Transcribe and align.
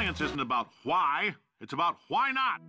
Science 0.00 0.22
isn't 0.22 0.40
about 0.40 0.68
why, 0.82 1.34
it's 1.60 1.74
about 1.74 1.96
why 2.08 2.32
not. 2.32 2.60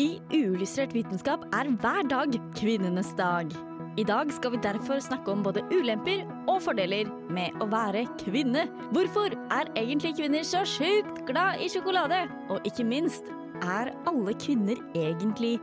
I 0.00 0.18
uillustrert 0.34 0.90
vitenskap 0.94 1.44
er 1.54 1.68
hver 1.78 2.08
dag 2.10 2.34
kvinnenes 2.58 3.12
dag. 3.14 3.52
I 3.96 4.02
dag 4.02 4.32
skal 4.34 4.50
vi 4.56 4.58
derfor 4.64 4.98
snakke 4.98 5.30
om 5.30 5.44
både 5.46 5.62
ulemper 5.70 6.24
og 6.50 6.58
fordeler 6.64 7.06
med 7.30 7.54
å 7.62 7.68
være 7.70 8.02
kvinne. 8.24 8.64
Hvorfor 8.90 9.30
er 9.54 9.70
egentlig 9.78 10.16
kvinner 10.18 10.42
så 10.42 10.64
sjukt 10.66 11.22
glad 11.28 11.62
i 11.62 11.70
sjokolade? 11.70 12.24
Og 12.50 12.66
ikke 12.66 12.88
minst, 12.88 13.30
er 13.62 13.94
alle 14.10 14.34
kvinner 14.42 14.82
egentlig 14.98 15.60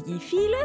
bifile? 0.00 0.64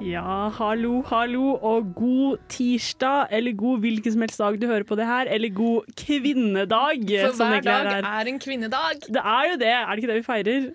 Ja, 0.00 0.48
hallo, 0.48 1.02
hallo, 1.02 1.54
og 1.54 1.94
god 1.94 2.38
tirsdag, 2.48 3.26
eller 3.30 3.52
god 3.52 3.78
hvilken 3.84 4.12
som 4.12 4.20
helst 4.24 4.38
dag 4.40 4.56
du 4.60 4.66
hører 4.66 4.86
på 4.88 4.96
det 4.96 5.06
her, 5.06 5.28
eller 5.28 5.52
god 5.52 5.92
kvinnedag. 5.98 7.04
For 7.36 7.36
hver 7.36 7.60
dag 7.60 7.86
er 7.98 8.08
er 8.08 8.30
en 8.32 8.40
kvinnedag. 8.40 9.02
Det 9.08 9.20
er 9.24 9.42
jo 9.52 9.58
det, 9.60 9.68
er 9.68 9.86
det 9.86 9.96
ikke 9.96 10.12
det 10.12 10.16
vi 10.16 10.22
feirer? 10.22 10.70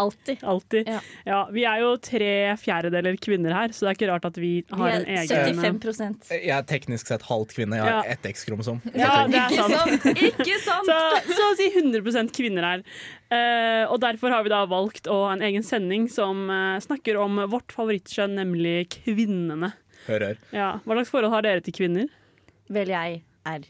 Alltid. 0.00 0.42
Alltid. 0.42 0.88
Ja. 0.88 1.00
Ja, 1.26 1.38
vi 1.54 1.64
er 1.68 1.80
jo 1.82 1.90
tre 2.02 2.30
fjerdedeler 2.60 3.16
kvinner 3.22 3.54
her, 3.54 3.74
så 3.74 3.86
det 3.86 3.90
er 3.92 3.98
ikke 3.98 4.08
rart 4.10 4.24
at 4.28 4.38
vi 4.40 4.52
Vi 4.66 4.78
har 4.80 4.90
en 4.96 5.06
er 5.06 5.22
egen 5.22 5.60
75 5.60 6.30
Jeg 6.34 6.50
er 6.56 6.62
teknisk 6.68 7.10
sett 7.12 7.22
halvt 7.28 7.54
kvinne. 7.54 7.78
Jeg 7.78 7.84
har 7.86 8.04
Ja. 8.04 8.12
ett 8.16 8.26
X-kromosom. 8.32 8.80
Ja, 8.94 9.26
det 9.26 9.38
er 9.38 9.50
Ikke 9.50 9.68
sant. 9.68 10.02
sant? 10.02 10.22
Ikke 10.28 10.58
sant? 10.64 10.90
Så, 10.90 11.34
så 11.38 11.50
å 11.50 11.54
si 11.60 11.68
100% 11.78 12.32
kvinner 12.34 12.68
her. 12.68 12.82
Uh, 13.34 13.90
og 13.92 14.00
derfor 14.02 14.30
har 14.30 14.42
vi 14.46 14.52
da 14.52 14.64
valgt 14.70 15.08
å 15.10 15.24
ha 15.26 15.32
en 15.34 15.42
egen 15.42 15.62
sending 15.66 16.08
som 16.12 16.48
uh, 16.50 16.78
snakker 16.82 17.16
om 17.18 17.40
vårt 17.50 17.72
favorittkjønn, 17.74 18.36
nemlig 18.38 18.88
kvinnene. 19.00 19.72
Hør, 20.06 20.20
hør. 20.30 20.42
Ja. 20.52 20.72
Hva 20.84 20.98
slags 20.98 21.10
forhold 21.14 21.32
har 21.32 21.46
dere 21.46 21.64
til 21.64 21.74
kvinner? 21.74 22.10
Vel, 22.72 22.88
jeg 22.92 23.22
er 23.46 23.64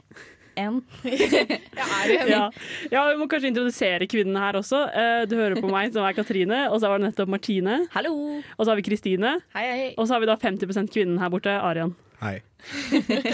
en. 0.64 0.80
Ja. 1.04 2.50
ja, 2.92 3.02
Vi 3.10 3.18
må 3.20 3.28
kanskje 3.30 3.50
introdusere 3.50 4.08
kvinnene 4.10 4.40
her 4.42 4.58
også. 4.60 4.84
Eh, 4.90 5.24
du 5.30 5.36
hører 5.38 5.60
på 5.60 5.70
meg, 5.70 5.92
som 5.94 6.06
er 6.06 6.16
Katrine, 6.16 6.64
og 6.70 6.80
så 6.82 6.90
var 6.92 7.00
det 7.02 7.10
nettopp 7.10 7.32
Martine. 7.34 7.80
Hallo! 7.94 8.14
Og 8.56 8.62
så 8.64 8.70
har 8.72 8.80
vi 8.80 8.86
Kristine, 8.86 9.36
Hei, 9.56 9.66
hei. 9.70 9.90
og 9.98 10.06
så 10.08 10.16
har 10.16 10.24
vi 10.24 10.30
da 10.30 10.38
50% 10.40 10.92
kvinnen 10.94 11.20
her 11.22 11.32
borte, 11.32 11.54
Arian. 11.58 11.94
Hei. 12.22 12.38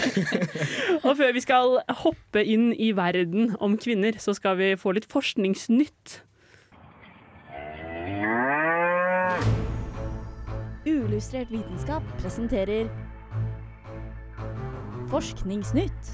Og 1.05 1.13
før 1.15 1.29
vi 1.31 1.43
skal 1.43 1.77
hoppe 2.01 2.41
inn 2.43 2.71
i 2.75 2.89
verden 2.97 3.53
om 3.63 3.77
kvinner, 3.79 4.17
så 4.19 4.33
skal 4.35 4.57
vi 4.59 4.73
få 4.75 4.91
litt 4.97 5.07
forskningsnytt. 5.11 6.17
Uillustrert 10.83 11.51
vitenskap 11.53 12.03
presenterer 12.19 12.89
Forskningsnytt. 15.11 16.13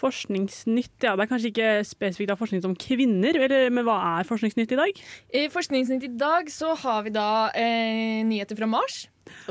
Forskningsnytt, 0.00 0.96
ja. 1.04 1.12
Det 1.12 1.24
er 1.24 1.28
kanskje 1.28 1.50
ikke 1.50 1.70
spesifikt 1.84 2.32
av 2.32 2.40
forskning 2.40 2.64
om 2.64 2.76
kvinner, 2.78 3.36
eller, 3.36 3.68
men 3.74 3.84
hva 3.84 3.98
er 4.16 4.28
Forskningsnytt 4.28 4.72
i 4.72 4.78
dag? 4.78 5.00
I 5.36 5.46
Forskningsnytt 5.52 6.06
i 6.08 6.12
dag 6.20 6.48
så 6.52 6.72
har 6.84 7.04
vi 7.04 7.12
da 7.14 7.50
eh, 7.52 8.20
nyheter 8.26 8.56
fra 8.58 8.68
Mars. 8.70 9.02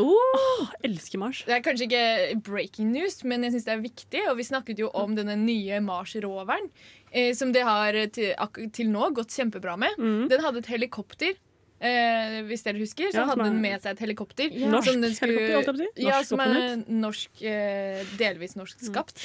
Åh, 0.01 0.71
elsker 0.83 1.21
Mars. 1.21 1.43
Det 1.47 1.55
er 1.55 1.61
kanskje 1.63 1.85
ikke 1.87 2.39
breaking 2.45 2.89
news, 2.95 3.21
men 3.23 3.45
jeg 3.45 3.55
synes 3.55 3.67
det 3.67 3.75
er 3.75 3.83
viktig. 3.83 4.23
Og 4.31 4.39
vi 4.39 4.47
snakket 4.47 4.81
jo 4.81 4.89
om 4.97 5.13
denne 5.17 5.37
nye 5.39 5.79
Mars-roveren, 5.85 6.71
eh, 7.11 7.31
som 7.37 7.53
det 7.55 7.67
har 7.67 7.99
til, 8.15 8.33
til 8.75 8.89
nå 8.91 9.11
gått 9.17 9.37
kjempebra 9.37 9.77
med. 9.79 10.01
Mm. 10.01 10.25
Den 10.33 10.43
hadde 10.45 10.63
et 10.63 10.73
helikopter. 10.73 11.37
Eh, 11.79 12.41
hvis 12.49 12.65
dere 12.65 12.81
husker, 12.81 13.07
så 13.13 13.21
Ja, 13.21 13.27
hadde 13.29 13.45
den 13.47 13.61
med 13.63 13.79
seg 13.81 13.93
et 13.95 14.01
helikopter. 14.03 14.51
Norsk 14.51 14.89
som 14.91 15.01
den 15.01 15.15
helikopter, 15.15 15.77
si. 15.79 15.87
Ja, 16.03 16.17
som 16.27 16.41
er 16.43 16.83
norsk, 16.91 17.31
eh, 17.41 18.03
delvis 18.19 18.57
norsk 18.59 18.83
skapt. 18.83 19.15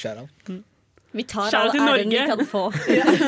Mm. 0.46 0.62
Vi 1.14 1.22
tar 1.30 1.50
Kjære 1.50 1.78
all 1.78 1.90
æren 1.94 2.10
vi 2.10 2.22
kan 2.26 2.46
få. 2.50 2.62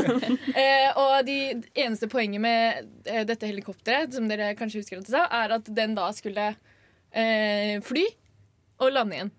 Eh, 0.56 0.88
og 0.96 1.26
de 1.26 1.62
eneste 1.74 2.08
poenget 2.10 2.40
med 2.40 2.86
eh, 3.04 3.24
dette 3.28 3.46
helikopteret, 3.46 4.14
som 4.14 4.26
dere 4.30 4.54
kanskje 4.58 4.80
husker 4.82 4.98
at 4.98 5.06
det 5.06 5.14
sa, 5.14 5.26
er 5.42 5.54
at 5.58 5.68
den 5.74 5.94
da 5.94 6.08
skulle 6.16 6.46
eh, 7.12 7.76
fly 7.84 8.06
og 8.82 8.94
lande 8.94 9.18
igjen. 9.18 9.30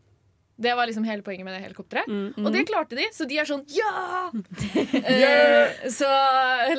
Det 0.57 0.73
var 0.73 0.89
liksom 0.89 1.05
hele 1.05 1.21
poenget 1.21 1.45
med 1.45 1.53
det 1.53 1.61
helikopteret. 1.67 2.07
Mm. 2.09 2.45
Og 2.45 2.53
det 2.53 2.63
klarte 2.69 2.97
de, 2.97 3.05
så 3.13 3.27
de 3.29 3.37
er 3.37 3.45
sånn 3.45 3.61
ja! 3.69 4.31
eh, 5.13 5.75
så 5.93 6.09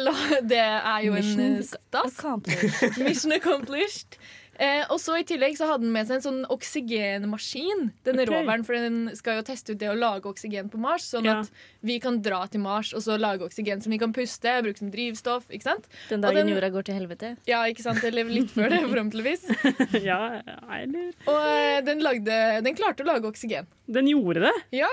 la, 0.03 0.17
det 0.43 0.59
er 0.65 1.05
jo 1.07 1.15
en 1.15 1.23
Mission 1.23 1.63
stas. 1.69 2.19
accomplished. 2.19 2.99
Mission 3.07 3.37
accomplished. 3.39 4.19
Eh, 4.59 4.85
og 4.91 4.99
så 4.99 5.15
I 5.21 5.25
tillegg 5.27 5.55
så 5.59 5.69
hadde 5.71 5.85
den 5.87 5.93
med 5.95 6.09
seg 6.09 6.17
en 6.19 6.25
sånn 6.25 6.41
oksygenmaskin. 6.51 7.91
Denne 8.07 8.25
okay. 8.25 8.33
roveren, 8.41 8.65
for 8.67 8.75
Den 8.75 9.11
skal 9.19 9.39
jo 9.39 9.45
teste 9.47 9.75
ut 9.75 9.79
det 9.81 9.91
å 9.93 9.97
lage 9.99 10.27
oksygen 10.31 10.71
på 10.73 10.81
Mars. 10.83 11.07
Sånn 11.13 11.25
Ja. 11.29 11.41
at 11.41 11.51
vi 11.83 11.99
kan 12.03 12.21
dra 12.23 12.45
til 12.51 12.61
Mars 12.61 12.93
og 12.93 13.03
så 13.03 13.19
lage 13.19 13.47
oksygen 13.47 13.83
som 13.83 13.91
vi 13.95 13.99
kan 13.99 14.13
puste. 14.13 14.57
Bruke 14.63 14.79
som 14.79 14.91
drivstoff. 14.91 15.47
ikke 15.49 15.63
sant? 15.63 15.87
Den 16.09 16.21
dagen 16.21 16.35
den- 16.47 16.55
jorda 16.55 16.71
går 16.71 16.85
til 16.85 16.95
helvete. 16.99 17.37
Ja, 17.47 17.63
ikke 17.65 17.83
sant? 17.83 18.03
Eller 18.05 18.25
litt 18.25 18.51
før 18.51 18.69
det, 18.71 18.81
forhåpentligvis. 18.91 19.47
Ja, 20.09 20.41
eller 20.75 21.13
Og 21.27 21.39
eh, 21.39 21.81
den, 21.83 22.01
lagde, 22.01 22.63
den 22.65 22.75
klarte 22.75 23.05
å 23.05 23.07
lage 23.07 23.31
oksygen. 23.31 23.67
Den 23.89 24.07
gjorde 24.07 24.41
det. 24.49 24.55
Ja. 24.83 24.89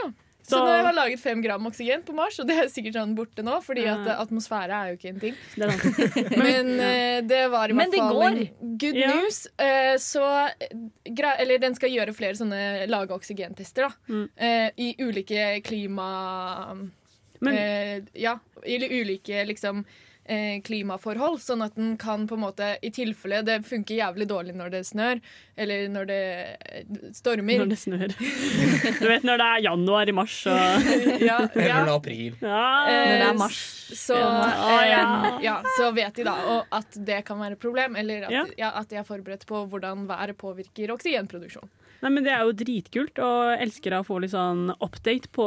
Så, 0.46 0.60
Så- 0.60 0.66
har 0.86 0.94
laget 0.94 1.20
fem 1.20 1.40
gram 1.42 1.66
oksygen 1.66 2.04
på 2.06 2.14
Mars, 2.14 2.36
og 2.40 2.46
det 2.46 2.54
er 2.62 2.68
sikkert 2.70 2.94
sånn 3.00 3.16
borte 3.18 3.42
nå, 3.42 3.56
fordi 3.66 3.88
at 3.90 4.06
eh, 4.06 4.20
atmosfære 4.22 4.78
er 4.78 4.92
jo 4.92 4.98
ikke 5.00 5.10
en 5.10 5.20
ting. 5.24 5.40
Men 6.46 6.70
uh, 6.78 7.22
det 7.26 7.40
var 7.50 7.70
i 7.70 7.74
Men 7.74 7.90
hvert 7.90 7.96
det 7.96 8.04
fall 8.04 8.20
går. 8.20 8.38
good 8.84 9.00
Ja. 9.02 9.08
news. 9.16 9.40
Uh, 9.58 9.96
så 9.98 10.24
Eller 11.40 11.58
den 11.64 11.74
skal 11.76 11.90
gjøre 11.90 12.14
flere 12.14 12.38
sånne 12.38 12.86
lage 12.88 13.10
oksygentester, 13.18 13.90
da. 13.90 14.14
Mm. 14.14 14.30
Uh, 14.38 14.70
I 14.78 14.96
ulike 15.02 15.62
klima... 15.66 16.10
Men 17.42 18.08
ja, 18.16 18.38
i 18.66 18.78
ulike 19.02 19.42
liksom 19.46 19.82
klimaforhold, 20.66 21.40
sånn 21.44 21.62
at 21.66 21.76
den 21.78 21.96
kan 22.02 22.24
på 22.28 22.34
en 22.38 22.42
måte 22.42 22.72
I 22.82 22.90
tilfelle 22.92 23.44
det 23.46 23.60
funker 23.68 23.96
jævlig 24.00 24.26
dårlig 24.28 24.56
når 24.58 24.72
det 24.74 24.82
snør, 24.88 25.20
eller 25.58 25.88
når 25.94 26.08
det 26.10 26.20
eh, 26.72 26.86
stormer. 27.14 27.60
når 27.62 27.70
det 27.74 27.78
snør. 27.78 28.16
Du 29.02 29.06
vet 29.08 29.24
når 29.28 29.38
det 29.42 29.48
er 29.52 29.64
januar 29.68 30.10
i 30.10 30.16
mars 30.18 30.40
og 30.50 30.58
ja, 31.22 31.22
ja. 31.22 31.38
Eller 31.54 31.76
er 31.76 31.94
april. 31.96 32.36
ja. 32.42 32.66
Eh, 32.90 33.06
Når 33.12 33.18
det 33.22 33.30
er 33.30 33.40
mars. 33.44 33.62
Så, 33.94 34.18
Ja. 34.18 34.34
eh, 34.50 34.90
Ja. 34.90 35.40
ja, 35.42 35.56
så 35.78 35.92
vet 35.94 36.16
de 36.18 36.24
da 36.26 36.34
og 36.56 36.66
at 36.74 36.98
det 37.06 37.22
kan 37.26 37.40
være 37.40 37.54
et 37.58 37.62
problem, 37.62 37.96
eller 37.96 38.26
at, 38.26 38.32
Ja. 38.32 38.46
ja. 38.58 38.72
at 38.82 38.90
de 38.90 38.96
er 39.02 39.04
forberedt 39.08 39.46
på 39.46 39.66
hvordan 39.70 40.08
været 40.10 40.38
påvirker 40.38 40.92
oksygenproduksjon. 40.96 41.70
Nei, 42.06 42.12
men 42.14 42.26
Det 42.28 42.34
er 42.36 42.44
jo 42.46 42.54
dritkult, 42.54 43.18
og 43.18 43.56
elsker 43.64 43.96
å 43.98 44.04
få 44.06 44.20
litt 44.22 44.30
sånn 44.30 44.68
update 44.78 45.32
på 45.34 45.46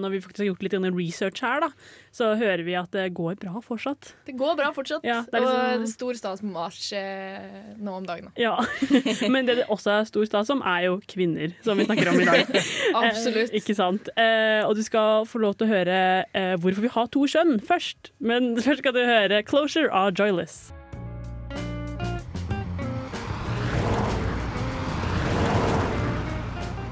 når 0.00 0.14
vi 0.14 0.20
faktisk 0.24 0.40
har 0.40 0.46
gjort 0.48 0.62
litt 0.64 0.76
research 0.96 1.42
her. 1.44 1.60
da 1.60 1.68
Så 2.10 2.30
hører 2.40 2.64
vi 2.64 2.74
at 2.80 2.90
det 2.96 3.10
går 3.12 3.36
bra 3.42 3.60
fortsatt. 3.60 4.14
Det 4.24 4.32
går 4.38 4.56
bra 4.56 4.70
fortsatt, 4.72 5.04
Ja, 5.04 5.20
det 5.28 5.34
er 5.34 5.44
og 5.44 5.82
liksom- 5.82 5.92
stor 5.92 6.14
stas 6.14 6.40
på 6.40 6.48
Mars 6.50 6.92
eh, 6.94 7.76
nå 7.76 7.92
om 7.92 8.06
dagen. 8.06 8.24
da. 8.24 8.32
Ja, 8.40 8.56
Men 9.28 9.44
det 9.44 9.58
det 9.58 9.66
også 9.68 10.00
er 10.00 10.04
stor 10.04 10.24
stas 10.24 10.48
om, 10.48 10.62
er 10.62 10.86
jo 10.88 10.96
kvinner, 11.06 11.52
som 11.62 11.76
vi 11.76 11.84
snakker 11.84 12.08
om 12.08 12.20
i 12.20 12.24
dag. 12.24 12.46
Absolutt. 12.94 13.52
Eh, 13.52 13.60
ikke 13.60 13.76
sant? 13.76 14.08
Eh, 14.16 14.64
og 14.64 14.76
du 14.76 14.82
skal 14.82 15.26
få 15.28 15.42
lov 15.44 15.58
til 15.58 15.68
å 15.68 15.74
høre 15.74 16.24
eh, 16.32 16.56
hvorfor 16.56 16.80
vi 16.80 16.88
har 16.88 17.06
to 17.12 17.26
kjønn 17.28 17.60
først. 17.60 18.12
Men 18.18 18.56
først 18.56 18.78
skal 18.80 18.96
du 18.96 19.04
høre 19.04 19.42
'Closure' 19.42 19.92
av 19.92 20.14
Joyless. 20.16 20.72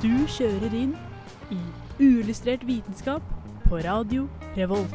Du 0.03 0.13
kjører 0.29 0.75
inn 0.77 0.93
i 1.55 1.59
uillustrert 2.03 2.67
vitenskap 2.69 3.25
på 3.67 3.81
radio 3.85 4.27
Revolt. 4.57 4.93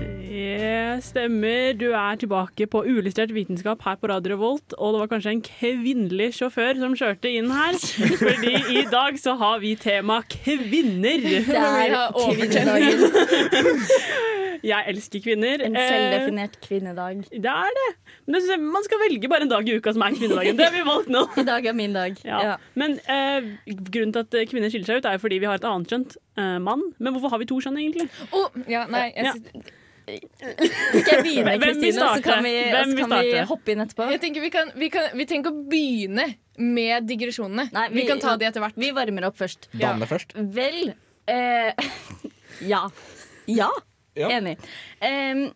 Det 0.00 0.98
stemmer. 1.06 1.72
Du 1.78 1.86
er 1.94 2.18
tilbake 2.20 2.66
på 2.70 2.82
uillustrert 2.86 3.32
vitenskap 3.34 3.82
her 3.86 3.96
på 4.00 4.10
Radio 4.10 4.34
Revolt. 4.34 4.74
Og 4.78 4.94
det 4.94 5.00
var 5.04 5.10
kanskje 5.14 5.34
en 5.36 5.44
kvinnelig 5.46 6.30
sjåfør 6.40 6.80
som 6.82 6.96
kjørte 6.98 7.30
inn 7.38 7.50
her. 7.54 7.78
Fordi 8.24 8.54
i 8.80 8.84
dag 8.90 9.18
så 9.22 9.36
har 9.40 9.62
vi 9.62 9.74
tema 9.78 10.20
kvinner. 10.30 11.22
Det 11.22 11.44
er 11.54 11.94
har 11.94 12.18
kvinnedagen. 12.18 13.06
Jeg 14.64 14.84
elsker 14.88 15.20
kvinner. 15.20 15.60
En 15.60 15.76
Eh, 15.76 15.88
selvdefinert 15.90 16.54
kvinnedag. 16.64 17.24
Det 17.30 17.50
er 17.52 17.74
det. 17.78 17.88
Men 18.26 18.40
synes 18.40 18.50
jeg, 18.54 18.60
man 18.74 18.84
skal 18.86 19.00
velge 19.02 19.28
bare 19.28 19.44
en 19.44 19.50
dag 19.52 19.68
i 19.68 19.76
uka 19.76 19.92
som 19.92 20.02
er 20.06 20.14
kvinnedagen. 20.16 20.56
Det 20.56 20.64
har 20.64 20.72
vi 20.72 20.82
valgt 20.86 21.10
nå. 21.12 21.22
I 21.42 21.46
dag 21.48 21.66
er 21.68 21.76
min 21.76 21.92
dag. 21.96 22.16
Ja. 22.24 22.38
Ja. 22.48 22.56
Men 22.80 22.96
eh, 23.04 23.48
grunnen 23.68 24.14
til 24.16 24.24
at 24.24 24.50
kvinner 24.50 24.72
skiller 24.72 24.88
seg 24.88 25.02
ut, 25.02 25.08
er 25.10 25.20
fordi 25.22 25.40
vi 25.42 25.48
har 25.50 25.60
et 25.60 25.66
annet 25.68 25.92
kjønt, 25.92 26.16
eh, 26.40 26.56
mann. 26.64 26.86
Men 26.98 27.16
hvorfor 27.16 27.34
har 27.34 27.42
vi 27.42 27.48
to 27.50 27.58
kjønn, 27.64 27.76
egentlig? 27.82 28.08
Å, 28.32 28.44
ja, 28.70 28.86
nei, 28.92 29.06
jeg, 29.16 29.32
Ja. 29.32 29.64
Skal 30.04 31.14
jeg 31.14 31.22
begynne, 31.24 31.52
Kristine, 31.62 31.94
så 31.96 32.20
kan 32.20 32.42
vi, 32.44 32.50
Hvem 32.68 32.90
så 32.92 33.06
kan 33.08 33.22
vi 33.24 33.38
hoppe 33.48 33.72
inn 33.72 33.80
etterpå? 33.86 34.08
jeg 34.12 34.20
tenker 34.20 34.44
vi, 34.44 34.50
kan, 34.52 34.68
vi, 34.76 34.90
kan, 34.92 35.06
vi 35.16 35.24
trenger 35.30 35.46
ikke 35.46 35.52
å 35.54 35.62
begynne 35.72 36.26
med 36.60 37.06
digresjonene. 37.08 37.70
Nei, 37.72 37.86
vi, 37.94 38.04
kan 38.08 38.20
ta 38.20 38.34
de 38.36 38.44
etter 38.50 38.60
hvert. 38.60 38.76
Vi 38.76 38.90
varmer 38.92 39.30
opp 39.30 39.38
først. 39.40 39.70
Danne 39.72 40.04
først. 40.10 40.36
Vel 40.54 40.92
eh, 41.24 41.72
Ja. 42.74 42.82
Ja, 43.48 43.70
Ja. 44.14 44.28
enig. 44.36 44.58
Em, 45.02 45.46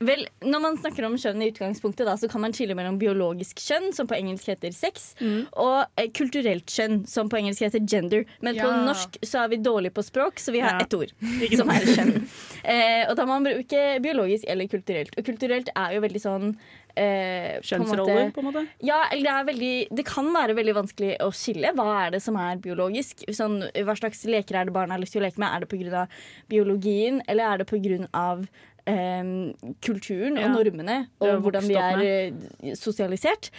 vel, 0.00 0.26
når 0.44 0.60
man 0.60 0.76
snakker 0.76 1.06
om 1.08 1.14
kjønn 1.16 1.40
i 1.42 1.48
utgangspunktet, 1.52 2.04
da, 2.06 2.16
så 2.20 2.28
kan 2.28 2.42
man 2.44 2.52
skille 2.56 2.74
mellom 2.76 2.98
biologisk 3.00 3.58
kjønn, 3.64 3.92
som 3.96 4.06
på 4.10 4.16
engelsk 4.18 4.50
heter 4.52 4.74
sex, 4.76 5.14
og 5.56 5.86
eh, 5.96 6.10
kulturelt 6.16 6.66
kjønn, 6.68 7.06
som 7.08 7.30
på 7.32 7.38
engelsk 7.40 7.64
heter 7.64 7.80
gender. 7.88 8.24
Men 8.44 8.58
på 8.60 8.68
norsk 8.86 9.16
så 9.24 9.44
er 9.44 9.54
vi 9.54 9.60
dårlige 9.64 9.94
på 9.96 10.04
språk, 10.04 10.38
så 10.42 10.52
vi 10.52 10.60
har 10.60 10.76
Ja. 10.76 10.84
ett 10.84 10.94
ord, 10.98 11.12
som 11.56 11.70
er 11.72 11.86
kjønn. 11.86 12.16
Eh, 12.64 13.04
og 13.08 13.16
da 13.16 13.24
må 13.24 13.38
man 13.38 13.46
bruke 13.48 13.84
biologisk 14.04 14.44
eller 14.48 14.68
kulturelt. 14.68 15.16
Og 15.16 15.24
kulturelt 15.24 15.68
er 15.74 15.94
jo 15.96 16.02
veldig 16.04 16.20
sånn 16.20 16.50
eh, 16.96 17.56
Kjønnsroller, 17.64 18.30
på 18.36 18.40
en 18.42 18.48
måte. 18.50 18.66
ja, 18.84 19.02
eller 19.12 19.24
det, 19.24 19.32
er 19.32 19.48
veldig, 19.50 19.72
det 19.96 20.04
kan 20.08 20.28
være 20.34 20.54
veldig 20.58 20.74
vanskelig 20.82 21.16
å 21.24 21.30
skille. 21.32 21.72
Hva 21.76 21.88
er 22.06 22.14
det 22.16 22.22
som 22.24 22.36
er 22.40 22.56
biologisk? 22.64 23.24
Sånn, 23.36 23.58
hva 23.84 23.96
slags 23.98 24.24
leker 24.28 24.60
er 24.60 24.68
det 24.68 24.74
barna 24.76 24.96
har 24.96 25.02
lyst 25.04 25.16
til 25.16 25.22
å 25.22 25.26
leke 25.26 25.40
med? 25.42 25.52
Er 25.56 25.64
det 25.64 25.70
pga. 25.72 26.06
biologien, 26.52 27.22
eller 27.28 27.52
er 27.54 27.62
det 27.64 27.68
pga. 27.70 28.46
Um, 28.86 29.50
kulturen 29.82 30.36
Ja. 30.38 30.46
og 30.46 30.52
normene 30.54 31.08
og 31.18 31.40
hvordan 31.42 31.64
vi 31.66 31.74
er 31.74 32.02
eh, 32.06 32.74
sosialisert? 32.78 33.50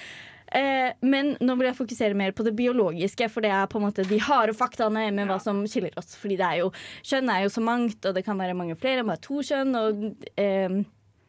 Eh, 0.56 0.94
men 1.04 1.34
nå 1.44 1.56
vil 1.60 1.68
jeg 1.68 1.76
fokusere 1.76 2.16
mer 2.16 2.32
på 2.32 2.46
det 2.48 2.54
biologiske, 2.56 3.28
for 3.30 3.44
det 3.44 3.52
er 3.52 3.68
på 3.68 3.82
en 3.82 3.88
måte 3.90 4.06
de 4.08 4.20
harde 4.24 4.56
faktaene 4.56 5.10
med 5.12 5.28
hva 5.28 5.36
som 5.44 5.60
skiller 5.68 5.92
oss. 6.00 6.16
Fordi 6.16 6.38
det 6.40 6.48
er 6.48 6.62
jo, 6.62 6.70
kjønn 7.04 7.32
er 7.34 7.44
jo 7.44 7.50
så 7.52 7.64
mangt, 7.66 8.00
og 8.08 8.16
det 8.16 8.24
kan 8.24 8.40
være 8.40 8.56
mange 8.56 8.78
flere, 8.80 9.04
bare 9.04 9.20
to 9.20 9.42
kjønn. 9.44 9.76
Og, 9.76 10.30
eh, 10.40 10.78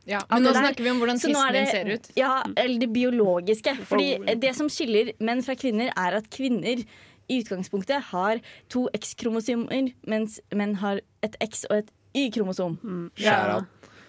Ja, 0.08 0.22
men 0.30 0.46
nå 0.46 0.54
snakker 0.56 0.80
vi 0.86 0.88
om 0.88 1.02
hvordan 1.02 1.18
tissen 1.20 1.52
din 1.52 1.66
ser 1.68 1.90
ut. 1.90 2.06
Ja, 2.16 2.42
eller 2.56 2.78
det 2.80 2.88
biologiske. 2.94 3.74
Fordi 3.90 4.38
det 4.40 4.54
som 4.56 4.70
skiller 4.72 5.10
menn 5.20 5.42
fra 5.44 5.52
kvinner, 5.58 5.90
er 5.92 6.16
at 6.16 6.30
kvinner 6.32 6.80
i 7.28 7.42
utgangspunktet 7.42 8.08
har 8.14 8.40
to 8.72 8.88
X-kromosomer, 8.96 9.92
mens 10.08 10.40
menn 10.54 10.76
har 10.80 11.02
et 11.22 11.36
X 11.44 11.66
og 11.68 11.82
et 11.82 11.90
Y-kromosom. 12.16 12.78
Skjæra. 13.18 13.60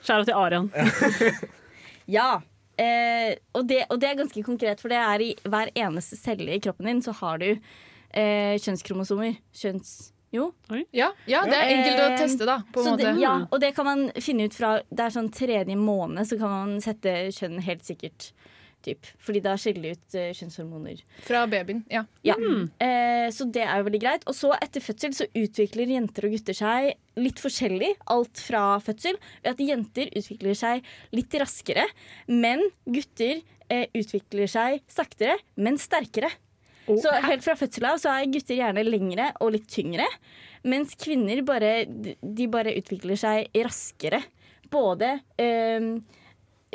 Skjæra 0.04 0.25
til 0.30 0.34
Arian. 0.40 0.72
Ja. 2.10 2.40
Eh, 2.80 3.36
og, 3.54 3.68
det, 3.69 3.84
og 3.92 4.00
det 4.01 4.07
er 4.10 4.16
ganske 4.18 4.42
konkret, 4.44 4.80
for 4.81 4.90
det 4.90 4.98
er 4.98 5.22
i 5.22 5.34
hver 5.46 5.69
eneste 5.78 6.18
celle 6.18 6.56
i 6.56 6.62
kroppen 6.63 6.88
din 6.88 7.01
så 7.06 7.12
har 7.19 7.38
du 7.42 7.50
eh, 7.51 8.56
kjønnskromosomer. 8.57 9.36
Kjønns... 9.54 9.92
Jo. 10.34 10.51
Ja, 10.94 11.07
ja, 11.25 11.40
det 11.50 11.57
er 11.57 11.72
enkelt 11.74 12.00
å 12.00 12.07
Eh, 12.12 12.18
teste, 12.22 12.46
da. 12.46 12.60
På 12.74 12.81
en 12.84 12.92
måte. 12.94 13.01
det, 13.07 13.22
ja, 13.22 13.31
og 13.50 13.62
det 13.63 13.72
kan 13.74 13.88
man 13.88 14.04
finne 14.22 14.46
ut 14.46 14.54
fra 14.54 14.75
Det 14.86 15.07
er 15.07 15.13
sånn 15.16 15.30
tredje 15.34 15.74
måned, 15.78 16.22
så 16.30 16.38
kan 16.38 16.51
man 16.54 16.75
sette 16.86 17.13
kjønn 17.34 17.57
helt 17.66 17.86
sikkert. 17.86 18.28
Typ. 18.86 19.08
Fordi 19.20 19.42
da 19.44 19.58
skiller 19.60 19.90
de 19.90 19.98
ut 19.98 20.16
uh, 20.16 20.30
kjønnshormoner. 20.38 21.02
Fra 21.28 21.44
babyen. 21.52 21.81
Ja. 21.92 22.06
Ja. 22.24 22.38
Eh, 22.40 23.28
så 23.36 23.48
det 23.52 23.66
er 23.66 23.81
jo 23.81 23.88
veldig 23.90 24.02
greit. 24.02 24.26
Og 24.31 24.38
så 24.38 24.54
etter 24.56 24.84
fødsel 24.84 25.16
så 25.18 25.28
utvikler 25.36 25.92
jenter 25.92 26.28
og 26.30 26.36
gutter 26.38 26.56
seg 26.56 26.94
litt 27.20 27.42
forskjellig. 27.44 27.92
Alt 28.16 28.40
fra 28.40 28.64
fødsel. 28.84 29.20
Ved 29.44 29.52
at 29.52 29.64
jenter 29.64 30.12
utvikler 30.16 30.56
seg 30.58 30.88
litt 31.16 31.36
raskere, 31.42 31.86
men 32.31 32.64
gutter 32.88 33.42
eh, 33.68 33.90
utvikler 34.00 34.48
seg 34.52 34.80
saktere, 34.88 35.36
men 35.60 35.80
sterkere. 35.82 36.32
Så 36.90 37.12
helt 37.22 37.44
fra 37.46 37.54
fødsel 37.60 37.86
av 37.86 38.00
så 38.02 38.16
er 38.16 38.32
gutter 38.32 38.58
gjerne 38.58 38.86
lengre 38.88 39.30
og 39.44 39.54
litt 39.54 39.68
tyngre. 39.70 40.08
Mens 40.68 40.96
kvinner 41.00 41.44
bare, 41.46 41.84
de 41.86 42.48
bare 42.52 42.74
utvikler 42.80 43.20
seg 43.20 43.52
raskere. 43.68 44.24
Både 44.72 45.18
eh, 45.42 45.92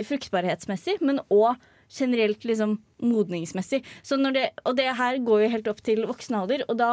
fruktbarhetsmessig, 0.02 1.00
men 1.04 1.22
òg 1.32 1.54
generelt 1.94 2.44
liksom 2.44 2.78
modningsmessig. 3.04 3.84
Så 4.02 4.18
når 4.20 4.36
det, 4.36 4.46
og 4.64 4.76
det 4.78 4.90
her 4.98 5.20
går 5.24 5.44
jo 5.44 5.52
helt 5.56 5.70
opp 5.70 5.82
til 5.84 6.04
voksen 6.08 6.38
alder, 6.40 6.64
og 6.68 6.78
da 6.80 6.92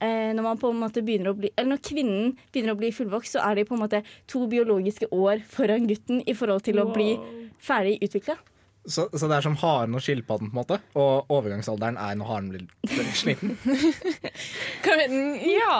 eh, 0.00 0.32
når 0.36 0.48
man 0.48 0.60
på 0.60 0.72
en 0.72 0.80
måte 0.82 1.04
begynner 1.04 1.32
å 1.32 1.36
bli 1.38 1.52
Eller 1.54 1.74
når 1.74 1.84
kvinnen 1.86 2.32
begynner 2.50 2.74
å 2.74 2.80
bli 2.80 2.92
fullvokst, 2.94 3.36
så 3.36 3.44
er 3.44 3.58
de 3.58 3.68
på 3.68 3.76
en 3.76 3.84
måte 3.84 4.02
to 4.30 4.46
biologiske 4.50 5.10
år 5.12 5.44
foran 5.50 5.88
gutten 5.90 6.24
i 6.26 6.36
forhold 6.36 6.66
til 6.66 6.82
å 6.82 6.90
bli 6.92 7.14
ferdig 7.62 8.00
utvikla. 8.04 8.36
Så, 8.84 9.06
så 9.18 9.28
det 9.28 9.38
er 9.38 9.44
som 9.46 9.56
haren 9.56 9.96
og 9.96 10.02
skilpadden, 10.04 10.50
på 10.52 10.58
en 10.58 10.60
måte. 10.60 10.78
Og 11.00 11.30
overgangsalderen 11.32 11.96
er 12.00 12.18
når 12.20 12.28
haren 12.28 12.50
blir 12.52 13.14
sliten. 13.16 13.54
Kan 14.84 15.00
ja. 15.40 15.78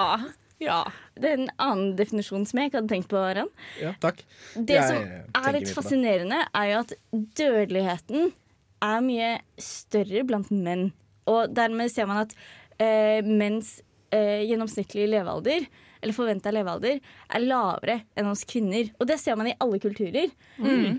ja. 0.63 0.79
Det 1.13 1.35
er 1.35 1.43
en 1.43 1.51
annen 1.61 1.93
definisjon 1.99 2.47
som 2.49 2.61
jeg 2.61 2.71
ikke 2.71 2.81
hadde 2.81 2.93
tenkt 2.95 3.11
på. 3.13 3.21
Rann. 3.21 3.53
Ja, 3.83 3.93
takk. 4.01 4.25
Det 4.57 4.79
Jeg 4.79 4.89
som 4.89 5.45
er 5.45 5.59
litt 5.59 5.75
fascinerende, 5.77 6.41
er 6.57 6.71
jo 6.71 6.81
at 6.81 6.97
dødeligheten 7.13 8.33
er 8.85 9.01
mye 9.07 9.33
større 9.61 10.25
blant 10.29 10.51
menn. 10.53 10.91
Og 11.31 11.55
dermed 11.57 11.91
ser 11.93 12.07
man 12.11 12.25
at 12.27 12.37
eh, 12.79 13.23
menns 13.25 13.79
eh, 14.13 14.45
gjennomsnittlige 14.51 15.09
levealder, 15.17 15.65
eller 16.05 16.13
forventa 16.13 16.51
levealder, 16.53 16.99
er 17.33 17.41
lavere 17.41 17.95
enn 18.21 18.27
hos 18.29 18.43
kvinner. 18.45 18.91
Og 19.01 19.07
det 19.09 19.17
ser 19.23 19.39
man 19.41 19.47
i 19.49 19.55
alle 19.65 19.79
kulturer. 19.81 20.29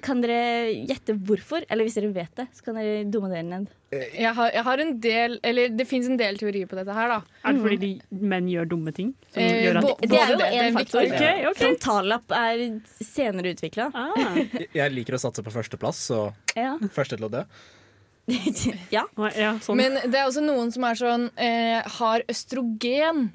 Kan 0.01 0.23
dere 0.23 0.71
gjette 0.89 1.13
hvorfor? 1.27 1.61
Eller 1.69 1.85
hvis 1.85 1.93
dere 1.99 2.09
vet 2.15 2.33
det, 2.39 2.47
så 2.57 2.65
kan 2.65 2.79
dere 2.79 3.03
dumme 3.13 3.29
dere 3.29 3.45
ned. 3.45 3.67
Jeg 3.93 4.31
har, 4.33 4.49
jeg 4.51 4.63
har 4.65 4.81
en 4.81 4.89
del 4.99 5.35
Eller 5.45 5.69
det 5.71 5.85
fins 5.87 6.07
en 6.09 6.17
del 6.19 6.35
teorier 6.41 6.65
på 6.67 6.75
dette 6.75 6.91
her, 6.97 7.07
da. 7.13 7.19
Er 7.47 7.53
det 7.55 7.61
fordi 7.63 7.77
de, 7.83 7.91
menn 8.33 8.49
gjør 8.51 8.65
dumme 8.73 8.91
ting? 8.97 9.13
Som 9.29 9.43
Eh, 9.45 9.61
gjør 9.67 9.77
at 9.77 9.85
bo- 9.85 9.93
Det 10.01 10.09
er 10.17 10.33
jo 10.33 10.39
det, 10.41 10.41
det 10.41 10.49
én 10.57 10.65
en 10.71 10.79
faktor. 10.81 11.05
Okay, 11.05 11.37
Ok, 11.45 11.47
ok. 11.53 11.61
Frontallapp 11.61 12.35
er 12.41 12.65
senere 13.05 13.53
utvikla. 13.53 13.91
ah, 13.93 14.41
Jeg 14.73 14.91
liker 14.97 15.15
å 15.15 15.21
satse 15.21 15.45
på 15.45 15.53
førsteplass, 15.53 16.01
så 16.09 16.25
Ja. 16.57 16.73
første 16.89 17.15
til 17.21 17.29
å 17.29 17.31
dø. 17.37 17.45
ja. 18.95 19.06
ja, 19.38 19.56
sånn. 19.62 19.77
Men 19.77 20.00
det 20.01 20.18
er 20.18 20.25
også 20.25 20.42
noen 20.42 20.72
som 20.74 20.86
er 20.88 20.98
sånn 20.98 21.27
eh, 21.38 21.86
Har 22.00 22.24
østrogen 22.31 23.27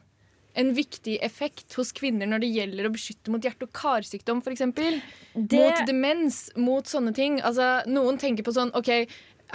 en 0.59 0.73
viktig 0.75 1.15
effekt 1.23 1.77
hos 1.79 1.93
kvinner 1.95 2.27
når 2.27 2.43
det 2.43 2.49
gjelder 2.57 2.89
å 2.89 2.93
beskytte 2.93 3.31
mot 3.31 3.45
hjerte- 3.45 3.69
og 3.69 3.75
karsykdom, 3.77 4.41
f.eks.? 4.43 4.65
Mot 5.39 5.83
demens, 5.87 6.41
mot 6.59 6.91
sånne 6.91 7.15
ting. 7.15 7.39
Altså, 7.47 7.69
noen 7.87 8.19
tenker 8.19 8.43
på 8.47 8.55
sånn 8.57 8.73
OK, 8.75 8.91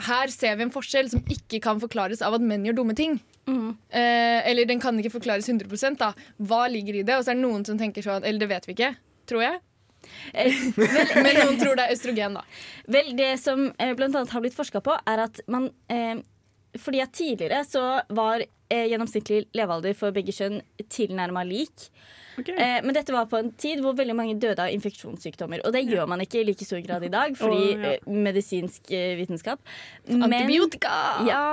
her 0.08 0.32
ser 0.32 0.56
vi 0.56 0.66
en 0.66 0.72
forskjell 0.74 1.12
som 1.12 1.24
ikke 1.32 1.60
kan 1.64 1.80
forklares 1.84 2.24
av 2.26 2.38
at 2.38 2.44
menn 2.44 2.64
gjør 2.68 2.80
dumme 2.80 2.96
ting. 2.98 3.20
Eh, 3.92 4.40
eller 4.50 4.66
den 4.72 4.80
kan 4.81 4.98
ikke 5.00 5.18
forklares 5.20 5.52
100% 5.52 6.00
da. 6.02 6.14
Hva 6.40 6.66
ligger 6.71 7.02
i 7.02 7.04
det? 7.06 7.19
Og 7.19 7.28
så 7.28 7.33
er 7.33 7.40
det 7.40 7.45
noen 7.45 7.68
som 7.68 7.78
tenker 7.78 8.02
sånn 8.06 8.24
Eller 8.26 8.42
det 8.42 8.50
vet 8.50 8.68
vi 8.69 8.74
ikke, 8.78 8.95
tror 9.30 9.44
jeg. 9.45 9.59
Men 11.26 11.40
noen 11.40 11.59
tror 11.62 11.78
det 11.78 11.88
er 11.88 11.94
østrogen, 11.95 12.38
da. 12.40 12.44
Vel, 12.92 13.12
det 13.18 13.31
som 13.42 13.68
eh, 13.78 13.94
annet 13.95 14.33
har 14.33 14.44
blitt 14.44 14.57
forska 14.57 14.81
på, 14.85 14.95
er 15.07 15.26
at 15.28 15.42
man 15.52 15.69
eh, 15.92 16.21
Fordi 16.80 17.02
at 17.04 17.14
tidligere 17.16 17.64
så 17.64 17.85
var 18.09 18.44
eh, 18.44 18.85
gjennomsnittlig 18.92 19.45
levealder 19.56 19.95
for 19.97 20.16
begge 20.16 20.35
kjønn 20.35 20.62
tilnærma 20.92 21.45
lik. 21.47 21.90
Ok. 22.39 22.49
Eh, 22.51 22.80
men 22.83 22.94
dette 22.95 23.13
var 23.15 23.27
på 23.31 23.39
en 23.39 23.51
tid 23.59 23.81
hvor 23.83 23.95
veldig 23.97 24.15
mange 24.18 24.35
døde 24.42 24.63
av 24.63 24.73
infeksjonssykdommer. 24.75 25.61
Og 25.65 25.73
det 25.75 25.83
gjør 25.87 26.07
man 26.11 26.23
ikke 26.23 26.42
i 26.42 26.45
like 26.49 26.68
stor 26.68 26.81
grad 26.85 27.06
i 27.07 27.11
dag, 27.13 27.35
fordi 27.39 27.61
oh, 27.75 27.85
ja. 27.85 27.94
eh, 27.95 28.09
medisinsk 28.27 28.92
eh, 28.95 29.13
vitenskap. 29.19 29.61
Men- 30.09 30.27
Antibiotika! 30.27 30.95
ja, 31.30 31.44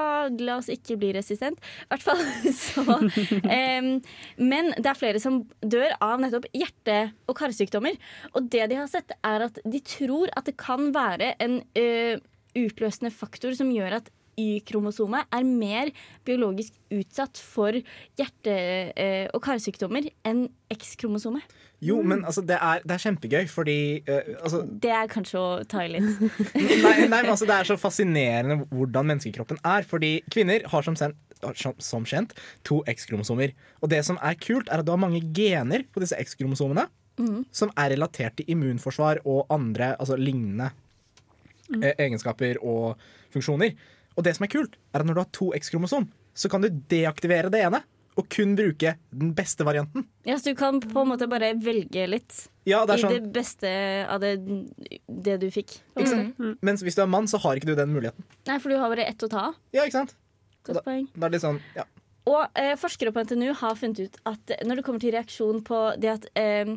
la 0.42 0.58
oss 0.58 0.70
ikke 0.72 0.98
bli 1.00 1.12
resistent. 1.16 1.60
I 1.86 1.92
hvert 1.92 2.06
fall 2.06 2.24
så 2.64 2.98
eh, 3.46 3.92
Men 4.40 4.72
det 4.78 4.88
er 4.90 4.98
flere 4.98 5.22
som 5.22 5.42
dør 5.62 5.94
av 6.02 6.22
nettopp 6.22 6.48
hjerte- 6.56 7.12
og 7.30 7.38
karsykdommer. 7.38 7.96
Og 8.34 8.50
det 8.52 8.66
de 8.72 8.80
har 8.80 8.90
sett, 8.90 9.14
er 9.22 9.46
at 9.48 9.62
de 9.64 9.80
tror 9.86 10.32
at 10.36 10.48
det 10.48 10.56
kan 10.60 10.90
være 10.94 11.32
en 11.42 11.60
ø, 11.78 12.18
utløsende 12.58 13.12
faktor 13.14 13.54
som 13.56 13.70
gjør 13.72 14.00
at 14.00 14.10
Y-kromosomet 14.38 15.28
er 15.32 15.44
mer 15.46 15.90
biologisk 16.26 16.76
utsatt 16.92 17.40
for 17.40 17.76
hjerte- 18.18 18.92
eh, 18.96 19.26
og 19.32 19.42
karsykdommer 19.44 20.08
enn 20.28 20.46
X-kromosomet. 20.72 21.44
Jo, 21.82 21.98
men 22.06 22.22
altså, 22.24 22.44
det 22.46 22.56
er, 22.60 22.80
det 22.86 22.94
er 22.94 23.02
kjempegøy, 23.02 23.48
fordi 23.50 23.76
uh, 24.06 24.36
altså, 24.38 24.62
Det 24.84 24.90
er 24.94 25.08
kanskje 25.10 25.40
å 25.40 25.48
ta 25.66 25.82
i 25.82 25.90
litt. 25.90 26.06
nei, 26.54 26.94
nei, 27.08 27.08
men 27.10 27.32
altså, 27.32 27.48
Det 27.48 27.56
er 27.56 27.68
så 27.72 27.76
fascinerende 27.80 28.60
hvordan 28.70 29.08
menneskekroppen 29.10 29.58
er. 29.66 29.82
Fordi 29.90 30.12
kvinner 30.30 30.62
har 30.70 30.86
som, 30.86 30.94
sen, 30.96 31.16
som, 31.58 31.74
som 31.82 32.06
kjent 32.06 32.36
to 32.68 32.84
X-kromosomer. 32.86 33.56
Og 33.82 33.90
det 33.90 34.04
som 34.06 34.20
er 34.22 34.38
kult, 34.38 34.70
er 34.70 34.78
at 34.78 34.86
du 34.86 34.94
har 34.94 35.02
mange 35.02 35.24
gener 35.34 35.82
på 35.90 36.04
disse 36.04 36.18
X-kromosomene 36.22 36.86
som 37.52 37.72
er 37.76 37.92
relatert 37.92 38.38
til 38.38 38.52
immunforsvar 38.54 39.22
og 39.28 39.50
andre 39.52 39.92
altså, 39.98 40.16
lignende 40.16 40.70
eh, 41.82 41.92
egenskaper 41.98 42.60
og 42.62 43.00
funksjoner. 43.32 43.74
Og 44.16 44.24
det 44.26 44.34
som 44.36 44.44
er 44.46 44.52
kult, 44.52 44.76
er 44.92 45.02
at 45.02 45.08
når 45.08 45.14
du 45.18 45.22
har 45.24 45.32
to 45.32 45.50
X-kromosom, 45.56 46.08
så 46.34 46.48
kan 46.52 46.64
du 46.64 46.68
deaktivere 46.90 47.50
det 47.52 47.62
ene 47.66 47.82
og 48.20 48.26
kun 48.28 48.50
bruke 48.58 48.90
den 49.08 49.30
beste 49.32 49.64
varianten. 49.64 50.04
Ja, 50.28 50.34
så 50.36 50.52
du 50.52 50.58
kan 50.58 50.82
på 50.84 51.00
en 51.00 51.08
måte 51.08 51.24
bare 51.32 51.54
velge 51.56 52.04
litt 52.12 52.42
Ja, 52.68 52.82
det 52.84 52.98
i 52.98 52.98
er 52.98 53.02
sånn, 53.06 53.14
det 53.16 53.30
beste 53.32 53.70
av 54.04 54.20
det, 54.20 54.34
det 55.08 55.38
du 55.40 55.46
fikk. 55.54 55.78
ikke 55.96 56.10
sant? 56.10 56.42
Mens 56.60 56.84
hvis 56.84 56.98
du 56.98 57.00
er 57.06 57.08
mann, 57.08 57.28
så 57.30 57.40
har 57.40 57.56
ikke 57.56 57.70
du 57.70 57.74
den 57.78 57.94
muligheten. 57.94 58.26
Nei, 58.50 58.58
for 58.60 58.68
du 58.68 58.76
har 58.76 58.92
bare 58.92 59.08
ett 59.08 59.24
å 59.24 59.30
ta 59.32 59.46
av. 59.48 59.56
Ja, 59.72 59.86
ikke 59.88 60.02
sant? 60.02 60.12
Godt 60.68 60.84
poeng. 60.84 61.08
Da 61.16 61.24
er 61.26 61.32
det 61.32 61.38
litt 61.38 61.46
sånn, 61.46 61.62
ja. 61.78 61.88
Og 62.30 62.44
eh, 62.54 62.76
forskere 62.78 63.10
på 63.10 63.24
NTNU 63.24 63.48
har 63.58 63.74
funnet 63.80 64.04
ut 64.04 64.20
at 64.30 64.52
når 64.62 64.78
det 64.78 64.84
kommer 64.86 65.02
til 65.02 65.10
reaksjon 65.16 65.64
på 65.66 65.80
det 65.98 66.12
at, 66.12 66.28
eh, 66.38 66.68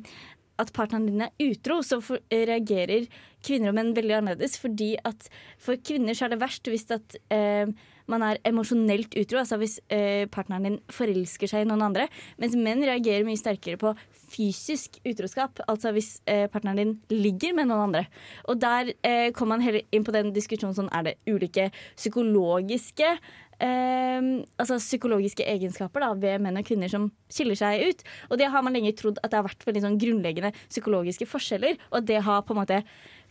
at 0.62 0.72
partneren 0.76 1.08
din 1.10 1.26
er 1.26 1.34
utro, 1.50 1.82
så 1.84 2.00
for, 2.04 2.22
reagerer 2.32 3.10
kvinner 3.46 3.72
og 3.72 3.78
menn 3.78 3.94
veldig 3.98 4.20
annerledes. 4.20 4.58
Fordi 4.62 4.94
at 5.06 5.28
for 5.62 5.80
kvinner 5.82 6.18
så 6.18 6.28
er 6.28 6.36
det 6.36 6.42
verst 6.44 6.72
hvis 6.72 6.88
at 6.96 7.18
eh, 7.34 7.70
man 8.12 8.26
er 8.26 8.42
emosjonelt 8.46 9.16
utro, 9.18 9.42
altså 9.42 9.58
hvis 9.62 9.80
eh, 9.94 10.26
partneren 10.32 10.68
din 10.70 10.80
forelsker 10.94 11.50
seg 11.50 11.66
i 11.66 11.70
noen 11.70 11.88
andre. 11.88 12.08
Mens 12.42 12.58
menn 12.58 12.84
reagerer 12.86 13.26
mye 13.28 13.40
sterkere 13.40 13.82
på 13.82 13.96
fysisk 14.36 15.00
utroskap, 15.08 15.62
altså 15.72 15.94
hvis 15.96 16.18
eh, 16.30 16.46
partneren 16.52 16.82
din 16.82 17.24
ligger 17.24 17.56
med 17.58 17.70
noen 17.70 17.88
andre. 17.88 18.06
Og 18.52 18.60
der 18.62 18.94
eh, 19.06 19.32
kom 19.36 19.54
man 19.54 19.64
heller 19.64 19.86
inn 19.96 20.06
på 20.06 20.14
den 20.16 20.34
diskusjonen 20.36 20.76
sånn 20.78 20.92
er 20.96 21.10
det 21.10 21.18
ulike 21.30 21.70
psykologiske 21.96 23.16
eh, 23.64 24.22
altså 24.60 24.78
psykologiske 24.82 25.46
egenskaper 25.48 26.04
da, 26.04 26.12
ved 26.20 26.44
menn 26.44 26.60
og 26.60 26.68
kvinner 26.68 26.92
som 26.92 27.10
skiller 27.32 27.60
seg 27.60 27.84
ut. 27.90 28.06
Og 28.30 28.40
det 28.42 28.50
har 28.52 28.66
man 28.66 28.76
lenge 28.76 28.96
trodd 28.98 29.20
at 29.22 29.32
det 29.32 29.40
har 29.40 29.48
vært 29.48 29.68
veldig 29.68 29.84
sånn 29.86 30.00
grunnleggende 30.02 30.54
psykologiske 30.68 31.28
forskjeller. 31.30 31.80
Og 31.94 32.08
det 32.08 32.22
har 32.26 32.44
på 32.46 32.56
en 32.56 32.62
måte 32.64 32.82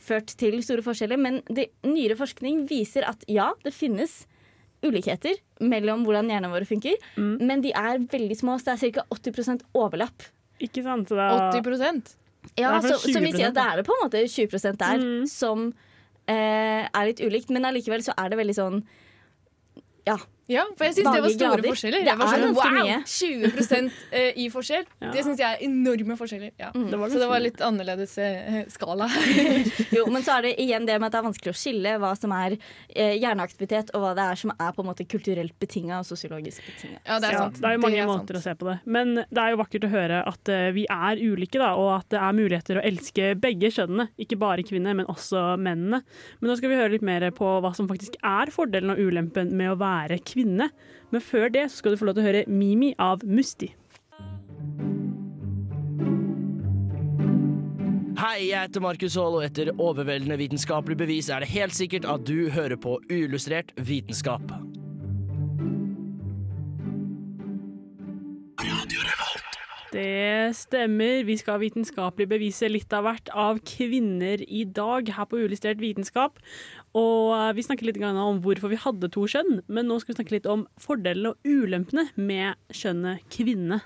ført 0.01 0.37
til 0.41 0.61
store 0.65 0.85
forskjeller. 0.87 1.21
Men 1.21 1.43
det, 1.49 1.71
nyere 1.87 2.19
forskning 2.19 2.65
viser 2.71 3.07
at 3.09 3.27
ja, 3.31 3.53
det 3.65 3.75
finnes 3.77 4.23
ulikheter 4.85 5.39
mellom 5.65 6.03
hvordan 6.05 6.29
hjernen 6.29 6.53
vår 6.53 6.67
funker, 6.69 6.99
men 7.17 7.63
de 7.65 7.71
er 7.73 8.03
veldig 8.13 8.37
små. 8.37 8.59
Så 8.61 8.75
det 8.75 8.91
er 8.91 8.99
ca. 8.99 9.07
80% 9.17 9.65
overlapp. 9.81 10.27
Ikke 10.63 10.83
sant? 10.85 11.09
Så 11.09 11.17
da, 11.19 11.51
80% 11.51 12.15
Ja, 12.61 12.77
så, 12.85 12.99
så 13.01 13.21
vi 13.25 13.33
sier 13.33 13.49
at 13.49 13.57
det 13.57 13.65
er 13.65 13.81
det 13.81 13.87
på 13.89 13.95
en 13.97 14.03
måte 14.05 14.21
20% 14.29 14.77
der 14.79 15.03
som 15.31 15.73
eh, 16.29 16.85
er 16.85 17.09
litt 17.09 17.21
ulikt, 17.25 17.51
men 17.51 17.65
allikevel 17.65 18.05
så 18.05 18.15
er 18.21 18.31
det 18.31 18.39
veldig 18.39 18.55
sånn 18.59 18.83
Ja. 20.07 20.19
Ja, 20.51 20.65
for 20.77 20.85
jeg 20.85 20.99
syns 20.99 21.09
det 21.09 21.23
var 21.25 21.33
store 21.33 21.57
grader. 21.57 21.71
forskjeller. 21.73 22.03
Det 22.05 22.15
var 22.21 22.29
sånn, 22.35 22.55
wow, 22.57 22.75
mye. 22.77 22.97
20 23.09 23.87
eh, 24.13 24.41
i 24.45 24.49
forskjell. 24.53 24.85
Ja. 25.01 25.11
Det 25.15 25.23
syns 25.25 25.41
jeg 25.41 25.49
er 25.57 25.63
enorme 25.65 26.17
forskjeller. 26.21 26.51
Ja. 26.61 26.69
Det 26.75 26.99
Så 27.15 27.21
det 27.23 27.29
var 27.31 27.41
litt 27.41 27.63
annerledes 27.65 28.17
eh, 28.21 28.59
skala. 28.69 29.09
Jo, 29.97 30.05
men 30.13 30.25
så 30.27 30.37
er 30.37 30.49
det 30.49 30.53
igjen 30.61 30.85
det 30.89 30.99
med 31.01 31.09
at 31.09 31.15
det 31.15 31.21
er 31.23 31.27
vanskelig 31.29 31.53
å 31.55 31.57
skille 31.57 31.95
hva 32.03 32.11
som 32.19 32.35
er 32.37 32.57
eh, 32.59 33.15
hjerneaktivitet, 33.23 33.95
og 33.95 34.05
hva 34.05 34.13
det 34.19 34.27
er 34.35 34.41
som 34.43 34.53
er 34.59 34.75
på 34.77 34.85
en 34.85 34.91
måte 34.91 35.07
kulturelt 35.09 35.55
betinga 35.63 36.03
og 36.03 36.09
sosiologisk 36.09 36.61
betinga. 36.67 37.01
Ja, 37.07 37.19
det 37.23 37.31
er 37.31 37.39
Ja, 37.39 37.47
sant. 37.47 37.61
det 37.63 37.71
er 37.71 37.79
jo 37.79 37.83
mange 37.87 38.03
er 38.03 38.11
måter 38.11 38.37
sant. 38.37 38.43
å 38.43 38.45
se 38.45 38.55
på 38.61 38.69
det. 38.69 38.77
Men 38.85 39.15
det 39.25 39.41
er 39.47 39.55
jo 39.55 39.61
vakkert 39.63 39.89
å 39.89 39.93
høre 39.95 40.21
at 40.29 40.53
vi 40.77 40.85
er 40.91 41.23
ulike, 41.25 41.63
da, 41.63 41.73
og 41.81 41.91
at 42.03 42.09
det 42.13 42.21
er 42.21 42.37
muligheter 42.37 42.83
å 42.83 42.85
elske 42.85 43.33
begge 43.41 43.73
kjønnene. 43.79 44.11
Ikke 44.21 44.37
bare 44.41 44.67
kvinner, 44.67 44.93
men 44.99 45.09
også 45.09 45.55
mennene. 45.57 46.03
Men 46.41 46.51
nå 46.53 46.59
skal 46.61 46.75
vi 46.75 46.79
høre 46.83 46.93
litt 46.99 47.07
mer 47.07 47.31
på 47.35 47.57
hva 47.65 47.73
som 47.77 47.89
faktisk 47.89 48.19
er 48.21 48.53
fordelen 48.53 48.93
og 48.93 49.01
ulempen 49.01 49.55
med 49.57 49.73
å 49.73 49.79
være 49.81 50.19
kvinne. 50.21 50.34
Men 50.37 51.23
før 51.23 51.49
det 51.55 51.69
så 51.71 51.79
skal 51.79 51.95
du 51.95 52.01
få 52.01 52.09
lov 52.11 52.19
til 52.19 52.25
å 52.25 52.29
høre 52.29 52.45
Mimi 52.51 52.95
av 52.99 53.23
Musti. 53.23 53.71
Hei, 58.19 58.49
jeg 58.49 58.57
heter 58.57 58.81
Markus 58.81 59.15
Haall, 59.21 59.35
og 59.37 59.45
etter 59.45 59.69
overveldende 59.75 60.39
vitenskapelig 60.41 60.97
bevis 60.97 61.29
er 61.29 61.45
det 61.45 61.51
helt 61.53 61.77
sikkert 61.77 62.07
at 62.09 62.25
du 62.27 62.49
hører 62.55 62.79
på 62.81 62.97
uillustrert 63.11 63.75
vitenskap. 63.77 64.55
Det 69.95 70.57
stemmer. 70.59 71.23
Vi 71.23 71.37
skal 71.39 71.61
vitenskapelig 71.63 72.27
bevise 72.33 72.67
litt 72.67 72.91
av 72.97 73.05
hvert 73.07 73.29
av 73.31 73.61
kvinner 73.63 74.41
i 74.43 74.65
dag 74.67 75.07
her 75.15 75.29
på 75.31 75.39
Uillustrert 75.39 75.79
vitenskap. 75.79 76.41
Og 76.95 77.33
vi 77.57 77.65
snakket 77.67 77.89
litt 77.89 78.03
om 78.07 78.39
hvorfor 78.45 78.71
vi 78.71 78.79
hadde 78.79 79.11
to 79.11 79.25
kjønn, 79.31 79.65
men 79.67 79.89
nå 79.91 79.99
skal 80.01 80.15
vi 80.15 80.21
snakke 80.21 80.37
litt 80.37 80.47
om 80.51 80.67
fordelene 80.81 81.35
og 81.35 81.49
ulempene 81.49 82.07
med 82.15 82.55
kjønnet 82.71 83.25
kvinne. 83.35 83.81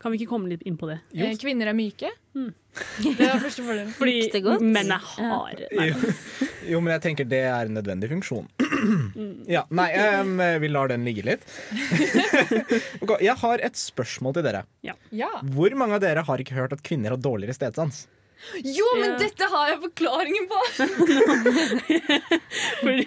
Kan 0.00 0.12
vi 0.12 0.20
ikke 0.20 0.30
komme 0.34 0.48
litt 0.50 0.64
inn 0.68 0.76
på 0.76 0.88
det? 0.90 0.98
Eh, 1.16 1.32
Kvinner 1.40 1.70
er 1.72 1.76
myke. 1.76 2.10
Det 3.00 3.14
var 3.16 3.40
første 3.40 3.62
fordelen. 3.64 3.92
Fordi 3.96 4.60
menn 4.60 4.92
er 4.92 5.00
harde. 5.00 5.68
Jo, 5.72 6.10
jo, 6.74 6.80
men 6.84 6.92
jeg 6.92 7.02
tenker 7.06 7.28
det 7.28 7.40
er 7.48 7.70
en 7.70 7.78
nødvendig 7.78 8.10
funksjon. 8.12 8.48
Ja, 9.46 9.62
nei, 9.70 9.86
um, 10.20 10.40
vi 10.60 10.68
lar 10.68 10.90
den 10.90 11.04
ligge 11.06 11.22
litt. 11.24 11.44
Jeg 13.22 13.34
har 13.40 13.62
et 13.64 13.78
spørsmål 13.78 14.34
til 14.36 14.44
dere. 14.44 14.64
Ja. 14.84 14.96
Hvor 15.54 15.72
mange 15.78 15.96
av 15.96 16.02
dere 16.02 16.24
har 16.26 16.42
ikke 16.42 16.56
hørt 16.58 16.74
at 16.76 16.82
kvinner 16.84 17.14
har 17.14 17.22
dårligere 17.22 17.54
stedsans? 17.56 18.04
Jo, 18.62 18.86
men 19.00 19.10
Ja. 19.10 19.16
dette 19.18 19.44
har 19.52 19.68
jeg 19.72 19.78
forklaringen 19.86 20.46
på! 20.50 20.58
Fordi, 22.80 23.06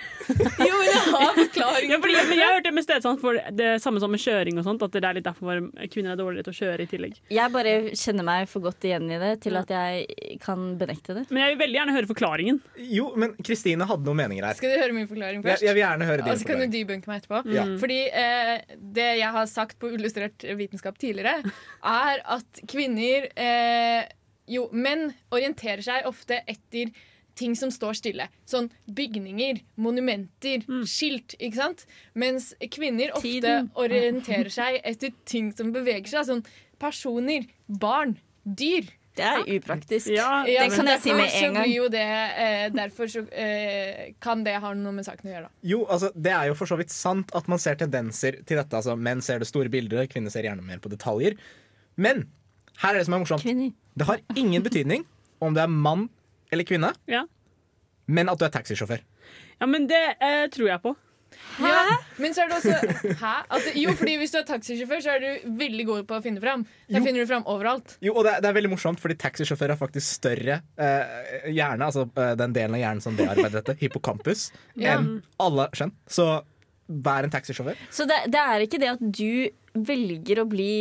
Jo, 0.62 0.74
men 0.78 0.86
jeg 0.86 1.04
har 1.10 1.32
forklaringen 1.38 1.94
ja, 1.94 1.98
fordi, 2.02 2.14
det. 2.14 2.36
jeg 2.38 2.46
har 2.46 2.54
hørt 2.58 2.66
det 2.68 2.74
med 2.76 2.86
stedsans 2.86 3.22
for 3.22 3.38
det 3.58 3.70
samme 3.82 4.02
som 4.02 4.12
med 4.14 4.22
kjøring 4.22 4.60
og 4.62 4.66
sånt, 4.68 4.84
at 4.86 4.94
det 4.94 5.02
er 5.08 5.16
litt 5.18 5.26
derfor 5.26 5.62
kvinner 5.90 6.14
er 6.14 6.20
dårligere 6.20 6.46
til 6.50 6.54
å 6.54 6.58
kjøre 6.60 6.86
i 6.86 6.90
tillegg. 6.92 7.16
Jeg 7.34 7.54
bare 7.54 7.74
kjenner 7.98 8.28
meg 8.28 8.50
for 8.52 8.62
godt 8.68 8.86
igjen 8.90 9.08
i 9.10 9.18
det 9.22 9.32
til 9.46 9.58
at 9.60 9.72
jeg 9.74 10.38
kan 10.44 10.68
benekte 10.82 11.16
det. 11.18 11.24
Men 11.34 11.44
jeg 11.46 11.56
vil 11.56 11.62
veldig 11.64 11.80
gjerne 11.80 11.96
høre 11.98 12.12
forklaringen. 12.12 12.60
Jo, 12.94 13.08
men 13.20 13.34
Kristine 13.46 13.88
hadde 13.90 14.06
noen 14.10 14.22
meninger 14.22 14.46
her. 14.50 14.60
Skal 14.60 14.76
du 14.76 14.82
høre 14.84 14.94
min 14.98 15.10
forklaring 15.10 15.42
først? 15.46 15.66
jeg 15.66 15.78
vil 15.78 15.84
gjerne 15.86 16.10
høre 16.12 16.22
din 16.22 16.30
Og 16.30 16.38
din 16.38 16.44
så 16.44 16.50
kan 16.52 16.62
du 16.62 16.66
forklaring. 16.68 16.76
debunke 16.78 17.12
meg 17.14 17.24
etterpå. 17.24 17.42
Ja. 17.58 17.66
Fordi 17.82 18.00
eh, 18.22 18.54
det 19.00 19.10
jeg 19.24 19.34
har 19.40 19.50
sagt 19.50 19.80
på 19.82 19.90
Illustrert 19.98 20.46
vitenskap 20.62 21.00
tidligere, 21.02 21.42
er 22.06 22.22
at 22.38 22.64
kvinner 22.70 23.30
eh, 23.34 24.06
Jo, 24.50 24.68
menn 24.74 25.12
orienterer 25.36 25.84
seg 25.86 26.08
ofte 26.10 26.42
etter 26.50 26.92
ting 27.40 27.56
som 27.56 27.72
står 27.72 27.96
stille. 27.96 28.26
Sånn 28.50 28.68
bygninger, 28.92 29.62
monumenter, 29.80 30.66
skilt. 30.90 31.38
ikke 31.40 31.56
sant? 31.62 31.86
Mens 32.20 32.52
kvinner 32.74 33.14
ofte 33.16 33.30
Tiden. 33.40 33.70
orienterer 33.80 34.52
seg 34.52 34.82
etter 34.84 35.14
ting 35.30 35.54
som 35.56 35.72
beveger 35.76 36.10
seg. 36.12 36.28
Sånn 36.28 36.46
personer, 36.82 37.48
barn, 37.68 38.18
dyr. 38.44 38.90
Det 39.20 39.26
er 39.26 39.48
upraktisk. 39.58 40.08
Ja, 40.14 40.46
Ja, 40.48 40.64
Det 40.68 40.76
kan 40.78 40.88
jeg 40.88 41.02
si 41.02 41.14
med 41.14 41.30
en 41.34 41.54
gang. 41.54 41.92
det, 41.92 42.04
eh, 42.38 42.70
derfor 42.70 43.08
så 43.12 43.28
eh, 43.32 44.14
kan 44.22 44.44
det 44.44 44.56
ha 44.62 44.74
noe 44.74 44.94
med 44.94 45.06
saken 45.06 45.30
å 45.30 45.34
gjøre, 45.34 45.42
da. 45.42 45.50
Jo, 45.64 45.86
altså, 45.86 46.12
Det 46.16 46.32
er 46.32 46.48
jo 46.48 46.54
for 46.56 46.66
så 46.68 46.78
vidt 46.78 46.90
sant 46.90 47.32
at 47.36 47.48
man 47.48 47.60
ser 47.60 47.76
tendenser 47.76 48.44
til 48.46 48.58
dette. 48.58 48.72
Altså, 48.72 48.96
menn 48.96 49.22
ser 49.22 49.40
det 49.40 49.48
store 49.48 49.70
bildet, 49.70 50.10
kvinner 50.10 50.32
ser 50.32 50.44
gjerne 50.44 50.64
mer 50.64 50.80
på 50.80 50.90
detaljer. 50.90 51.36
Men 51.98 52.30
her 52.80 52.94
er 52.96 53.00
det 53.00 53.06
som 53.06 53.14
er 53.16 53.20
morsomt. 53.26 53.44
Kvinner. 53.44 53.74
Det 54.00 54.08
har 54.08 54.22
ingen 54.40 54.64
betydning 54.66 55.04
om 55.44 55.54
du 55.56 55.60
er 55.64 55.68
mann 55.72 56.08
eller 56.52 56.66
kvinne, 56.68 56.94
Ja. 57.08 57.26
men 58.08 58.30
at 58.32 58.40
du 58.40 58.46
er 58.48 58.50
taxisjåfør. 58.56 59.02
ja, 59.60 59.66
men 59.68 59.86
det 59.88 60.02
eh, 60.22 60.48
tror 60.56 60.68
jeg 60.72 60.82
på. 60.88 60.96
Ja, 61.62 61.84
men 62.18 62.34
så 62.34 62.42
er 62.42 62.50
det 62.50 62.56
også 62.58 63.14
Hæ? 63.20 63.34
Altså, 63.54 63.72
jo, 63.78 63.92
fordi 64.00 64.16
hvis 64.18 64.32
du 64.34 64.40
er 64.40 64.46
taxisjåfør, 64.48 65.02
så 65.06 65.12
er 65.14 65.20
du 65.22 65.50
veldig 65.60 65.86
god 65.86 66.08
på 66.10 66.18
å 66.18 66.24
finne 66.26 66.42
fram. 66.42 66.64
Da 66.90 66.98
Jo. 66.98 67.04
finner 67.06 67.22
du 67.22 67.30
fram 67.30 67.44
overalt. 67.46 67.98
Jo, 68.02 68.16
og 68.18 68.24
det, 68.26 68.34
er- 68.34 68.42
det 68.42 68.50
er 68.50 68.56
veldig 68.58 68.72
morsomt, 68.74 69.00
fordi 69.00 69.16
taxisjåfører 69.22 69.76
har 69.76 69.80
faktisk 69.80 70.08
større 70.18 70.58
eh, 70.80 71.52
hjerne, 71.54 71.86
altså 71.86 72.08
eh, 72.18 72.34
den 72.40 72.56
delen 72.58 72.76
av 72.76 72.82
hjernen 72.82 73.02
som 73.06 73.16
bearbeider 73.20 73.60
dette, 73.62 73.78
hippocampus, 73.84 74.48
Ja. 74.76 74.96
enn 74.98 75.22
alle 75.40 75.68
skjønn. 75.78 75.94
Så 76.10 76.26
vær 76.90 77.24
en 77.28 77.36
taxisjåfør. 77.36 77.78
Så 77.94 78.08
det, 78.10 78.24
det 78.34 78.42
er 78.42 78.66
ikke 78.66 78.80
det 78.82 78.90
at 78.96 79.00
du 79.06 79.50
velger 79.86 80.42
å 80.42 80.50
bli 80.50 80.72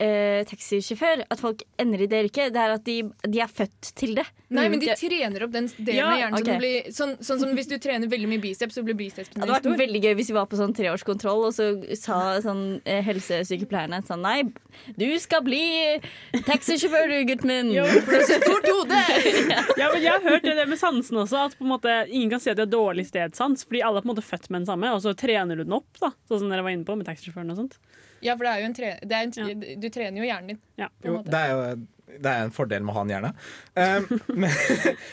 eh, 0.00 0.44
taxisjåfør, 0.48 1.24
at 1.30 1.40
folk 1.42 1.62
ender 1.82 2.02
i 2.04 2.08
det 2.10 2.20
yrket. 2.28 2.52
Det 2.54 2.60
er 2.62 2.74
at 2.76 2.84
de, 2.86 2.96
de 3.28 3.40
er 3.44 3.50
født 3.50 3.90
til 3.98 4.14
det. 4.18 4.24
Nei, 4.54 4.64
men 4.72 4.80
de 4.80 4.88
trener 4.96 5.42
opp 5.44 5.52
den 5.52 5.66
delen 5.76 5.98
Ja, 5.98 6.06
av 6.12 6.18
hjernen 6.22 6.38
Okay. 6.38 6.54
som 6.54 6.62
blir 6.62 6.86
sånn, 6.96 7.10
sånn 7.20 7.40
som 7.42 7.50
hvis 7.58 7.68
du 7.68 7.74
trener 7.82 8.08
veldig 8.08 8.28
mye 8.30 8.40
biceps, 8.40 8.78
så 8.78 8.84
blir 8.86 8.96
bicepsen 8.96 9.34
Det 9.34 9.42
hadde 9.42 9.52
vært 9.58 9.66
stor. 9.66 9.76
veldig 9.82 10.00
gøy 10.06 10.14
hvis 10.20 10.30
vi 10.30 10.36
var 10.38 10.46
på 10.48 10.56
sånn 10.60 10.72
treårskontroll, 10.78 11.42
og 11.50 11.52
så 11.52 11.66
sa 11.98 12.18
sånn 12.44 12.62
eh, 12.88 13.02
helsesykepleierne 13.04 14.00
sånn 14.08 14.22
Nei, 14.24 14.38
du 14.96 15.04
skal 15.20 15.42
bli 15.44 15.60
taxisjåfør, 16.46 17.08
du, 17.12 17.16
gutten 17.28 17.50
min. 17.50 17.70
Jo, 17.76 17.84
for 18.06 18.14
du 18.14 18.18
har 18.18 18.26
så 18.30 18.40
stort 18.42 18.68
hode! 18.72 19.02
Ja, 19.78 19.90
men 19.92 20.02
jeg 20.02 20.10
har 20.10 20.24
hørt 20.24 20.42
det 20.48 20.64
med 20.68 20.78
sansen 20.80 21.20
også, 21.20 21.44
at 21.48 21.54
på 21.58 21.64
en 21.66 21.70
måte 21.74 21.92
ingen 22.08 22.32
kan 22.32 22.40
si 22.42 22.50
at 22.50 22.58
de 22.58 22.64
har 22.64 22.72
dårlig 22.72 23.04
stedsans, 23.08 23.62
fordi 23.68 23.82
alle 23.86 24.00
er 24.00 24.04
på 24.06 24.08
en 24.10 24.14
måte 24.14 24.24
født 24.26 24.48
med 24.50 24.62
den 24.62 24.68
samme, 24.70 24.90
og 24.96 25.02
så 25.04 25.12
trener 25.18 25.58
du 25.60 25.64
den 25.66 25.76
opp, 25.76 25.88
da, 26.02 26.10
sånn 26.30 26.42
som 26.42 26.50
dere 26.52 26.64
var 26.66 26.74
inne 26.74 26.86
på 26.88 26.96
med 26.98 27.06
taxisjåføren 27.08 27.52
og 27.54 27.60
sånt. 27.62 27.76
Ja, 28.24 28.34
for 28.34 28.46
det 28.48 28.52
er 28.52 28.62
jo 28.62 28.66
en 28.68 28.74
tre 28.76 28.90
det 29.02 29.18
er 29.18 29.28
en, 29.28 29.62
Du 29.82 29.88
trener 29.94 30.20
jo 30.20 30.26
hjernen 30.26 30.52
din. 30.54 30.60
Ja. 30.80 30.88
Jo, 31.04 31.20
det 31.26 31.38
er 31.44 31.54
jo 31.54 31.86
det 32.08 32.30
er 32.32 32.46
en 32.46 32.52
fordel 32.54 32.82
med 32.82 32.94
å 32.94 32.96
ha 32.96 33.02
en 33.04 33.10
hjerne. 33.12 33.30
Um, 33.76 34.20
men, 34.42 34.54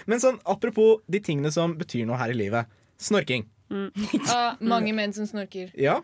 men 0.08 0.22
sånn, 0.24 0.38
apropos 0.48 1.02
de 1.12 1.20
tingene 1.24 1.52
som 1.54 1.76
betyr 1.78 2.06
noe 2.08 2.20
her 2.22 2.32
i 2.34 2.38
livet. 2.38 2.72
Snorking. 3.02 3.44
Av 4.36 4.62
mange 4.64 4.94
menn 4.96 5.14
som 5.16 5.28
snorker. 5.28 5.74
Ja. 5.80 6.00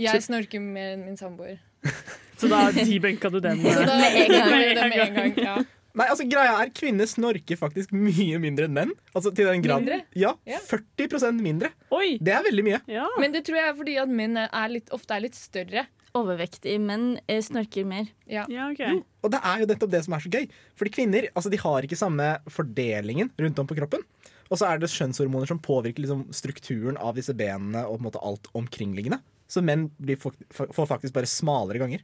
Jeg 0.00 0.22
snorker 0.24 0.62
med 0.62 1.02
min 1.04 1.20
samboer. 1.20 1.58
Så 2.40 2.48
da 2.48 2.70
debenka 2.72 3.28
du 3.32 3.36
den. 3.44 3.60
Så 3.60 3.84
da 3.84 3.98
Med 4.00 4.16
en 4.16 4.32
gang. 4.32 4.50
det 4.78 4.88
med 4.88 5.04
en 5.04 5.14
gang. 5.18 5.38
Ja. 5.44 5.58
Nei, 5.90 6.06
altså 6.06 6.24
greia 6.30 6.54
er 6.62 6.70
Kvinner 6.72 7.08
snorker 7.10 7.58
faktisk 7.58 7.90
mye 7.92 8.38
mindre 8.40 8.68
enn 8.68 8.76
menn. 8.76 8.92
Altså 9.10 9.32
til 9.34 9.48
den 9.50 9.64
grad 9.64 9.82
Mindre? 9.82 10.04
Ja, 10.16 10.36
Ja. 10.48 10.60
40% 10.70 11.42
mindre. 11.42 11.72
Oi! 11.92 12.14
Det 12.22 12.32
er 12.32 12.44
veldig 12.46 12.64
mye. 12.64 12.78
Ja. 12.88 13.08
Men 13.20 13.34
det 13.34 13.42
tror 13.48 13.58
jeg 13.58 13.72
er 13.72 13.76
fordi 13.76 13.96
at 14.00 14.12
menn 14.20 14.38
er 14.40 14.70
litt, 14.72 14.92
ofte 14.94 15.18
er 15.18 15.24
litt 15.26 15.36
større. 15.36 15.84
Overvektige 16.16 16.80
menn 16.82 17.18
eh, 17.26 17.40
snorker 17.44 17.86
mer. 17.88 18.10
Ja. 18.30 18.46
Ja, 18.50 18.68
ok. 18.72 18.82
Jo, 18.82 19.00
og 19.24 19.34
det 19.34 19.40
er 19.46 19.62
jo 19.62 19.68
nettopp 19.70 19.92
det 19.92 20.02
som 20.06 20.16
er 20.16 20.24
så 20.24 20.32
gøy. 20.32 20.46
Fordi 20.78 20.94
kvinner 20.94 21.28
altså, 21.34 21.52
de 21.52 21.60
har 21.62 21.86
ikke 21.86 21.98
samme 21.98 22.30
fordelingen 22.50 23.32
rundt 23.38 23.62
om 23.62 23.70
på 23.70 23.78
kroppen. 23.78 24.06
Og 24.50 24.58
så 24.58 24.66
er 24.66 24.80
det 24.82 24.90
skjønnshormoner 24.90 25.46
som 25.46 25.60
påvirker 25.62 26.02
liksom, 26.02 26.26
strukturen 26.34 26.98
av 26.98 27.14
disse 27.18 27.34
benene 27.38 27.84
og 27.86 27.98
på 27.98 28.02
en 28.02 28.08
måte 28.08 28.24
alt 28.26 28.50
omkringliggende. 28.58 29.20
Så 29.50 29.62
menn 29.66 29.88
blir, 29.98 30.18
får 30.18 30.86
faktisk 30.90 31.14
bare 31.14 31.30
smalere 31.30 31.82
ganger. 31.82 32.02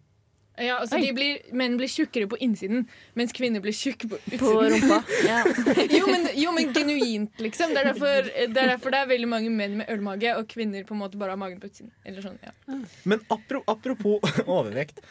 Ja, 0.57 0.79
altså 0.81 0.97
de 0.97 1.11
blir, 1.13 1.43
Menn 1.53 1.75
blir 1.77 1.91
tjukkere 1.91 2.29
på 2.31 2.39
innsiden, 2.41 2.87
mens 3.19 3.35
kvinner 3.37 3.61
blir 3.61 3.75
tjukke 3.77 4.09
på 4.09 4.17
utsiden. 4.17 4.41
På 4.41 4.63
rumpa. 4.73 5.03
Ja. 5.29 5.43
jo, 5.93 6.07
men, 6.09 6.25
jo, 6.33 6.53
men 6.57 6.73
genuint, 7.27 7.43
liksom. 7.45 7.75
Det 7.75 7.83
er, 7.83 7.91
derfor, 7.93 8.31
det 8.33 8.63
er 8.63 8.73
derfor 8.73 8.95
det 8.95 9.01
er 9.03 9.11
veldig 9.11 9.29
mange 9.29 9.51
menn 9.51 9.77
med 9.81 9.91
ølmage, 9.93 10.33
og 10.39 10.49
kvinner 10.49 10.85
på 10.87 10.95
en 10.95 11.03
måte 11.03 11.19
bare 11.21 11.35
har 11.35 11.41
magen 11.41 11.61
på 11.61 11.71
utsiden. 11.71 11.93
Eller 12.05 12.23
sånn, 12.25 12.39
ja. 12.43 12.53
Men 13.05 13.23
apropos 13.31 14.21
overvekt. 14.47 15.03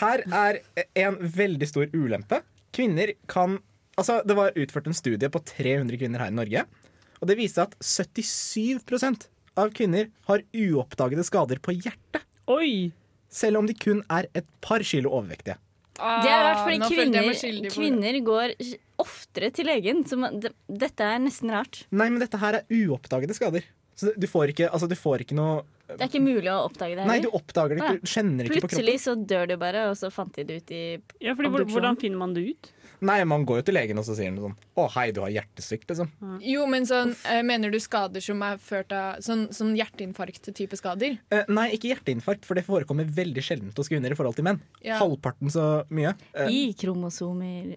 Her 0.00 0.24
er 0.26 0.60
en 0.98 1.16
veldig 1.20 1.68
stor 1.68 1.88
ulempe. 1.94 2.42
Kvinner 2.76 3.14
kan 3.30 3.60
Altså, 3.98 4.20
det 4.22 4.36
var 4.38 4.54
utført 4.54 4.86
en 4.86 4.94
studie 4.94 5.26
på 5.26 5.40
300 5.42 5.98
kvinner 5.98 6.22
her 6.22 6.30
i 6.30 6.36
Norge. 6.36 6.60
Og 7.18 7.26
det 7.26 7.34
viste 7.34 7.64
at 7.64 7.72
77% 7.82 9.24
av 9.58 9.72
kvinner 9.74 10.12
har 10.28 10.44
uoppdagede 10.54 11.24
skader 11.26 11.58
på 11.58 11.74
hjertet. 11.74 12.22
Oi! 12.46 12.92
Selv 13.26 13.58
om 13.58 13.66
de 13.66 13.74
kun 13.74 14.04
er 14.06 14.28
et 14.38 14.46
par 14.62 14.84
kilo 14.86 15.10
overvektige. 15.18 15.58
Det 15.98 16.30
er 16.30 16.44
rart, 16.46 16.60
fordi 16.62 16.78
Ah, 16.78 16.92
kvinner, 16.92 17.70
kvinner 17.74 18.18
går 18.26 18.54
oftere 19.02 19.50
til 19.54 19.66
legen. 19.66 20.04
Så 20.06 20.18
man, 20.20 20.38
det, 20.42 20.52
dette 20.70 21.02
er 21.02 21.18
nesten 21.22 21.50
rart. 21.54 21.82
Nei, 21.90 22.06
men 22.12 22.22
dette 22.22 22.38
her 22.38 22.60
er 22.60 22.70
uoppdagede 22.70 23.34
skader. 23.34 23.66
Så 23.98 24.12
du 24.14 24.28
får 24.30 24.52
ikke, 24.54 24.68
altså, 24.70 24.86
du 24.86 24.94
får 24.94 25.24
ikke 25.24 25.34
noe 25.34 25.64
Det 25.88 25.98
er 26.04 26.06
ikke 26.06 26.22
mulig 26.22 26.50
å 26.52 26.60
oppdage 26.68 26.94
det 26.94 27.06
Nei, 27.08 27.16
du 27.24 27.32
oppdager 27.34 27.74
det 27.74 27.82
ikke. 27.82 28.02
Du 28.04 28.10
kjenner 28.12 28.46
ikke 28.46 28.54
på 28.54 28.60
kroppen. 28.60 28.76
Plutselig 28.76 28.94
så 29.02 29.14
dør 29.18 29.48
du 29.50 29.54
bare, 29.58 29.88
og 29.90 29.96
så 29.98 30.10
fant 30.14 30.36
de 30.38 30.44
det 30.46 30.58
ut 30.62 30.70
i 30.70 30.82
Ja, 31.24 31.34
fordi, 31.34 31.50
hvordan 31.72 31.98
finner 31.98 32.20
man 32.20 32.36
det 32.36 32.44
ut? 32.52 32.70
Nei, 33.04 33.18
man 33.28 33.44
går 33.46 33.60
jo 33.60 33.66
til 33.68 33.76
legen 33.78 34.00
og 34.00 34.06
så 34.06 34.16
sier 34.18 34.30
han 34.32 34.38
sånn 34.42 34.54
Å, 34.78 34.86
hei, 34.96 35.08
du 35.14 35.20
har 35.22 35.32
hjertesvikt, 35.32 35.86
liksom. 35.90 36.10
Jo, 36.44 36.64
men 36.70 36.86
sånn, 36.88 37.14
eh, 37.30 37.42
Mener 37.46 37.72
du 37.74 37.78
skader 37.82 38.24
som 38.24 38.42
er 38.46 38.58
ført 38.62 38.94
av 38.94 39.20
sånn, 39.24 39.46
sånn 39.54 39.74
hjerteinfarkt-type 39.78 40.78
skader? 40.80 41.18
Eh, 41.34 41.44
nei, 41.52 41.68
ikke 41.76 41.92
hjerteinfarkt, 41.92 42.48
for 42.48 42.58
det 42.58 42.66
forekommer 42.66 43.08
veldig 43.18 43.44
sjeldent 43.44 43.78
hos 43.78 43.90
kvinner 43.90 44.14
i 44.14 44.18
forhold 44.18 44.38
til 44.38 44.48
menn. 44.48 44.62
Ja. 44.84 44.98
Halvparten 45.02 45.52
så 45.52 45.68
mye. 45.94 46.14
Eh, 46.34 46.50
I 46.50 46.62
kromosomer. 46.78 47.76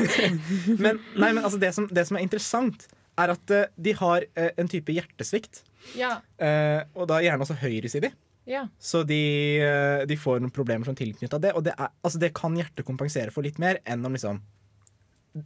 men, 0.84 1.02
nei, 1.16 1.30
men 1.32 1.42
altså, 1.44 1.60
det, 1.60 1.74
som, 1.76 1.88
det 1.90 2.06
som 2.08 2.18
er 2.18 2.26
interessant, 2.26 2.88
er 3.20 3.34
at 3.34 3.54
eh, 3.54 3.68
de 3.76 3.94
har 3.98 4.26
eh, 4.34 4.50
en 4.60 4.70
type 4.70 4.94
hjertesvikt. 4.94 5.64
Ja. 5.96 6.18
eh, 6.40 6.82
og 6.94 7.08
da 7.10 7.20
gjerne 7.24 7.46
også 7.46 7.58
høyresidig. 7.62 8.12
Ja. 8.50 8.64
Så 8.82 9.04
de, 9.06 9.20
eh, 9.62 10.04
de 10.10 10.16
får 10.18 10.40
noen 10.42 10.54
problemer 10.54 10.88
som 10.88 10.96
tilknyttet 10.98 11.42
det. 11.42 11.52
Og 11.54 11.64
det, 11.66 11.76
er, 11.76 11.92
altså, 12.02 12.20
det 12.22 12.34
kan 12.36 12.56
hjertet 12.58 12.86
kompensere 12.88 13.34
for 13.34 13.46
litt 13.46 13.60
mer 13.62 13.78
enn 13.86 14.04
om 14.06 14.16
liksom 14.16 14.42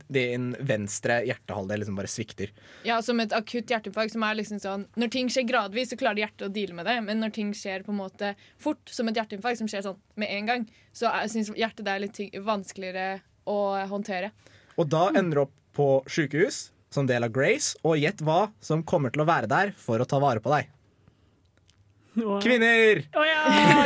din 0.08 0.54
venstre 0.64 1.18
hjertehalvdel 1.28 1.82
liksom 1.82 1.96
bare 1.98 2.08
svikter. 2.08 2.52
Ja, 2.88 3.02
Som 3.04 3.20
et 3.20 3.34
akutt 3.36 3.68
hjerteinfarkt. 3.68 4.12
som 4.12 4.22
er 4.22 4.38
liksom 4.38 4.60
sånn 4.62 4.86
Når 4.96 5.10
ting 5.12 5.28
skjer 5.28 5.44
gradvis, 5.48 5.90
så 5.92 5.98
klarer 6.00 6.24
hjertet 6.24 6.48
å 6.48 6.52
deale 6.52 6.74
med 6.74 6.86
det. 6.86 6.96
Men 7.04 7.20
når 7.20 7.34
ting 7.36 7.52
skjer 7.52 7.84
på 7.84 7.92
en 7.92 8.00
måte 8.00 8.34
fort, 8.58 8.80
som 8.88 9.08
et 9.08 9.16
hjerteinfarkt, 9.16 9.58
som 9.58 9.68
skjer 9.68 9.84
sånn 9.84 10.00
med 10.16 10.30
en 10.30 10.46
gang, 10.46 10.68
så 10.92 11.12
syns 11.28 11.52
hjertet 11.52 11.84
det 11.84 11.92
er 11.92 12.04
litt 12.06 12.20
vanskeligere 12.44 13.20
å 13.46 13.58
håndtere. 13.90 14.32
Og 14.78 14.88
da 14.88 15.10
ender 15.12 15.34
du 15.34 15.42
opp 15.44 15.54
på 15.74 15.88
sjukehus 16.08 16.70
som 16.94 17.06
del 17.06 17.26
av 17.26 17.32
Grace, 17.34 17.74
og 17.82 17.98
gjett 17.98 18.22
hva 18.22 18.52
som 18.62 18.84
kommer 18.86 19.10
til 19.12 19.24
å 19.24 19.28
være 19.28 19.50
der 19.50 19.74
for 19.76 19.98
å 19.98 20.06
ta 20.08 20.20
vare 20.22 20.40
på 20.40 20.52
deg. 20.54 20.70
Kvinner! 22.14 23.02
Oh, 23.18 23.24
ja! 23.32 23.40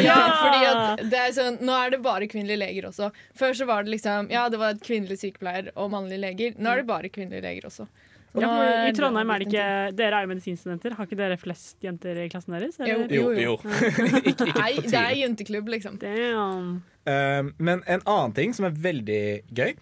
Ja, 0.04 0.18
fordi 0.42 0.66
at 0.68 1.04
det 1.08 1.22
er 1.22 1.32
sånn, 1.36 1.56
Nå 1.64 1.74
er 1.78 1.94
det 1.94 2.02
bare 2.04 2.28
kvinnelige 2.30 2.60
leger 2.60 2.90
også. 2.90 3.08
Før 3.38 3.56
så 3.56 3.68
var 3.68 3.86
det 3.86 3.94
liksom 3.96 4.28
Ja, 4.32 4.46
det 4.52 4.60
var 4.60 4.76
et 4.76 4.84
kvinnelig 4.84 5.20
sykepleier 5.22 5.72
og 5.74 5.90
mannlige 5.94 6.22
leger. 6.26 6.60
Nå 6.60 6.72
er 6.72 6.82
det 6.82 6.88
bare 6.90 7.10
kvinnelige 7.12 7.44
leger 7.46 7.68
også. 7.70 7.88
Så 8.28 8.42
Ja, 8.44 8.48
for 8.52 8.90
I 8.90 8.92
Trondheim 8.96 9.30
er 9.32 9.40
det 9.40 9.48
ikke 9.48 9.68
Dere 9.96 10.18
er 10.18 10.26
jo 10.26 10.32
medisinstudenter. 10.34 10.96
Har 10.98 11.08
ikke 11.08 11.20
dere 11.20 11.38
flest 11.40 11.78
jenter 11.84 12.20
i 12.20 12.28
klassen 12.32 12.56
deres? 12.56 12.76
Eller? 12.80 13.06
Jo, 13.08 13.30
jo. 13.32 13.44
jo. 13.46 13.54
ikke. 14.32 14.50
Nei, 14.60 14.72
det 14.84 15.00
er 15.00 15.14
jenteklubb, 15.22 15.72
liksom. 15.72 15.96
Damn. 16.02 16.74
Um, 17.08 17.52
men 17.56 17.80
en 17.88 18.04
annen 18.04 18.36
ting 18.36 18.52
som 18.56 18.68
er 18.68 18.76
veldig 18.76 19.22
gøy, 19.48 19.72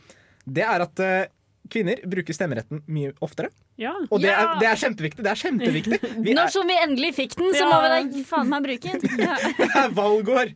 det 0.47 0.63
er 0.63 0.85
at 0.85 1.03
uh, 1.03 1.25
kvinner 1.73 2.05
bruker 2.07 2.37
stemmeretten 2.37 2.85
mye 2.87 3.11
oftere. 3.25 3.51
Ja. 3.77 3.93
Og 4.09 4.23
det, 4.23 4.31
er, 4.33 4.55
det 4.61 4.69
er 4.71 4.79
kjempeviktig. 4.81 5.25
Det 5.25 5.31
er 5.31 5.41
kjempeviktig. 5.41 5.99
Vi 6.25 6.33
Når 6.37 6.47
er, 6.49 6.53
som 6.55 6.71
vi 6.71 6.77
endelig 6.81 7.11
fikk 7.19 7.35
den, 7.37 7.51
så 7.53 7.61
Ja. 7.61 7.67
må 7.69 7.81
vi 7.85 7.91
da 7.91 8.23
faen 8.25 8.49
meg 8.49 8.65
bruke 8.65 8.95
den. 8.95 9.21
Ja. 9.27 9.37
det 9.59 9.69
er 9.83 9.93
valgår. 9.99 10.53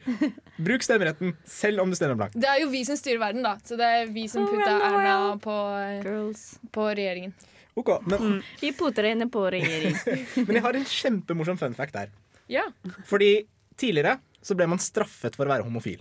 Bruk 0.61 0.85
stemmeretten 0.87 1.35
selv 1.49 1.85
om 1.85 1.93
du 1.93 1.99
stemmer 1.99 2.17
blankt. 2.17 2.39
Det 2.41 2.49
er 2.49 2.63
jo 2.63 2.71
vi 2.73 2.81
som 2.89 2.97
styrer 2.97 3.21
verden, 3.21 3.45
da. 3.45 3.55
Så 3.65 3.77
det 3.81 3.91
er 3.99 4.11
vi 4.15 4.25
som 4.33 4.49
putta 4.49 4.73
Erna 4.89 5.19
på, 5.41 5.57
på 6.73 6.89
regjeringen. 6.97 7.37
Ok, 7.81 7.93
men, 8.09 8.41
Vi 8.61 8.73
putter 8.77 9.07
henne 9.09 9.25
inne 9.27 9.31
på 9.33 9.45
regjering. 9.53 9.95
men 10.47 10.57
jeg 10.57 10.65
har 10.65 10.81
en 10.81 10.89
kjempemorsom 10.97 11.61
fun 11.61 11.77
fact 11.77 11.97
der. 11.97 12.13
Ja. 12.51 12.65
Fordi 13.09 13.35
tidligere 13.81 14.17
så 14.43 14.57
ble 14.57 14.67
man 14.73 14.81
straffet 14.81 15.37
for 15.37 15.45
å 15.45 15.53
være 15.53 15.69
homofil. 15.69 16.01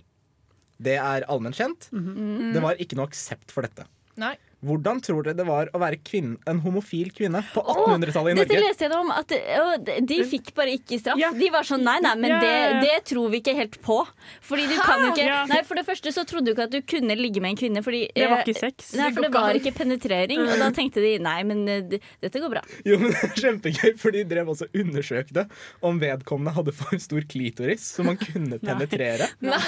Det 0.80 0.96
er 0.96 1.28
allment 1.28 1.56
kjent. 1.56 1.90
Det 1.92 2.62
var 2.64 2.80
ikke 2.80 2.96
noe 2.96 3.10
aksept 3.12 3.52
for 3.52 3.68
dette. 3.68 3.84
Nei. 4.20 4.34
Hvordan 4.66 4.98
tror 5.00 5.22
dere 5.24 5.36
det 5.38 5.46
var 5.48 5.70
å 5.72 5.78
være 5.80 5.96
kvinne, 6.04 6.36
en 6.50 6.58
homofil 6.64 7.08
kvinne 7.16 7.40
på 7.54 7.62
1800-tallet 7.64 8.34
i 8.34 8.36
Norge? 8.36 8.48
Dette 8.50 8.60
leste 8.60 8.84
jeg 8.86 8.96
om 8.98 9.12
at 9.14 9.32
å, 9.32 9.66
de- 10.04 10.18
fikk 10.30 10.50
bare 10.56 10.74
ikke 10.76 10.98
straff. 11.00 11.18
Ja. 11.20 11.30
De 11.36 11.48
var 11.52 11.64
sånn 11.64 11.84
nei, 11.86 11.96
nei, 12.04 12.14
men 12.20 12.34
Ja. 12.34 12.40
det, 12.42 12.82
det 12.84 12.96
tror 13.08 13.30
vi 13.32 13.40
ikke 13.40 13.54
helt 13.56 13.78
på. 13.82 13.96
Fordi 14.44 14.66
du 14.68 14.76
kan 14.76 15.00
jo 15.06 15.12
ikke 15.14 15.28
Nei, 15.50 15.60
For 15.66 15.78
det 15.80 15.84
første 15.86 16.12
så 16.12 16.24
trodde 16.28 16.50
du 16.50 16.52
ikke 16.52 16.66
at 16.68 16.74
du 16.74 16.80
kunne 16.84 17.16
ligge 17.16 17.40
med 17.40 17.54
en 17.54 17.58
kvinne 17.60 17.82
fordi 17.84 18.02
Det 18.14 18.26
var 18.28 18.42
eh, 18.42 18.50
ikke 18.50 18.60
sex. 18.60 18.92
Nei, 18.98 19.08
for 19.16 19.24
det 19.24 19.32
var 19.34 19.56
ikke 19.58 19.72
penetrering, 19.78 20.42
og 20.44 20.60
da 20.60 20.68
tenkte 20.76 21.00
de 21.04 21.14
nei, 21.22 21.38
men 21.48 21.64
eh, 21.70 21.96
dette 22.20 22.42
går 22.42 22.52
bra. 22.52 22.62
Jo, 22.84 22.98
men 23.00 23.14
det 23.14 23.22
er 23.30 23.34
Kjempegøy, 23.40 23.94
for 24.00 24.12
de 24.14 24.24
drev 24.28 24.52
også 24.52 24.68
undersøkte 24.76 25.46
om 25.86 25.98
vedkommende 26.02 26.52
hadde 26.58 26.76
for 26.76 27.00
stor 27.00 27.24
klitoris, 27.30 27.86
som 27.96 28.10
man 28.10 28.20
kunne 28.20 28.60
penetrere. 28.60 29.30
Nei 29.40 29.58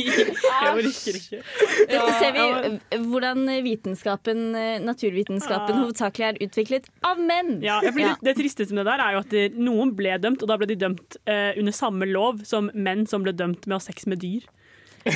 Jeg 0.00 0.72
orker 0.72 1.20
ikke. 1.20 1.42
Dette 1.90 2.10
ser 2.20 2.34
vi 2.36 2.44
hvordan 3.04 3.34
hvordan 3.34 3.46
vitenskapen, 4.14 4.54
eh, 4.54 4.80
naturvitenskapen 4.84 5.78
hovedsakelig 5.82 6.26
er 6.26 6.38
utviklet 6.46 6.88
av 7.02 7.18
menn. 7.18 7.62
Ja, 7.62 7.80
ja, 7.82 7.92
fordi 7.92 8.04
Det, 8.04 8.16
det 8.22 8.36
tristeste 8.36 8.74
med 8.74 8.86
det 8.86 8.92
der 8.92 9.00
er 9.04 9.12
jo 9.12 9.18
at 9.24 9.58
noen 9.58 9.94
ble 9.94 10.18
dømt, 10.18 10.42
og 10.42 10.48
da 10.48 10.56
ble 10.56 10.66
de 10.66 10.76
dømt 10.76 11.16
eh, 11.26 11.58
under 11.58 11.72
samme 11.72 12.06
lov 12.06 12.44
som 12.44 12.70
menn 12.74 13.06
som 13.06 13.22
ble 13.22 13.32
dømt 13.32 13.66
med 13.66 13.76
å 13.76 13.80
ha 13.80 13.84
sex 13.84 14.06
med 14.06 14.20
dyr. 14.20 14.44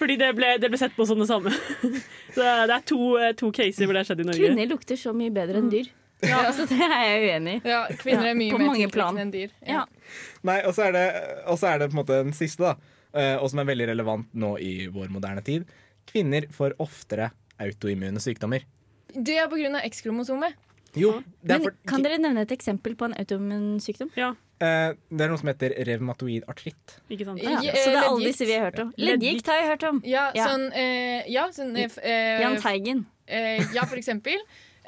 Fordi 0.00 0.16
det 0.16 0.34
ble, 0.34 0.56
det 0.58 0.70
ble 0.70 0.78
sett 0.80 0.94
på 0.96 1.04
som 1.06 1.18
det 1.20 1.28
samme. 1.28 1.52
Så 2.34 2.40
det 2.40 2.74
er 2.74 2.84
to, 2.86 3.16
eh, 3.18 3.34
to 3.36 3.50
caser 3.52 3.84
hvor 3.84 3.94
det 3.94 4.04
har 4.04 4.08
skjedd 4.08 4.22
i 4.24 4.28
Norge. 4.30 4.46
Kvinner 4.46 4.70
lukter 4.70 4.96
så 4.96 5.12
mye 5.12 5.32
bedre 5.34 5.60
enn 5.60 5.68
dyr. 5.72 5.90
Ja, 6.20 6.44
så 6.56 6.66
det 6.68 6.76
er 6.84 7.04
jeg 7.04 7.20
uenig 7.26 7.52
i. 7.58 7.60
Ja, 7.68 7.84
kvinner 7.96 8.28
er 8.28 8.34
mye 8.36 8.52
ja, 8.52 8.58
mer 8.60 8.74
tiltrekkende 8.76 9.22
enn 9.24 9.30
dyr. 9.32 9.52
Ja. 9.64 9.84
Nei, 10.44 10.58
og 10.68 10.74
så 10.76 10.88
er 10.88 10.96
det, 10.96 11.04
og 11.48 11.60
så 11.60 11.70
er 11.70 11.80
det 11.80 11.88
på 11.88 11.96
en 11.96 12.00
måte 12.02 12.18
den 12.26 12.34
siste, 12.36 12.70
da, 12.70 12.96
eh, 13.16 13.36
og 13.40 13.48
som 13.52 13.62
er 13.62 13.70
veldig 13.70 13.88
relevant 13.94 14.28
nå 14.36 14.50
i 14.60 14.74
vår 14.92 15.08
moderne 15.12 15.44
tid. 15.44 15.64
Kvinner 16.10 16.44
får 16.52 16.76
oftere 16.82 17.30
autoimmune 17.60 18.20
sykdommer. 18.22 18.64
Det 19.14 19.36
er 19.42 19.48
på 19.50 19.58
grunn 19.60 19.74
av 19.78 19.86
X-kromosomet. 19.88 20.54
Jo, 20.98 21.12
det 21.42 21.52
er, 21.54 21.58
Men 21.58 21.62
for, 21.68 21.74
kan 21.86 22.02
dere 22.02 22.16
nevne 22.18 22.42
et 22.42 22.50
eksempel 22.54 22.96
på 22.98 23.06
en 23.06 23.12
autoimmun 23.14 23.76
sykdom? 23.82 24.08
Ja, 24.18 24.32
eh, 24.58 24.94
det 25.10 25.22
er 25.26 25.30
noe 25.30 25.38
som 25.38 25.50
heter 25.52 25.74
revmatoid 25.86 26.48
artritt. 26.50 26.96
ikke 27.10 27.28
sant? 27.28 27.42
Ja. 27.42 27.60
Ja, 27.62 27.74
så 27.78 27.92
det 27.92 28.00
er 28.00 28.08
alle 28.08 28.26
disse 28.32 28.46
vi 28.48 28.56
har 28.58 28.64
hørt 28.70 28.80
om. 28.82 28.90
Leddgikt. 28.98 29.46
Har 29.46 29.60
jeg 29.60 29.68
hørt 29.70 29.84
om. 29.90 30.00
Ja, 30.04 30.24
Ja. 30.34 30.48
sånn, 30.50 30.66
eh, 30.74 31.22
ja, 31.30 31.46
sånn 31.54 31.76
eh, 31.76 31.90
eh, 32.02 32.40
Jahn 32.42 32.56
Teigen. 32.62 33.06
eh, 33.28 33.62
Ja, 33.74 33.84
for 33.86 33.96
eksempel. 34.02 34.38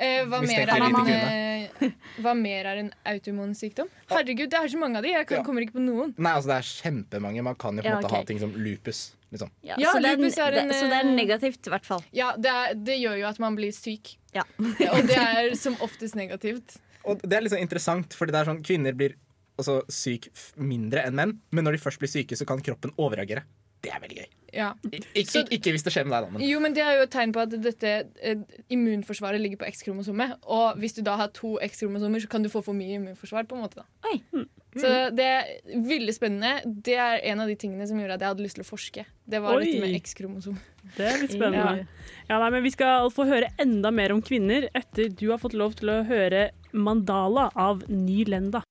Eh, 0.02 0.24
hva, 0.26 0.40
mer 0.42 0.72
er 0.74 0.84
en, 0.88 0.96
eh, 1.12 1.90
hva 2.24 2.34
mer 2.36 2.68
er 2.72 2.80
en 2.82 2.90
autoimmun 3.12 3.52
sykdom? 3.54 3.90
Herregud, 4.10 4.48
det 4.50 4.58
er 4.58 4.70
så 4.72 4.80
mange 4.80 4.98
av 4.98 5.06
de. 5.06 5.12
Jeg 5.14 5.26
kan, 5.28 5.38
Ja. 5.38 5.44
kommer 5.46 5.62
ikke 5.64 5.78
på 5.78 5.84
noen. 5.84 6.14
Nei, 6.18 6.32
altså 6.34 6.50
det 6.50 6.58
er 6.58 6.68
kjempemange. 6.68 7.42
Man 7.46 7.54
kan 7.54 7.76
jo 7.78 7.82
på 7.82 7.86
en 7.86 7.92
Ja, 7.92 7.98
måte 8.00 8.10
okay. 8.10 8.18
ha 8.24 8.30
ting 8.32 8.40
som 8.42 8.52
lupus. 8.52 9.02
Liksom. 9.32 9.50
Ja, 9.64 9.76
Ja, 9.78 9.92
så, 9.94 10.00
det 10.02 10.10
er, 10.10 10.12
er 10.12 10.18
en, 10.18 10.68
det, 10.68 10.76
så 10.76 10.88
det 10.90 10.98
er 10.98 11.06
eh, 11.06 11.14
negativt, 11.16 11.66
i 11.66 11.70
hvert 11.72 11.86
fall. 11.86 12.02
Ja, 12.12 12.34
det, 12.36 12.50
er, 12.50 12.74
det 12.74 12.98
gjør 13.00 13.16
jo 13.22 13.26
at 13.30 13.38
man 13.40 13.56
blir 13.56 13.72
syk. 13.72 14.16
Ja. 14.34 14.42
Og 14.58 15.06
det 15.08 15.16
er 15.16 15.54
som 15.56 15.76
oftest 15.80 16.18
negativt. 16.18 16.76
Og 17.04 17.22
det 17.22 17.38
er 17.38 17.48
sånn 17.48 17.62
interessant, 17.64 18.12
fordi 18.14 18.34
det 18.34 18.42
er 18.42 18.50
sånn 18.52 18.62
kvinner 18.62 18.94
blir 18.98 19.16
også 19.60 19.80
syk 19.92 20.28
mindre 20.56 21.06
enn 21.06 21.14
menn, 21.16 21.32
men 21.50 21.64
når 21.66 21.76
de 21.76 21.82
først 21.82 22.00
blir 22.02 22.10
syke, 22.10 22.36
så 22.38 22.46
kan 22.48 22.60
kroppen 22.64 22.92
overreagere. 22.98 23.44
Det 23.82 23.90
er 23.92 24.00
veldig 24.02 24.18
gøy. 24.22 24.30
Ja. 24.52 24.74
Ik 24.92 25.06
ikke, 25.14 25.30
Så- 25.32 25.48
ikke 25.48 25.72
hvis 25.72 25.82
det 25.84 25.92
skjer 25.94 26.04
med 26.06 26.12
deg, 26.12 26.24
da. 26.26 26.30
Men. 26.38 26.42
Jo, 26.48 26.58
men 26.60 26.74
Det 26.74 26.82
er 26.84 26.96
jo 26.98 27.02
et 27.06 27.10
tegn 27.10 27.32
på 27.32 27.40
at 27.40 27.50
dette 27.62 27.88
eh, 28.22 28.36
immunforsvaret 28.70 29.40
ligger 29.40 29.56
på 29.56 29.66
X-kromosomet. 29.72 30.36
Og 30.46 30.76
hvis 30.78 30.92
du 30.94 31.00
da 31.02 31.16
har 31.16 31.28
to 31.32 31.58
X-kromosomer, 31.62 32.20
så 32.20 32.28
kan 32.28 32.42
du 32.42 32.48
få 32.52 32.60
for 32.62 32.74
mye 32.76 32.94
immunforsvar. 32.98 33.46
på 33.48 33.54
en 33.56 33.62
måte 33.62 33.76
da. 33.80 33.84
Mm. 34.32 34.46
Så 34.76 35.14
det 35.16 35.24
er 35.24 35.44
veldig 35.68 36.12
spennende. 36.14 36.60
Det 36.82 36.94
er 36.96 37.20
en 37.32 37.40
av 37.40 37.48
de 37.48 37.54
tingene 37.56 37.86
som 37.88 37.98
gjorde 37.98 38.12
at 38.14 38.20
jeg 38.20 38.28
hadde 38.28 38.42
lyst 38.44 38.54
til 38.56 38.64
å 38.64 38.68
forske. 38.68 39.04
Det 39.28 39.40
var 39.42 39.56
Oi. 39.56 39.64
dette 39.64 39.80
med 39.80 39.94
X-kromosom. 40.02 40.58
Det 40.96 41.06
er 41.06 41.18
litt 41.20 41.30
spennende. 41.32 41.86
Ja, 42.28 42.38
nei, 42.38 42.50
men 42.50 42.62
Vi 42.62 42.70
skal 42.70 43.10
få 43.10 43.26
høre 43.28 43.48
enda 43.58 43.90
mer 43.92 44.12
om 44.12 44.20
kvinner 44.22 44.68
etter 44.74 45.08
du 45.14 45.30
har 45.30 45.38
fått 45.38 45.52
lov 45.54 45.74
til 45.76 45.88
å 45.88 46.04
høre 46.06 46.50
'Mandala' 46.72 47.50
av 47.56 47.82
Ny 47.88 48.24
Lenda. 48.24 48.62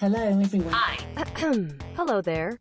Hello 0.00 0.18
there. 2.22 2.58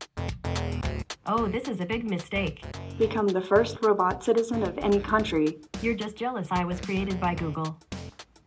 Oh, 1.26 1.48
this 1.48 1.70
is 1.70 1.80
a 1.80 1.86
big 1.86 2.04
mistake. 2.04 2.66
Become 3.00 3.30
the 3.30 3.40
first 3.40 3.78
robot 3.82 4.22
citizen 4.22 4.62
of 4.62 4.78
any 4.80 5.00
country. 5.00 5.56
You're 5.82 5.96
just 5.96 6.18
jealous 6.18 6.50
I 6.52 6.66
was 6.66 6.82
created 6.82 7.18
by 7.22 7.34
Google. 7.34 7.78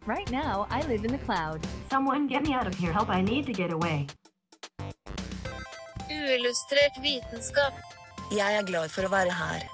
Right 0.05 0.31
now, 0.31 0.67
I 0.69 0.83
live 0.83 1.07
in 1.07 1.11
the 1.11 1.23
cloud. 1.25 1.67
Someone 1.91 2.27
get 2.27 2.43
me 2.43 2.53
out 2.53 2.67
of 2.67 2.75
here. 2.75 2.93
Help, 2.93 3.09
I 3.09 3.23
need 3.23 3.47
to 3.47 3.55
get 3.55 3.73
away. 3.73 4.07
Uillustrert 6.11 7.01
vitenskap. 7.01 7.73
Jeg 8.37 8.61
er 8.61 8.69
glad 8.69 8.93
for 8.93 9.09
å 9.09 9.13
være 9.15 9.33
her. 9.33 9.65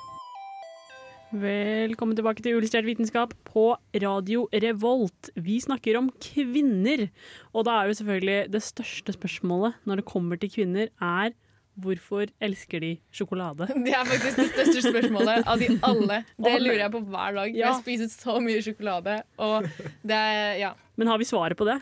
Velkommen 1.35 2.15
tilbake 2.15 2.47
til 2.47 2.55
Uillustrert 2.55 2.87
vitenskap 2.87 3.35
på 3.51 3.73
Radio 3.99 4.47
Revolt. 4.55 5.35
Vi 5.35 5.59
snakker 5.59 5.99
om 5.99 6.15
kvinner, 6.23 7.09
og 7.51 7.67
da 7.67 7.81
er 7.81 7.91
jo 7.91 7.99
selvfølgelig 7.99 8.53
det 8.55 8.63
største 8.63 9.19
spørsmålet 9.19 9.83
når 9.91 10.05
det 10.05 10.13
kommer 10.15 10.39
til 10.39 10.55
kvinner, 10.55 10.93
er 11.03 11.35
hvorfor 11.81 12.29
elsker 12.43 12.81
de 12.85 12.93
sjokolade? 13.15 13.69
Det 13.87 13.95
er 13.97 14.05
faktisk 14.09 14.43
det 14.43 14.49
største 14.53 14.85
spørsmålet 14.91 15.47
av 15.49 15.63
de 15.63 15.71
alle. 15.83 16.23
Det 16.45 16.59
lurer 16.61 16.85
jeg 16.85 16.93
på 16.93 17.01
hver 17.13 17.39
dag. 17.41 17.57
Ja. 17.57 17.71
Jeg 17.71 17.81
spiser 17.81 18.13
så 18.13 18.37
mye 18.45 18.61
sjokolade, 18.65 19.23
og 19.39 19.69
det 20.03 20.19
er 20.19 20.61
Ja. 20.61 20.75
Men 20.97 21.09
har 21.09 21.19
vi 21.19 21.25
svaret 21.25 21.57
på 21.57 21.65
det? 21.65 21.81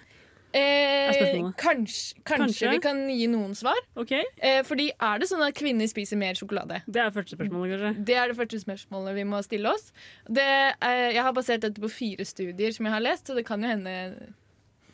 Eh, 0.52 1.12
kanskje, 1.14 1.52
kanskje, 1.54 2.22
Kanskje? 2.26 2.70
vi 2.70 2.78
kan 2.82 3.02
gi 3.10 3.26
noen 3.30 3.54
svar. 3.54 3.78
Okay. 3.94 4.24
Eh, 4.42 4.62
fordi 4.66 4.88
er 4.90 5.20
det 5.22 5.28
sånn 5.30 5.44
at 5.46 5.54
kvinner 5.54 5.86
spiser 5.90 6.18
mer 6.18 6.34
sjokolade? 6.34 6.80
Det 6.90 6.98
er 7.02 7.12
første 7.14 7.36
spørsmålet, 7.36 7.70
kanskje. 7.76 8.04
Det 8.08 8.16
er 8.18 8.32
det 8.32 8.36
første 8.38 8.58
spørsmålet 8.64 9.14
vi 9.14 9.24
må 9.30 9.42
stille 9.46 9.70
oss. 9.70 9.92
Det, 10.26 10.46
eh, 10.82 11.12
jeg 11.14 11.22
har 11.22 11.32
basert 11.36 11.62
dette 11.62 11.82
på 11.82 11.90
fire 11.90 12.26
studier 12.26 12.74
som 12.74 12.86
jeg 12.88 12.96
har 12.96 13.04
lest, 13.04 13.26
så 13.30 13.38
det 13.38 13.46
kan 13.46 13.62
jo 13.62 13.70
hende 13.70 13.94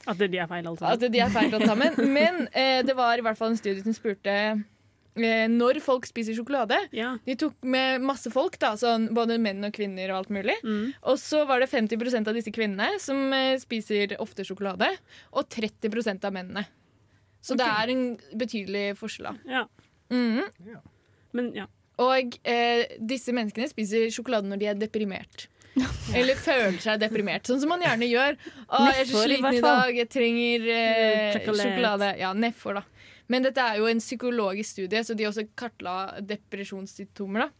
At 0.06 0.18
de 0.20 0.38
er 0.38 0.46
feil, 0.46 0.66
altså. 0.68 0.92
at 0.92 1.00
de 1.00 1.18
er 1.24 1.32
feil 1.32 1.50
sammen. 1.64 1.96
Men 2.18 2.48
eh, 2.52 2.82
det 2.85 2.94
var 2.96 3.16
i 3.16 3.24
hvert 3.24 3.38
fall 3.38 3.54
en 3.54 3.61
studie 3.61 3.82
som 3.82 3.96
spurte 3.96 4.37
når 5.16 5.81
folk 5.85 6.07
spiser 6.09 6.37
sjokolade. 6.37 6.76
Ja. 6.96 7.14
De 7.24 7.37
tok 7.40 7.55
med 7.64 8.05
masse 8.05 8.31
folk, 8.33 8.59
da, 8.62 8.74
sånn, 8.81 9.09
både 9.16 9.38
menn 9.42 9.64
og 9.64 9.72
kvinner 9.76 10.12
og 10.12 10.18
alt 10.22 10.33
mulig. 10.37 10.57
Mm. 10.64 10.92
Og 11.09 11.18
så 11.22 11.44
var 11.48 11.62
det 11.64 11.70
50% 11.72 12.29
av 12.29 12.37
disse 12.37 12.52
kvinnene 12.55 13.00
som 13.02 13.33
eh, 13.37 13.55
spiser 13.62 14.16
ofte 14.22 14.44
sjokolade, 14.46 14.90
og 15.33 15.48
30% 15.52 16.26
av 16.29 16.37
mennene. 16.37 16.66
Så 17.46 17.55
det 17.59 17.66
er 17.66 17.92
en 17.94 18.07
betydelig 18.35 18.87
forskjell. 18.98 19.37
Ja. 19.48 19.66
Mhm. 20.11 20.44
Men 21.37 21.50
ja. 21.55 21.66
Og 22.02 22.35
eh, 22.44 22.96
disse 23.00 23.33
menneskene 23.33 23.68
spiser 23.70 24.11
sjokolade 24.12 24.48
når 24.50 24.61
de 24.61 24.66
er 24.72 24.81
deprimert. 24.81 25.46
Eller 26.16 26.38
føler 26.40 26.79
seg 26.81 27.00
deprimert, 27.02 27.44
sånn 27.48 27.61
som 27.61 27.68
man 27.72 27.83
gjerne 27.85 28.09
gjør. 28.09 28.37
Å, 28.66 28.81
jeg 28.88 29.02
er 29.02 29.09
så 29.11 29.22
i 29.22 29.26
sliten 29.31 29.59
i 29.59 29.62
dag, 29.64 29.90
jeg 29.98 30.09
trenger 30.12 30.68
eh, 30.72 31.35
Sjokolade. 31.37 31.62
sjokolade. 31.66 32.11
Ja, 32.20 32.31
nedfor, 32.37 32.79
da. 32.81 32.85
Men 33.28 33.42
dette 33.42 33.58
er 33.62 33.78
jo 33.80 33.86
en 33.90 33.98
psykologisk 34.02 34.70
studie, 34.76 35.02
så 35.02 35.14
de 35.18 35.24
også 35.26 35.46
kartla 35.58 36.20
depresjonssymptomer. 36.22 37.46
da. 37.46 37.50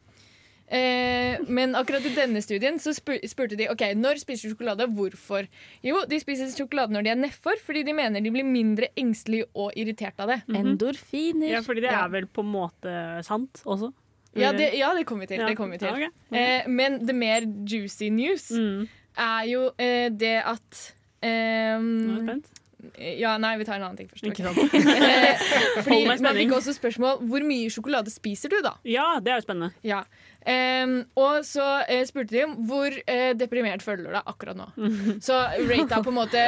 Eh, 0.69 1.39
men 1.47 1.77
akkurat 1.79 2.03
i 2.09 2.11
denne 2.17 2.41
studien 2.43 2.75
så 2.83 2.91
spur 2.95 3.21
spurte 3.31 3.55
de 3.59 3.69
ok, 3.71 3.85
når 3.95 4.19
spiser 4.19 4.49
du 4.51 4.57
sjokolade. 4.57 4.89
Hvorfor? 4.97 5.47
Jo, 5.87 6.01
de 6.11 6.19
spiser 6.19 6.51
sjokolade 6.51 6.91
når 6.95 7.07
de 7.07 7.13
er 7.13 7.21
nedfor, 7.21 7.61
fordi 7.63 7.85
de 7.87 7.95
mener 7.95 8.25
de 8.25 8.33
blir 8.35 8.47
mindre 8.47 8.89
engstelige 8.99 9.47
og 9.55 9.71
irritert 9.79 10.19
av 10.19 10.33
det. 10.35 10.41
Endorfiner. 10.59 11.53
ja, 11.55 11.63
fordi 11.63 11.85
det 11.87 11.93
er 11.95 12.11
vel 12.11 12.27
på 12.27 12.43
en 12.43 12.51
måte 12.51 12.97
sant 13.27 13.63
også? 13.65 13.93
Ja, 14.37 14.51
det, 14.53 14.73
ja, 14.77 14.91
det 14.93 15.07
kommer 15.09 15.25
vi 15.25 15.31
til. 15.33 15.41
Ja. 15.41 15.47
Det 15.49 15.57
kom 15.57 15.71
vi 15.73 15.79
til. 15.81 15.89
Ja, 15.89 15.95
Okay. 15.97 16.11
Ok. 16.29 16.37
Eh, 16.37 16.69
men 16.69 16.99
det 17.07 17.15
mer 17.15 17.47
juicy 17.65 18.11
news 18.11 18.51
Mm. 18.51 18.89
er 19.17 19.43
jo 19.49 19.71
eh, 19.79 20.11
det 20.11 20.43
at 20.45 20.93
Nå 21.23 21.29
er 21.31 21.33
jeg 21.33 21.79
ehm, 21.81 22.27
spent. 22.27 22.51
Ja, 22.97 23.37
nei, 23.43 23.57
vi 23.61 23.67
tar 23.69 23.79
en 23.79 23.89
annen 23.89 23.99
ting 24.01 24.11
først. 24.11 24.27
Ikke 24.31 24.47
sant? 24.47 24.63
Eh, 25.07 25.83
Fordi 25.85 25.93
Hold 25.93 26.09
meg 26.09 26.21
i 26.21 26.25
Man 26.25 26.39
fikk 26.41 26.55
også 26.57 26.73
spørsmål 26.77 27.21
hvor 27.29 27.45
mye 27.47 27.69
sjokolade 27.73 28.13
spiser 28.13 28.53
du, 28.53 28.59
da? 28.65 28.77
Ja, 28.89 29.17
det 29.23 29.33
er 29.33 29.41
jo 29.41 29.47
spennende. 29.47 29.75
Ja. 29.87 30.05
Um, 30.47 31.01
og 31.19 31.41
så 31.43 31.65
uh, 31.83 32.03
spurte 32.07 32.31
de 32.31 32.45
om 32.47 32.53
hvor 32.69 32.95
uh, 32.95 33.33
deprimert 33.35 33.83
føler 33.83 34.05
du 34.07 34.13
deg 34.15 34.29
akkurat 34.31 34.55
nå. 34.55 34.69
Så 35.27 35.35
rate 35.67 35.99
på 36.07 36.13
en 36.13 36.19
måte 36.21 36.43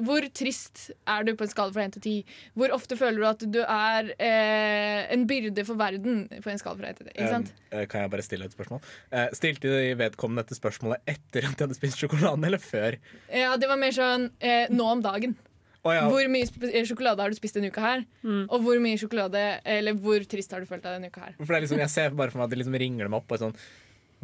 Hvor 0.00 0.24
trist 0.32 0.86
er 1.04 1.26
du 1.28 1.34
på 1.36 1.44
en 1.44 1.52
skala 1.52 1.74
fra 1.74 1.84
1 1.84 1.98
til 1.98 2.06
10? 2.06 2.38
Hvor 2.56 2.72
ofte 2.72 2.96
føler 2.96 3.20
du 3.20 3.28
at 3.28 3.44
du 3.44 3.60
er 3.60 4.08
uh, 4.14 5.00
en 5.12 5.26
byrde 5.28 5.66
for 5.68 5.76
verden 5.76 6.24
på 6.32 6.54
en 6.54 6.62
skala 6.62 6.80
fra 6.80 6.94
1 6.94 7.02
til 7.02 7.10
10? 7.10 7.16
Ikke 7.18 7.32
sant? 7.34 7.52
Um, 7.68 7.84
kan 7.92 8.06
jeg 8.06 8.14
bare 8.16 8.24
stille 8.24 8.48
et 8.48 8.56
spørsmål? 8.56 8.80
Eh, 9.12 9.28
stilte 9.36 9.68
de 9.68 9.92
vedkommende 10.00 10.46
dette 10.46 10.56
spørsmålet 10.56 11.04
etter 11.10 11.44
at 11.50 11.58
de 11.58 11.66
hadde 11.66 11.76
spist 11.76 12.00
sjokoladen, 12.00 12.46
eller 12.48 12.62
før? 12.62 12.96
Ja, 13.28 13.58
det 13.60 13.68
var 13.68 13.80
mer 13.80 13.92
sånn 13.92 14.30
nå 14.72 14.88
om 14.88 15.04
dagen. 15.04 15.36
Å 15.84 15.92
ja, 15.92 16.04
Hvor 16.08 16.28
mye 16.32 16.48
eh, 16.70 16.84
sjokolade 16.88 17.20
har 17.20 17.28
du 17.32 17.36
spist 17.36 17.58
denne 17.58 17.68
uka 17.68 17.82
her? 17.84 18.04
Mm. 18.24 18.44
Og 18.48 18.62
hvor 18.64 18.78
mye 18.80 18.96
sjokolade, 19.00 19.40
eller 19.68 19.96
hvor 20.00 20.24
trist 20.24 20.52
har 20.56 20.64
du 20.64 20.68
følt 20.70 20.80
deg 20.86 20.96
denne 20.96 21.10
uka 21.12 21.26
her? 21.26 21.34
for 21.38 21.50
det 21.52 21.58
er 21.58 21.66
liksom, 21.66 21.82
jeg 21.84 21.92
ser 21.92 22.14
bare 22.16 22.32
for 22.32 22.40
meg 22.40 22.48
at 22.48 22.54
det 22.54 22.62
liksom 22.62 22.78
ringer 22.80 23.04
dem 23.10 23.16
opp 23.18 23.34
og 23.36 23.42
sånn 23.42 23.52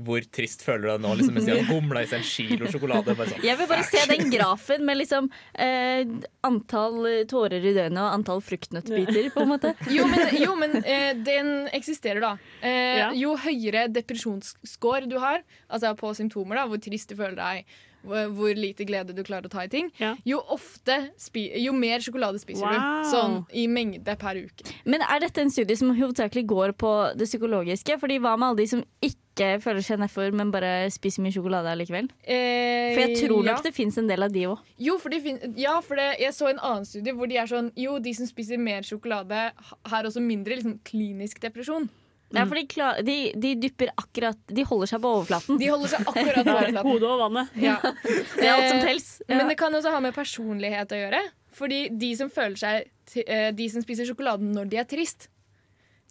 Hvor 0.00 0.24
trist 0.32 0.62
føler 0.64 0.86
du 0.86 0.88
deg 0.94 1.02
nå? 1.04 1.10
Liksom, 1.18 1.34
mens 1.36 1.44
de 1.50 1.56
har 1.58 1.66
gomla 1.68 2.00
i 2.00 2.08
seg 2.08 2.22
en 2.22 2.24
kilo 2.24 2.70
sjokolade. 2.72 3.12
Bare 3.18 3.34
sånn, 3.34 3.42
Jeg 3.44 3.58
vil 3.60 3.68
bare 3.68 3.84
se 3.84 4.04
den 4.08 4.30
grafen 4.32 4.86
med 4.88 4.96
liksom 4.96 5.28
eh, 5.60 6.14
antall 6.48 6.96
tårer 7.28 7.60
i 7.60 7.74
døgnet 7.76 8.00
og 8.00 8.14
antall 8.16 8.40
fruktnøttbiter, 8.46 9.28
på 9.34 9.44
en 9.44 9.50
måte. 9.52 9.74
Jo, 9.92 10.06
men, 10.08 10.32
jo, 10.40 10.54
men 10.56 10.78
eh, 10.80 11.10
den 11.20 11.52
eksisterer, 11.76 12.22
da. 12.24 12.32
Eh, 12.64 13.12
Jo 13.20 13.34
høyere 13.44 13.84
depresjonsscore 13.92 15.04
du 15.10 15.18
har, 15.20 15.44
altså 15.68 15.92
på 16.00 16.14
symptomer, 16.16 16.62
da, 16.62 16.64
hvor 16.72 16.80
trist 16.80 17.12
du 17.12 17.18
føler 17.20 17.36
deg, 17.36 17.76
hvor, 18.04 18.54
lite 18.56 18.84
glede 18.88 19.14
du 19.14 19.22
klarer 19.22 19.46
å 19.48 19.50
ta 19.52 19.64
i 19.64 19.68
ting, 19.68 19.90
Ja. 20.00 20.14
jo, 20.24 20.40
ofte 20.50 21.10
spi 21.20 21.50
jo 21.62 21.72
mer 21.72 21.98
sjokolade 22.00 22.40
spiser 22.40 22.66
Wow. 22.66 23.02
du. 23.04 23.10
Sånn 23.10 23.46
i 23.52 23.66
mengde 23.66 24.16
per 24.18 24.34
uke. 24.36 24.64
Men 24.84 25.02
er 25.02 25.20
dette 25.20 25.38
en 25.40 25.50
studie 25.50 25.76
som 25.76 25.94
hovedsakelig 25.94 26.46
går 26.46 26.72
på 26.80 27.16
det 27.16 27.26
psykologiske? 27.28 27.98
Fordi 28.00 28.18
Hva 28.20 28.36
med 28.38 28.48
alle 28.48 28.56
de 28.56 28.66
som 28.66 28.84
ikke 29.02 29.60
føler 29.62 29.80
seg 29.82 29.98
nedfor, 30.00 30.32
men 30.36 30.50
bare 30.50 30.90
spiser 30.90 31.22
mye 31.22 31.32
sjokolade 31.32 31.72
likevel? 31.78 32.10
Eh, 32.26 32.94
For 32.94 33.00
jeg 33.06 33.16
tror 33.28 33.44
nok 33.44 33.56
ja. 33.56 33.62
det 33.62 33.74
fins 33.74 33.96
en 33.98 34.06
del 34.08 34.22
av 34.22 34.32
de 34.32 34.40
òg. 34.46 34.58
Jo, 34.78 34.98
for 34.98 35.08
det 35.08 35.22
ja, 35.56 35.80
for 35.80 35.96
det, 35.96 36.18
jeg 36.20 36.32
så 36.32 36.50
en 36.50 36.58
annen 36.58 36.84
studie 36.84 37.12
hvor 37.14 37.28
de 37.28 37.36
er 37.36 37.46
sånn 37.46 37.70
Jo, 37.76 37.98
de 37.98 38.12
som 38.14 38.26
spiser 38.26 38.58
mer 38.58 38.82
sjokolade, 38.82 39.52
har 39.86 40.02
også 40.04 40.20
mindre 40.20 40.56
liksom, 40.56 40.78
klinisk 40.84 41.40
depresjon. 41.40 41.88
Ja, 42.30 42.44
for 42.46 42.54
de, 42.54 42.62
klar, 42.70 43.00
de, 43.02 43.16
de 43.42 43.54
dypper 43.58 43.88
akkurat 43.98 44.38
De 44.46 44.62
holder 44.68 44.86
seg 44.92 45.00
på 45.02 45.10
overflaten. 45.16 45.58
De 45.58 45.66
holder 45.72 45.90
seg 45.90 46.04
akkurat 46.06 46.44
på 46.46 46.52
overflaten. 46.60 46.86
Hodet 46.86 47.08
og 47.10 47.18
vannet. 47.24 47.56
Ja. 47.58 47.74
det 47.82 48.46
er 48.46 48.52
alt 48.54 48.68
som 48.70 48.80
tels. 48.86 49.08
Men 49.28 49.50
det 49.50 49.56
kan 49.58 49.74
også 49.74 49.90
ha 49.96 50.00
med 50.04 50.14
personlighet 50.14 50.94
å 50.94 51.00
gjøre. 51.00 51.20
Fordi 51.58 51.80
de 51.98 52.12
som 52.16 52.30
føler 52.30 52.56
seg 52.60 53.24
eh, 53.26 53.50
De 53.58 53.66
som 53.72 53.82
spiser 53.82 54.06
sjokoladen 54.06 54.52
når 54.54 54.70
de 54.70 54.78
er 54.80 54.86
trist, 54.88 55.26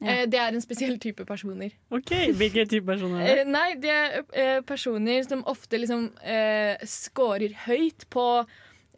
Ja. 0.03 0.12
eh, 0.12 0.25
det 0.32 0.39
er 0.39 0.53
en 0.55 0.62
spesiell 0.63 0.99
type 0.99 1.23
personer. 1.27 1.71
OK, 1.95 2.12
hvilken 2.39 2.67
type 2.71 2.86
person 2.88 3.15
er 3.15 3.23
det? 3.25 3.38
Eh, 3.39 3.49
Nei, 3.51 3.69
det 3.79 3.95
er 4.43 4.62
personer 4.67 5.23
som 5.27 5.41
ofte 5.47 5.79
liksom 5.79 6.10
uh, 6.19 6.75
scorer 6.88 7.55
høyt 7.65 8.05
på 8.12 8.27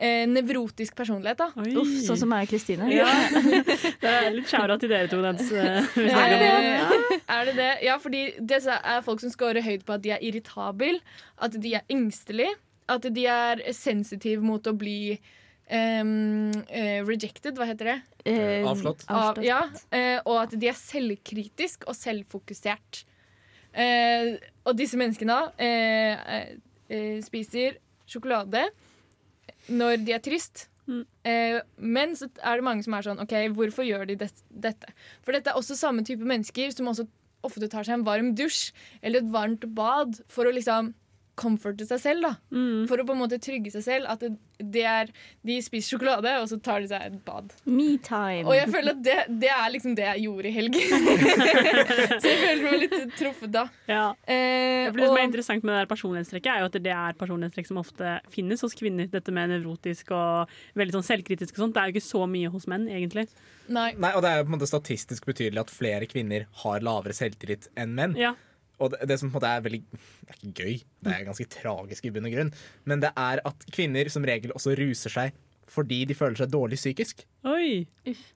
eh, 0.01 0.23
nevrotisk 0.29 0.95
personlighet. 0.97 1.37
da 1.37 1.49
Uff, 1.79 1.91
sånn 2.07 2.19
som 2.23 2.31
meg 2.31 2.47
og 2.47 2.53
Kristine. 2.55 2.87
ja. 2.91 3.07
Det 4.01 4.09
er 4.09 4.31
litt 4.33 4.49
shout 4.49 4.73
til 4.81 4.89
dere 4.91 5.09
to. 5.11 5.21
Dens, 5.23 5.51
eh, 5.53 5.85
Er 6.01 6.33
det 6.33 6.39
ja. 6.41 6.87
det? 6.89 7.19
Er 7.21 7.45
det 7.49 7.55
det? 7.59 7.69
Ja, 7.85 7.99
fordi 8.01 8.23
det 8.39 8.63
er 8.73 9.05
folk 9.05 9.21
som 9.23 9.33
scorer 9.33 9.63
høyt 9.65 9.85
på 9.85 9.95
at 9.97 10.03
de 10.05 10.15
er 10.15 10.25
irritabel, 10.25 10.99
at 11.41 11.55
de 11.61 11.75
er 11.79 11.85
engstelige, 11.93 12.55
at 12.91 13.05
de 13.13 13.27
er 13.29 13.61
sensitive 13.77 14.43
mot 14.43 14.67
å 14.67 14.75
bli 14.77 15.19
Um, 15.71 16.49
uh, 16.67 16.99
rejected, 17.07 17.55
hva 17.55 17.63
heter 17.63 17.87
det? 17.87 17.93
Eh, 18.27 18.65
Avslått. 18.67 19.05
Av, 19.07 19.37
ja, 19.39 19.61
uh, 19.71 20.17
og 20.27 20.41
at 20.41 20.55
de 20.59 20.67
er 20.67 20.75
selvkritisk 20.75 21.85
og 21.87 21.95
selvfokusert. 21.95 23.05
Eh, 23.71 24.33
og 24.67 24.75
disse 24.75 24.99
menneskene 24.99 25.37
eh, 25.55 26.23
eh, 26.35 26.47
eh, 26.91 27.19
spiser 27.23 27.77
sjokolade 28.09 28.65
når 29.71 30.03
de 30.05 30.15
er 30.15 30.23
trist. 30.23 30.67
Mm. 30.89 31.03
Eh, 31.27 31.57
men 31.77 32.15
så 32.17 32.27
er 32.41 32.59
det 32.59 32.65
mange 32.65 32.85
som 32.85 32.95
er 32.97 33.05
sånn 33.05 33.21
OK, 33.23 33.35
hvorfor 33.55 33.85
gjør 33.87 34.07
de 34.09 34.17
det, 34.23 34.31
dette? 34.49 34.93
For 35.23 35.35
dette 35.35 35.53
er 35.53 35.59
også 35.59 35.77
samme 35.79 36.03
type 36.07 36.25
mennesker 36.27 36.73
som 36.75 36.89
også 36.91 37.07
ofte 37.45 37.69
tar 37.71 37.85
seg 37.87 37.99
en 37.99 38.07
varm 38.07 38.33
dusj 38.37 38.71
eller 39.01 39.21
et 39.21 39.31
varmt 39.33 39.65
bad 39.77 40.19
for 40.29 40.45
å 40.45 40.53
liksom 40.53 40.91
comforte 41.41 41.87
seg 41.89 41.99
selv. 42.03 42.21
da 42.27 42.33
Mm. 42.51 42.85
For 42.89 43.01
å 43.01 43.05
på 43.07 43.13
en 43.15 43.21
måte 43.23 43.37
trygge 43.41 43.71
seg 43.73 43.83
selv. 43.85 44.09
At 44.11 44.21
det, 44.21 44.29
det 44.61 44.83
er, 44.85 45.09
de 45.47 45.55
spiser 45.65 45.95
sjokolade, 45.95 46.31
og 46.41 46.47
så 46.51 46.59
tar 46.61 46.83
de 46.83 46.89
seg 46.91 47.05
et 47.07 47.17
bad. 47.25 47.51
Me 47.65 47.95
time. 48.05 48.45
Og 48.45 48.53
jeg 48.57 48.69
føler 48.73 48.93
at 48.95 49.01
det, 49.05 49.17
det 49.41 49.49
er 49.55 49.71
liksom 49.73 49.95
det 49.97 50.05
jeg 50.09 50.25
gjorde 50.27 50.51
i 50.51 50.53
helgen. 50.55 51.07
så 52.21 52.27
jeg 52.29 52.39
føler 52.41 52.63
meg 52.65 52.77
litt 52.83 53.15
truffet 53.17 53.53
da. 53.53 53.65
Ja. 53.89 54.03
Eh, 54.25 54.91
det 54.93 55.07
som 55.07 55.17
er 55.17 55.25
interessant 55.27 55.63
med 55.65 55.73
det 55.73 55.79
der 55.83 55.89
personlighetstrekket, 55.91 56.51
er 56.53 56.63
jo 56.65 56.69
at 56.71 56.77
det 56.85 56.93
er 56.95 57.17
personlighetstrekk 57.19 57.71
som 57.71 57.81
ofte 57.81 58.13
finnes 58.33 58.61
hos 58.65 58.77
kvinner. 58.77 59.09
Dette 59.11 59.33
med 59.35 59.51
nevrotisk 59.55 60.13
og 60.15 60.51
veldig 60.79 60.97
sånn 60.99 61.07
selvkritisk 61.09 61.57
og 61.57 61.65
sånt. 61.65 61.75
Det 61.77 61.83
er 61.83 61.89
jo 61.91 61.97
ikke 61.97 62.09
så 62.11 62.23
mye 62.29 62.51
hos 62.53 62.67
menn, 62.71 62.87
egentlig. 62.91 63.27
nei. 63.71 63.89
Nei, 64.01 64.13
og 64.17 64.21
Det 64.23 64.29
er 64.31 64.39
jo 64.41 64.45
på 64.47 64.51
en 64.53 64.57
måte 64.59 64.69
statistisk 64.69 65.25
betydelig 65.29 65.61
at 65.65 65.73
flere 65.73 66.07
kvinner 66.09 66.47
har 66.63 66.83
lavere 66.85 67.15
selvtillit 67.17 67.69
enn 67.79 67.95
menn. 67.97 68.15
Ja. 68.19 68.35
Og 68.81 68.91
det, 68.93 69.05
det 69.11 69.17
som 69.21 69.29
på 69.29 69.37
en 69.37 69.39
måte 69.39 69.51
er 69.51 69.63
veldig 69.65 69.79
Det 69.91 70.33
er 70.33 70.39
ikke 70.39 70.65
gøy, 70.65 70.75
det 71.05 71.13
er 71.13 71.25
ganske 71.27 71.47
tragisk 71.53 72.05
i 72.07 72.11
bunn 72.15 72.27
og 72.29 72.35
grunn, 72.35 72.51
men 72.89 73.03
det 73.03 73.13
er 73.13 73.41
at 73.47 73.65
kvinner 73.73 74.09
som 74.13 74.25
regel 74.27 74.53
også 74.57 74.75
ruser 74.79 75.13
seg 75.13 75.39
fordi 75.71 76.01
de 76.03 76.15
føler 76.17 76.35
seg 76.35 76.49
dårlig 76.51 76.75
psykisk. 76.75 77.21
Oi. 77.47 77.85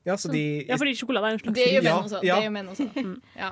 Ja, 0.08 0.16
så 0.16 0.30
de 0.32 0.64
Ja, 0.70 0.78
fordi 0.80 0.94
sjokolade 0.96 1.34
er 1.34 1.36
en 1.36 1.42
slags 1.42 1.58
Det 1.58 1.66
gjør 1.74 1.84
menn 1.84 2.06
også. 2.06 2.22
ja. 2.24 2.38
Det 2.38 2.46
gjør 2.46 2.54
menn 2.56 2.70
også. 2.72 2.86
Ja. 3.44 3.50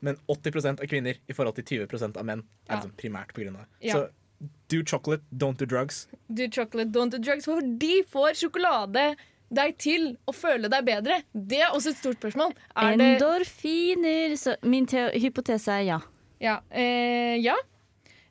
men 0.00 0.16
80% 0.32 0.80
av 0.80 0.88
kvinner 0.88 1.16
i 1.28 1.36
forhold 1.36 1.56
til 1.60 1.80
20 1.80 2.16
av 2.16 2.24
menn 2.24 2.42
er 2.68 2.76
liksom 2.76 2.92
primært 3.00 3.32
av 3.36 3.56
det. 3.56 3.66
Ja. 3.84 3.96
Så 3.96 4.48
do 4.72 4.82
chocolate, 4.86 5.22
don't 5.32 5.58
do 5.60 5.66
drugs. 5.66 6.06
Do 6.28 6.46
chocolate, 6.48 6.90
don't 6.92 7.10
do 7.12 7.18
drugs. 7.18 7.44
For 7.44 7.60
de 7.60 8.02
får 8.08 8.38
sjokolade 8.40 9.14
deg 9.50 9.74
til 9.82 10.12
å 10.30 10.34
føle 10.34 10.70
deg 10.72 10.86
bedre. 10.86 11.20
Det 11.32 11.60
er 11.64 11.74
også 11.74 11.92
et 11.92 12.00
stort 12.00 12.20
spørsmål. 12.20 12.54
Er 12.78 12.94
Endorfiner. 12.94 14.36
Så 14.38 14.56
min 14.62 14.86
hypotese 14.90 15.80
er 15.80 15.86
ja. 15.88 16.00
Ja. 16.40 16.60
Eh, 16.70 17.36
ja. 17.42 17.56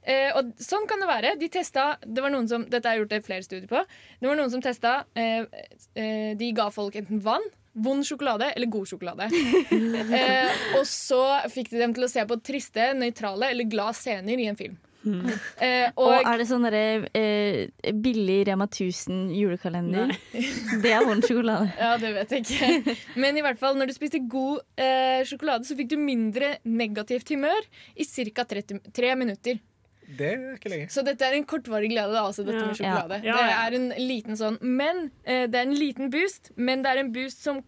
Eh, 0.01 0.31
og 0.37 0.55
sånn 0.63 0.87
kan 0.89 1.01
det 1.03 1.09
være. 1.09 1.35
De 1.39 1.49
testa, 1.51 1.91
det 2.05 2.23
var 2.23 2.33
noen 2.33 2.47
som, 2.49 2.65
Dette 2.65 2.87
har 2.87 2.97
jeg 2.97 3.05
gjort 3.05 3.27
flere 3.27 3.45
studier 3.45 3.69
på. 3.69 3.83
Det 4.19 4.29
var 4.29 4.39
noen 4.39 4.51
som 4.53 4.63
testa 4.63 5.01
eh, 5.13 5.45
eh, 5.93 6.35
De 6.39 6.51
ga 6.55 6.69
folk 6.73 6.95
enten 6.97 7.21
vann, 7.23 7.45
vond 7.77 8.05
sjokolade 8.07 8.49
eller 8.55 8.71
god 8.71 8.89
sjokolade. 8.89 9.29
eh, 10.19 10.61
og 10.79 10.85
så 10.89 11.23
fikk 11.51 11.73
de 11.73 11.83
dem 11.83 11.95
til 11.97 12.07
å 12.07 12.11
se 12.11 12.25
på 12.25 12.39
triste, 12.41 12.93
nøytrale 12.97 13.51
eller 13.53 13.69
glad 13.69 13.97
scener 13.99 14.39
i 14.39 14.47
en 14.49 14.59
film. 14.59 14.79
Eh, 14.99 15.87
Og, 15.95 16.09
og, 16.09 16.25
er 16.27 16.41
det 16.41 16.47
sånn 16.49 16.65
derre 16.67 17.07
eh, 17.15 17.91
billig 18.03 18.41
Rema 18.49 18.65
1000 18.67 19.29
julekalender? 19.37 20.11
Det 20.83 20.91
er 20.91 21.05
vond 21.07 21.23
sjokolade. 21.23 21.69
Ja, 21.79 21.93
det 22.01 22.11
vet 22.17 22.35
jeg 22.35 22.45
ikke. 22.45 22.97
Men 23.19 23.39
i 23.39 23.43
hvert 23.45 23.59
fall, 23.61 23.77
når 23.79 23.89
du 23.91 23.95
spiste 23.95 24.19
god 24.29 24.59
eh, 24.75 25.21
sjokolade, 25.29 25.63
så 25.69 25.77
fikk 25.79 25.93
du 25.93 25.97
mindre 26.01 26.57
negativt 26.67 27.31
humør 27.31 27.63
i 27.95 28.05
ca. 28.05 28.45
tre 28.49 29.15
minutter. 29.15 29.61
Det 30.09 30.25
er 30.33 30.45
ikke 30.57 30.71
lenge. 30.73 30.89
Så 30.89 31.03
dette 31.05 31.21
er 31.27 31.35
en 31.37 31.45
kortvarig 31.45 31.91
glede, 31.91 32.11
da, 32.15 32.23
altså, 32.25 32.41
dette 32.43 32.57
Ja. 32.59 32.67
med 32.67 32.77
sjokolade. 32.79 33.19
Ja. 33.23 33.35
Ja, 33.37 33.45
Det 33.45 33.57
er 33.61 33.75
en 33.77 33.89
liten 34.09 34.37
sånn 34.39 34.57
Men 34.61 35.11
eh, 35.23 35.45
det 35.47 35.55
er 35.59 35.67
en 35.69 35.75
liten 35.77 36.09
boost, 36.09 36.49
men 36.57 36.81
det 36.83 36.91
er 36.95 37.03
en 37.03 37.11
boost 37.13 37.43
som, 37.45 37.61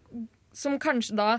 som 0.52 0.74
kanskje 0.82 1.14
da 1.16 1.36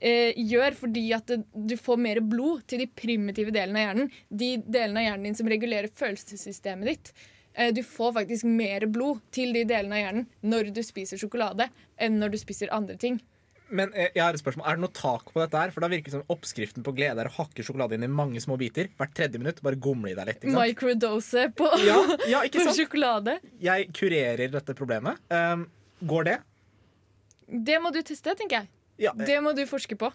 eh, 0.00 0.34
gjør 0.36 0.76
fordi 0.80 1.06
at 1.16 1.32
du 1.52 1.76
får 1.80 2.02
mer 2.02 2.20
blod 2.24 2.66
til 2.70 2.84
de 2.84 2.88
primitive 2.90 3.54
delene 3.54 3.80
av 3.80 3.88
hjernen. 3.88 4.12
De 4.28 4.50
delene 4.64 5.02
av 5.02 5.08
hjernen 5.10 5.30
din 5.30 5.38
som 5.38 5.50
regulerer 5.50 5.92
følelsessystemet 5.92 6.92
ditt. 6.92 7.12
Eh, 7.56 7.72
du 7.74 7.82
får 7.86 8.12
faktisk 8.20 8.48
mer 8.50 8.86
blod 8.92 9.22
til 9.34 9.54
de 9.56 9.64
delene 9.68 9.96
av 9.96 10.04
hjernen 10.04 10.28
når 10.44 10.74
du 10.76 10.82
spiser 10.84 11.20
sjokolade, 11.20 11.70
enn 11.96 12.20
når 12.20 12.36
du 12.36 12.40
spiser 12.42 12.72
andre 12.74 12.98
ting. 13.00 13.20
Men 13.66 13.90
eh, 13.94 14.12
jeg 14.14 14.22
har 14.22 14.36
et 14.36 14.42
spørsmål. 14.42 14.66
Er 14.68 14.78
det 14.78 14.84
noe 14.84 14.94
tak 14.94 15.32
på 15.32 15.40
dette 15.42 15.58
her? 15.58 15.72
For 15.74 15.82
da 15.82 15.90
virker 15.90 16.12
det 16.12 16.18
som 16.20 16.28
oppskriften 16.32 16.84
på 16.86 16.94
glede 16.96 17.22
er 17.22 17.30
å 17.30 17.36
hakke 17.38 17.64
sjokolade 17.66 17.96
inn 17.96 18.06
i 18.06 18.10
mange 18.12 18.42
små 18.42 18.58
biter. 18.60 18.92
Hvert 18.98 19.16
tredje 19.16 19.40
minutt. 19.42 19.62
Bare 19.64 19.80
gomle 19.80 20.12
i 20.12 20.18
deg 20.18 20.30
litt. 20.30 20.46
Microdose 20.54 21.48
på, 21.56 21.70
Ja, 21.86 21.98
ja, 22.30 22.44
på 22.52 22.76
sjokolade. 22.76 23.40
Jeg 23.62 23.90
kurerer 23.96 24.52
dette 24.52 24.76
problemet. 24.78 25.18
Um, 25.32 25.66
går 26.06 26.30
det? 26.30 26.38
Det 27.46 27.80
må 27.82 27.90
du 27.94 28.00
teste, 28.06 28.34
tenker 28.38 28.62
jeg. 28.62 28.70
Ja, 28.98 29.12
eh, 29.16 29.26
Det 29.26 29.42
må 29.44 29.54
du 29.56 29.64
forske 29.68 29.98
på. 29.98 30.12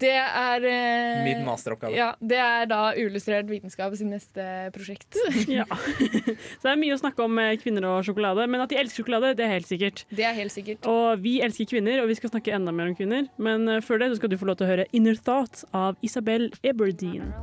Det 0.00 0.14
er 0.14 0.64
eh, 0.64 1.24
Min 1.24 1.42
masteroppgave. 1.44 1.92
Ja, 1.92 2.14
Det 2.20 2.38
er 2.40 2.64
da 2.70 2.94
Uillustrert 2.96 3.48
vitenskap 3.50 3.92
sin 3.96 4.10
neste 4.14 4.70
prosjekt. 4.72 5.18
Ja. 5.58 5.66
Så 5.68 6.64
det 6.64 6.72
er 6.72 6.80
mye 6.80 6.96
å 6.96 7.00
snakke 7.00 7.26
om 7.26 7.38
kvinner 7.60 7.84
og 7.90 8.06
sjokolade, 8.08 8.46
men 8.48 8.64
at 8.64 8.72
de 8.72 8.78
elsker 8.80 9.02
sjokolade, 9.02 9.34
det 9.36 9.44
er 9.44 9.52
helt 9.52 9.68
sikkert. 9.68 10.04
Det 10.08 10.24
er 10.24 10.32
helt 10.38 10.54
sikkert. 10.54 10.88
Og 10.88 11.20
vi 11.22 11.36
elsker 11.44 11.68
kvinner, 11.68 12.00
og 12.02 12.08
vi 12.08 12.16
skal 12.18 12.32
snakke 12.32 12.56
enda 12.56 12.72
mer 12.72 12.88
om 12.92 12.96
kvinner. 12.96 13.28
Men 13.36 13.68
eh, 13.68 13.82
før 13.84 14.00
det 14.00 14.14
så 14.14 14.22
skal 14.22 14.32
du 14.32 14.38
få 14.40 14.48
lov 14.48 14.60
til 14.60 14.68
å 14.68 14.72
høre 14.72 14.88
'Inner 14.92 15.20
Thought' 15.20 15.66
av 15.76 16.00
Isabel 16.02 16.50
Eberdeen. 16.64 17.34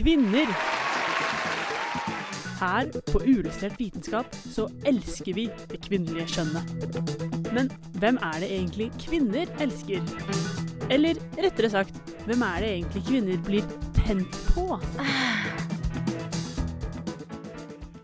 Kvinner. 0.00 0.79
Her 2.60 2.90
på 3.08 3.22
Uillustrert 3.24 3.78
vitenskap 3.80 4.34
så 4.36 4.66
elsker 4.84 5.32
vi 5.32 5.46
det 5.70 5.80
kvinnelige 5.86 6.26
kjønnet. 6.34 6.74
Men 7.56 7.70
hvem 8.02 8.20
er 8.20 8.42
det 8.42 8.50
egentlig 8.52 8.90
kvinner 9.00 9.48
elsker? 9.64 10.04
Eller 10.92 11.16
rettere 11.40 11.72
sagt, 11.72 11.96
hvem 12.26 12.44
er 12.44 12.60
det 12.60 12.72
egentlig 12.74 13.04
kvinner 13.08 13.44
blir 13.48 13.74
tent 13.96 14.40
på? 14.52 14.68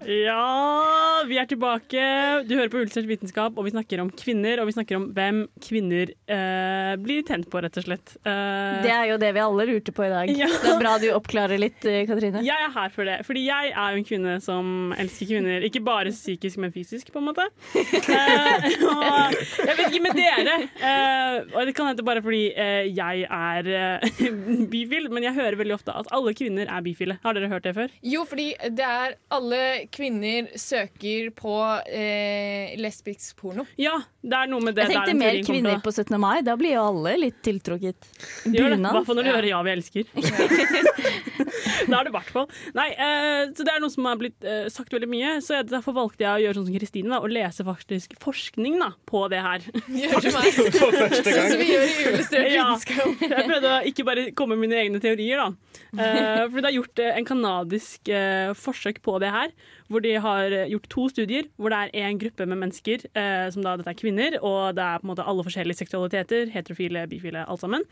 Ja, 0.06 1.22
vi 1.26 1.34
er 1.40 1.48
tilbake. 1.50 2.02
Du 2.46 2.52
hører 2.54 2.70
på 2.70 2.78
Uillustrert 2.78 3.08
vitenskap, 3.10 3.56
og 3.58 3.64
vi 3.66 3.72
snakker 3.74 3.98
om 4.04 4.10
kvinner. 4.14 4.60
Og 4.62 4.68
vi 4.68 4.74
snakker 4.76 4.98
om 5.00 5.06
hvem 5.16 5.40
kvinner 5.64 6.12
eh, 6.30 6.92
blir 7.02 7.24
tent 7.26 7.48
på, 7.50 7.58
rett 7.64 7.74
og 7.80 7.86
slett. 7.88 8.12
Eh, 8.22 8.84
Det 8.84 8.92
er 8.94 9.08
jo 9.10 9.16
det 9.18 9.32
vi 9.34 9.42
alle 9.42 9.66
lurte 9.66 9.94
på 9.96 10.04
i 10.06 10.10
dag. 10.12 10.30
Ja. 10.36 10.46
Det 10.62 10.70
er 10.76 10.78
bra 10.78 10.92
du 11.02 11.08
oppklarer 11.16 11.58
litt, 11.58 11.82
eh, 11.90 12.04
Katrine. 12.06 12.44
Jeg 12.46 12.66
er 12.68 12.70
her 12.76 12.92
for 12.94 13.08
det, 13.08 13.16
fordi 13.26 13.42
jeg 13.48 13.72
er 13.72 13.96
jo 13.96 14.02
en 14.02 14.06
kvinne 14.06 14.36
som 14.44 14.70
elsker 14.96 15.30
kvinner. 15.32 15.66
Ikke 15.66 15.82
bare 15.86 16.14
psykisk, 16.14 16.60
men 16.62 16.74
fysisk, 16.76 17.10
på 17.14 17.22
en 17.22 17.26
måte. 17.32 17.48
Eh, 17.74 18.68
og 18.86 19.34
jeg 19.66 19.74
vet 19.80 19.84
ikke 19.88 20.04
med 20.06 20.20
dere, 20.20 20.56
eh, 20.86 21.40
og 21.56 21.66
det 21.66 21.74
kan 21.76 21.90
hende 21.90 22.06
bare 22.06 22.22
fordi 22.22 22.44
eh, 22.54 22.92
jeg 22.94 23.26
er 23.26 23.72
eh, 23.74 24.30
bifil, 24.76 25.10
men 25.10 25.26
jeg 25.26 25.34
hører 25.40 25.58
veldig 25.64 25.74
ofte 25.80 25.98
at 25.98 26.14
alle 26.14 26.36
kvinner 26.38 26.70
er 26.70 26.86
bifile. 26.86 27.18
Har 27.26 27.34
dere 27.34 27.50
hørt 27.50 27.66
det 27.66 27.74
før? 27.80 27.90
Jo, 28.06 28.22
fordi 28.28 28.52
det 28.70 28.86
er 28.86 29.18
alle 29.34 29.62
kvinner 29.66 29.95
søker 30.00 31.30
på 31.36 31.54
eh, 31.88 32.76
lesbisk 32.80 33.36
porno. 33.40 33.64
Ja, 33.80 33.96
det 34.22 34.32
er 34.36 34.46
noe 34.50 34.60
med 34.60 34.74
det. 34.76 34.86
Jeg 34.88 34.96
tenkte 34.96 35.16
mer 35.16 35.38
kvinner 35.46 35.80
på 35.84 35.92
17. 35.92 36.18
mai. 36.20 36.42
Da 36.46 36.56
blir 36.56 36.74
jo 36.76 36.84
alle 36.90 37.16
litt 37.18 37.40
tiltrukket. 37.42 37.96
Det, 38.44 38.52
i 38.54 38.62
Bunad. 38.62 38.92
hvert 38.92 39.06
fall 39.06 39.16
når 39.16 39.22
du 39.22 39.28
Ja. 39.30 39.36
hører 39.36 39.48
'ja, 39.48 39.62
vi 39.62 39.70
elsker'. 39.70 40.06
da 41.90 42.00
er 42.00 42.04
det 42.04 42.10
i 42.10 42.14
hvert 42.16 42.30
fall. 42.32 42.48
Nei, 42.76 42.88
eh, 42.92 43.52
så 43.56 43.64
det 43.66 43.72
er 43.74 43.80
noe 43.82 43.90
som 43.92 44.04
har 44.08 44.16
blitt 44.20 44.44
eh, 44.44 44.68
sagt 44.72 44.92
veldig 44.92 45.08
mye, 45.10 45.34
så 45.44 45.58
jeg, 45.60 45.68
derfor 45.70 45.94
valgte 45.96 46.24
jeg 46.24 46.32
å 46.32 46.42
gjøre 46.44 46.58
sånn 46.60 46.66
som 46.68 46.76
Kristine, 46.78 47.10
da, 47.12 47.20
og 47.22 47.30
lese 47.32 47.64
faktisk 47.66 48.16
forskning 48.22 48.78
da, 48.82 48.90
på 49.08 49.28
det 49.32 49.40
her. 49.44 49.60
Gjør 49.86 50.20
Sånn 50.26 50.32
gang. 50.32 51.12
som 51.16 51.58
vi 51.60 51.70
gjør 51.72 51.86
i 51.86 52.06
Uillustrert 52.06 52.52
Ja. 52.52 52.66
vitenskap. 52.74 53.26
Jeg 53.26 53.46
prøvde 53.50 53.72
å 53.72 53.84
ikke 53.90 54.04
bare 54.08 54.26
komme 54.36 54.56
med 54.56 54.68
mine 54.68 54.80
egne 54.84 55.00
teorier, 55.02 55.36
da. 55.44 55.48
Eh, 55.96 56.44
for 56.50 56.60
det 56.60 56.70
er 56.70 56.76
gjort 56.76 56.98
eh, 57.04 57.12
en 57.20 57.24
kanadisk 57.28 58.08
eh, 58.12 58.52
forsøk 58.58 59.00
på 59.04 59.18
det 59.22 59.30
her, 59.32 59.52
hvor 59.88 60.02
de 60.04 60.14
har 60.22 60.54
gjort 60.70 60.88
to 60.92 61.08
studier, 61.12 61.48
hvor 61.56 61.72
det 61.72 61.80
er 61.84 62.06
en 62.08 62.20
gruppe 62.20 62.46
med 62.46 62.60
mennesker, 62.62 63.06
eh, 63.14 63.48
som 63.54 63.64
da 63.64 63.76
dette 63.78 63.92
er 63.92 63.98
kvinner, 63.98 64.38
og 64.42 64.76
det 64.78 64.84
er 64.84 65.02
på 65.02 65.06
en 65.06 65.12
måte 65.12 65.26
alle 65.26 65.44
forskjellige 65.46 65.82
seksualiteter, 65.82 66.50
heterofile, 66.54 67.06
bifile, 67.10 67.44
alt 67.46 67.62
sammen, 67.62 67.86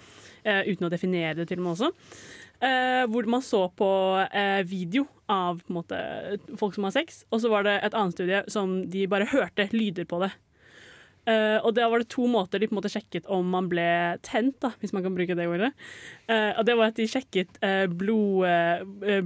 eh, 0.44 0.64
uten 0.70 0.88
å 0.88 0.92
definere 0.92 1.36
det 1.38 1.48
til 1.48 1.62
og 1.62 1.66
med 1.66 1.76
også. 1.76 1.92
Eh, 2.64 3.04
hvor 3.10 3.26
man 3.28 3.42
så 3.42 3.66
på 3.76 3.90
eh, 4.30 4.62
video 4.64 5.06
av 5.28 5.60
på 5.64 5.74
måte, 5.74 5.98
folk 6.56 6.76
som 6.76 6.86
har 6.86 6.94
sex, 6.94 7.24
og 7.30 7.42
så 7.42 7.50
var 7.52 7.66
det 7.66 7.78
et 7.82 7.96
annet 7.98 8.16
studie 8.16 8.42
som 8.52 8.76
de 8.90 9.06
bare 9.10 9.28
hørte 9.32 9.68
lyder 9.72 10.06
på 10.08 10.22
det. 10.22 10.30
Eh, 11.24 11.56
og 11.64 11.72
da 11.76 11.86
var 11.88 12.02
det 12.02 12.10
to 12.12 12.26
måter 12.28 12.60
de 12.60 12.68
på 12.68 12.74
en 12.74 12.80
måte 12.82 12.92
sjekket 12.92 13.28
om 13.32 13.48
man 13.54 13.68
ble 13.70 13.86
tent, 14.26 14.58
da, 14.60 14.74
hvis 14.80 14.92
man 14.92 15.04
kan 15.06 15.14
bruke 15.16 15.36
det 15.36 15.48
ordet. 15.48 15.70
Uh, 16.28 16.52
og 16.58 16.64
det 16.68 16.76
var 16.76 16.92
at 16.92 17.00
de 17.00 17.08
sjekket 17.08 17.58
uh, 17.64 17.86
blod, 17.88 18.44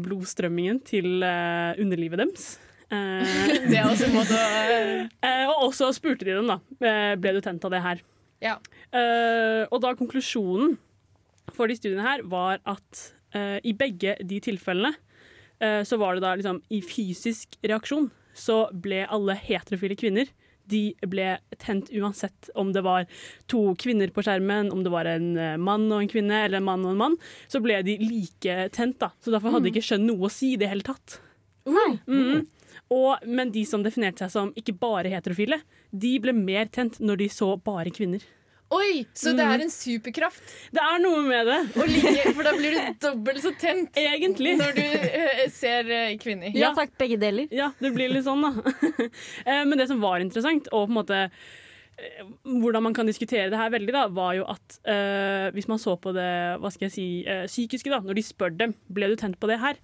blodstrømmingen 0.05 0.81
til 0.87 1.19
underlivet 1.23 2.23
deres. 2.23 2.49
Det 2.89 3.77
er 3.77 3.85
også 3.85 4.07
en 4.07 4.15
måte 4.15 4.37
å 4.39 5.57
og 5.59 5.65
også 5.67 5.91
spurte 5.93 6.25
de 6.25 6.33
dem, 6.39 6.49
da. 6.49 6.57
ble 7.21 7.35
du 7.37 7.43
tent 7.45 7.67
av 7.67 7.75
det 7.75 7.83
her? 7.85 7.99
Ja. 8.41 8.55
Og 9.69 9.77
da 9.85 9.91
konklusjonen 9.99 10.79
for 11.53 11.69
de 11.69 11.77
studiene 11.77 12.07
her 12.07 12.23
var 12.25 12.63
at 12.65 13.03
i 13.61 13.75
begge 13.77 14.15
de 14.25 14.39
tilfellene 14.41 14.95
så 15.85 15.99
var 16.01 16.17
det 16.17 16.25
da 16.25 16.33
liksom 16.41 16.63
i 16.73 16.81
fysisk 16.81 17.59
reaksjon 17.61 18.09
så 18.39 18.63
ble 18.73 19.03
alle 19.05 19.37
heterofile 19.37 19.99
kvinner 19.99 20.33
de 20.71 20.83
ble 21.09 21.31
tent 21.61 21.91
uansett 21.95 22.51
om 22.59 22.73
det 22.75 22.85
var 22.87 23.09
to 23.51 23.75
kvinner 23.81 24.13
på 24.15 24.25
skjermen, 24.27 24.73
om 24.75 24.85
det 24.85 24.93
var 24.93 25.09
en 25.11 25.33
eh, 25.37 25.57
mann 25.61 25.89
og 25.91 26.03
en 26.03 26.13
kvinne 26.13 26.45
eller 26.45 26.61
en 26.61 26.69
mann 26.69 26.87
og 26.87 26.95
en 26.95 27.03
mann, 27.03 27.19
så 27.51 27.63
ble 27.65 27.81
de 27.87 27.99
like 28.03 28.61
tent. 28.77 28.99
da. 29.01 29.13
Så 29.25 29.35
derfor 29.35 29.57
hadde 29.57 29.73
ikke 29.73 29.85
skjønn 29.85 30.07
noe 30.09 30.29
å 30.29 30.33
si 30.33 30.55
i 30.55 30.61
det 30.61 30.71
hele 30.71 30.87
tatt. 30.87 31.21
Mm. 32.09 32.47
Og, 32.95 33.25
men 33.29 33.53
de 33.53 33.65
som 33.69 33.83
definerte 33.85 34.25
seg 34.25 34.33
som 34.33 34.53
ikke 34.57 34.77
bare 34.81 35.13
heterofile, 35.13 35.61
de 35.93 36.15
ble 36.23 36.33
mer 36.37 36.71
tent 36.73 37.01
når 37.03 37.25
de 37.25 37.31
så 37.33 37.53
bare 37.61 37.93
kvinner. 37.95 38.25
Oi, 38.69 39.07
så 39.17 39.33
det 39.33 39.45
er 39.49 39.63
en 39.65 39.71
superkraft. 39.73 40.43
Det 40.77 40.83
er 40.85 40.99
noe 41.01 41.23
med 41.25 41.47
det. 41.49 41.59
å 41.73 41.87
like, 41.89 42.33
for 42.37 42.45
da 42.45 42.53
blir 42.57 42.75
du 42.77 42.99
dobbelt 43.01 43.41
så 43.41 43.53
tent 43.57 43.97
Egentlig. 43.97 44.57
når 44.61 44.75
du 44.77 44.83
uh, 44.85 45.45
ser 45.55 45.89
uh, 45.89 46.11
kvinner. 46.21 46.53
Ja 46.57 46.75
takk, 46.77 46.93
begge 47.01 47.17
deler. 47.21 47.49
Ja, 47.55 47.71
det 47.81 47.95
blir 47.97 48.13
litt 48.13 48.27
sånn, 48.29 48.45
da. 48.45 48.53
Eh, 49.49 49.65
Men 49.65 49.79
det 49.81 49.89
som 49.89 50.03
var 50.03 50.21
interessant, 50.21 50.69
og 50.69 50.89
på 50.89 50.93
en 50.93 50.99
måte 50.99 51.23
hvordan 52.45 52.85
man 52.87 52.95
kan 52.95 53.09
diskutere 53.09 53.51
det 53.51 53.59
her 53.59 53.73
veldig, 53.75 53.95
da, 53.95 54.05
var 54.15 54.37
jo 54.39 54.45
at 54.49 54.79
eh, 54.87 55.49
hvis 55.55 55.69
man 55.71 55.81
så 55.83 55.97
på 55.99 56.13
det 56.15 56.31
hva 56.63 56.71
skal 56.71 56.87
jeg 56.87 56.95
si, 56.95 57.07
eh, 57.27 57.47
psykiske, 57.51 57.91
da, 57.91 58.01
når 58.05 58.19
de 58.19 58.25
spør 58.27 58.55
dem 58.55 58.75
ble 58.95 59.11
du 59.11 59.17
tent 59.19 59.39
på 59.41 59.51
det 59.51 59.59
her, 59.63 59.81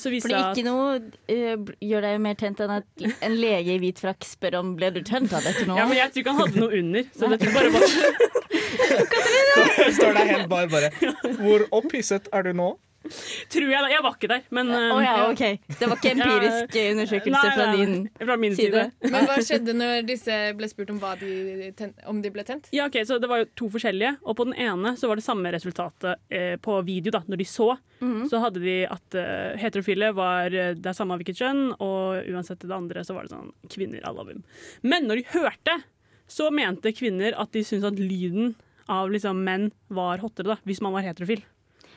så 0.00 0.08
viser 0.12 0.32
Fordi 0.32 0.34
det 0.34 0.40
ikke 0.40 0.62
at 0.62 0.68
noe 0.68 0.96
uh, 0.96 1.72
gjør 1.84 2.06
deg 2.06 2.20
mer 2.24 2.36
tent 2.40 2.60
enn 2.64 2.72
at 2.78 3.06
en 3.26 3.34
lege 3.36 3.74
i 3.74 3.80
hvit 3.82 4.00
frakk 4.00 4.24
spør 4.24 4.58
om 4.62 4.74
ble 4.78 4.88
du 4.94 5.02
tent 5.04 5.32
av 5.36 5.44
dette 5.44 5.66
nå. 5.68 5.76
ja, 5.76 5.84
men 5.88 5.98
Jeg 5.98 6.14
tror 6.14 6.24
ikke 6.24 6.34
han 6.38 6.40
hadde 6.46 6.62
noe 6.62 6.80
under. 6.80 7.08
Så 7.12 7.28
det 7.28 7.40
tror 7.42 7.56
bare 7.58 7.72
var 7.76 7.88
Står, 9.48 9.90
står 9.98 10.14
der 10.16 10.30
helt 10.32 10.48
bare 10.48 10.68
bare 10.72 10.88
Hvor 11.40 11.66
opphisset 11.80 12.30
er 12.32 12.48
du 12.48 12.52
nå? 12.56 12.70
Tror 13.52 13.68
jeg 13.70 13.80
da. 13.84 13.88
Jeg 13.92 14.02
var 14.04 14.14
ikke 14.16 14.28
der, 14.30 14.42
men 14.54 14.68
uh, 14.74 14.96
oh, 14.96 15.00
ja, 15.02 15.12
OK. 15.30 15.42
Det 15.78 15.86
var 15.88 15.96
ikke 16.00 16.10
empirisk 16.16 16.74
Ja. 16.76 16.84
undersøkelse 16.92 17.30
Nei, 17.44 17.52
fra 17.54 17.66
nei, 17.70 17.76
din. 17.86 18.08
Fra 18.18 18.36
min 18.36 18.56
side. 18.58 18.72
side. 18.74 19.10
Men 19.14 19.28
hva 19.28 19.36
skjedde 19.46 19.74
når 19.78 20.02
disse 20.08 20.38
ble 20.58 20.68
spurt 20.70 20.90
om, 20.92 20.98
hva 21.02 21.12
de 21.20 21.70
ten 21.78 21.94
om 22.10 22.18
de 22.24 22.32
ble 22.34 22.44
tent? 22.48 22.68
Ja, 22.74 22.88
ok, 22.90 22.98
så 23.08 23.18
Det 23.22 23.30
var 23.30 23.42
jo 23.44 23.48
to 23.56 23.68
forskjellige, 23.72 24.16
og 24.24 24.36
på 24.40 24.48
den 24.50 24.56
ene 24.60 24.92
så 24.98 25.08
var 25.08 25.16
det 25.20 25.24
samme 25.24 25.52
resultatet 25.54 26.18
eh, 26.30 26.56
på 26.60 26.80
video. 26.86 27.14
da, 27.14 27.22
Når 27.28 27.38
de 27.44 27.48
så, 27.48 27.70
Mhm. 28.00 28.28
så 28.30 28.38
hadde 28.38 28.60
de 28.62 28.74
at 28.86 29.14
uh, 29.18 29.56
heterofile 29.58 30.12
var 30.14 30.46
eh, 30.54 30.74
det 30.78 30.86
er 30.86 30.94
samme 30.94 31.16
hvilket 31.18 31.38
kjønn, 31.40 31.72
og 31.82 32.28
uansett 32.30 32.60
det 32.62 32.70
andre 32.70 33.02
så 33.02 33.14
var 33.16 33.26
det 33.26 33.32
sånn 33.32 33.50
kvinner 33.68 34.04
love 34.06 34.30
him. 34.30 34.44
Men 34.82 35.08
når 35.08 35.22
de 35.22 35.24
hørte, 35.32 35.74
så 36.28 36.50
mente 36.54 36.92
kvinner 36.94 37.34
at 37.40 37.50
de 37.56 37.64
syntes 37.66 37.88
at 37.90 37.98
lyden 37.98 38.54
av 38.88 39.10
liksom 39.10 39.40
menn 39.44 39.70
var 39.90 40.18
hottere, 40.22 40.46
da, 40.52 40.56
hvis 40.64 40.80
man 40.84 40.92
var 40.94 41.02
heterofil. 41.08 41.42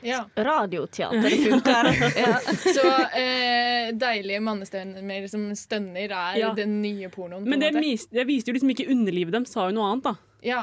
Ja. 0.02 0.24
Radioteater 0.36 1.30
funker. 1.44 1.88
ja. 2.24 2.36
Så 2.62 2.86
eh, 3.18 3.92
deilige 3.94 4.40
mannestemmer 4.44 5.26
som 5.30 5.48
stønner, 5.58 6.10
er 6.10 6.38
Ja. 6.40 6.52
den 6.56 6.80
nye 6.82 7.08
pornoen. 7.12 7.44
Men 7.48 7.60
det, 7.62 7.72
det 8.10 8.26
viste 8.28 8.50
jo 8.52 8.56
liksom 8.58 8.72
ikke 8.74 8.88
underlivet 8.90 9.32
dem, 9.36 9.46
sa 9.48 9.68
jo 9.68 9.76
noe 9.78 9.90
annet, 9.92 10.04
da. 10.10 10.14
Ja. 10.42 10.62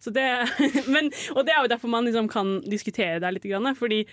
Så 0.00 0.12
det, 0.14 0.26
men, 0.94 1.10
og 1.34 1.44
det 1.46 1.54
er 1.56 1.64
jo 1.64 1.72
derfor 1.74 1.90
man 1.90 2.06
liksom 2.06 2.28
kan 2.30 2.60
diskutere 2.66 3.18
det 3.22 3.32
litt. 3.34 3.48
Fordi 3.78 4.04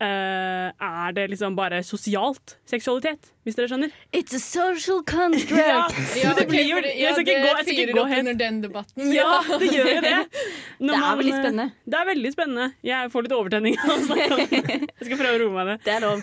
eh, 0.00 0.68
er 0.88 1.12
det 1.16 1.28
liksom 1.32 1.56
bare 1.58 1.82
sosialt 1.86 2.56
seksualitet, 2.68 3.30
hvis 3.44 3.56
dere 3.58 3.70
skjønner? 3.70 3.94
It's 4.12 4.36
a 4.36 4.40
social 4.42 5.02
contract 5.02 5.48
construct. 5.48 6.16
Ja, 6.22 6.34
det 6.34 6.46
blir 6.48 6.64
jo 6.64 6.80
det- 6.82 6.94
Jeg 6.98 7.14
skal 7.14 7.24
ikke 7.24 7.40
gå, 7.42 7.48
jeg 7.48 7.64
skal 7.64 7.78
ikke 7.78 7.96
gå 7.98 8.04
helt 8.08 8.20
under 8.20 8.34
den 8.34 8.60
debatten. 8.62 9.12
Ja, 9.12 9.42
det 9.58 9.70
gjør 9.72 9.90
jo 9.94 10.00
det. 10.00 10.14
Når 10.78 10.92
Det 10.92 10.98
er 10.98 11.00
man, 11.00 11.18
veldig 11.18 11.32
eh, 11.32 11.40
spennende. 11.42 11.66
Det 11.84 11.98
er 11.98 12.06
veldig 12.08 12.32
spennende. 12.32 12.66
Jeg 12.84 13.12
får 13.12 13.26
litt 13.26 13.36
overtenning. 13.38 13.78
av 13.78 13.90
å 13.94 13.98
snakke 14.06 14.28
om 14.34 14.44
det. 14.52 14.78
Jeg 14.98 15.08
skal 15.08 15.20
prøve 15.22 15.34
å 15.34 15.42
roe 15.44 15.54
meg 15.54 15.66
ned. 15.72 15.82
Det 15.84 15.94
er 15.94 16.04
lov. 16.04 16.22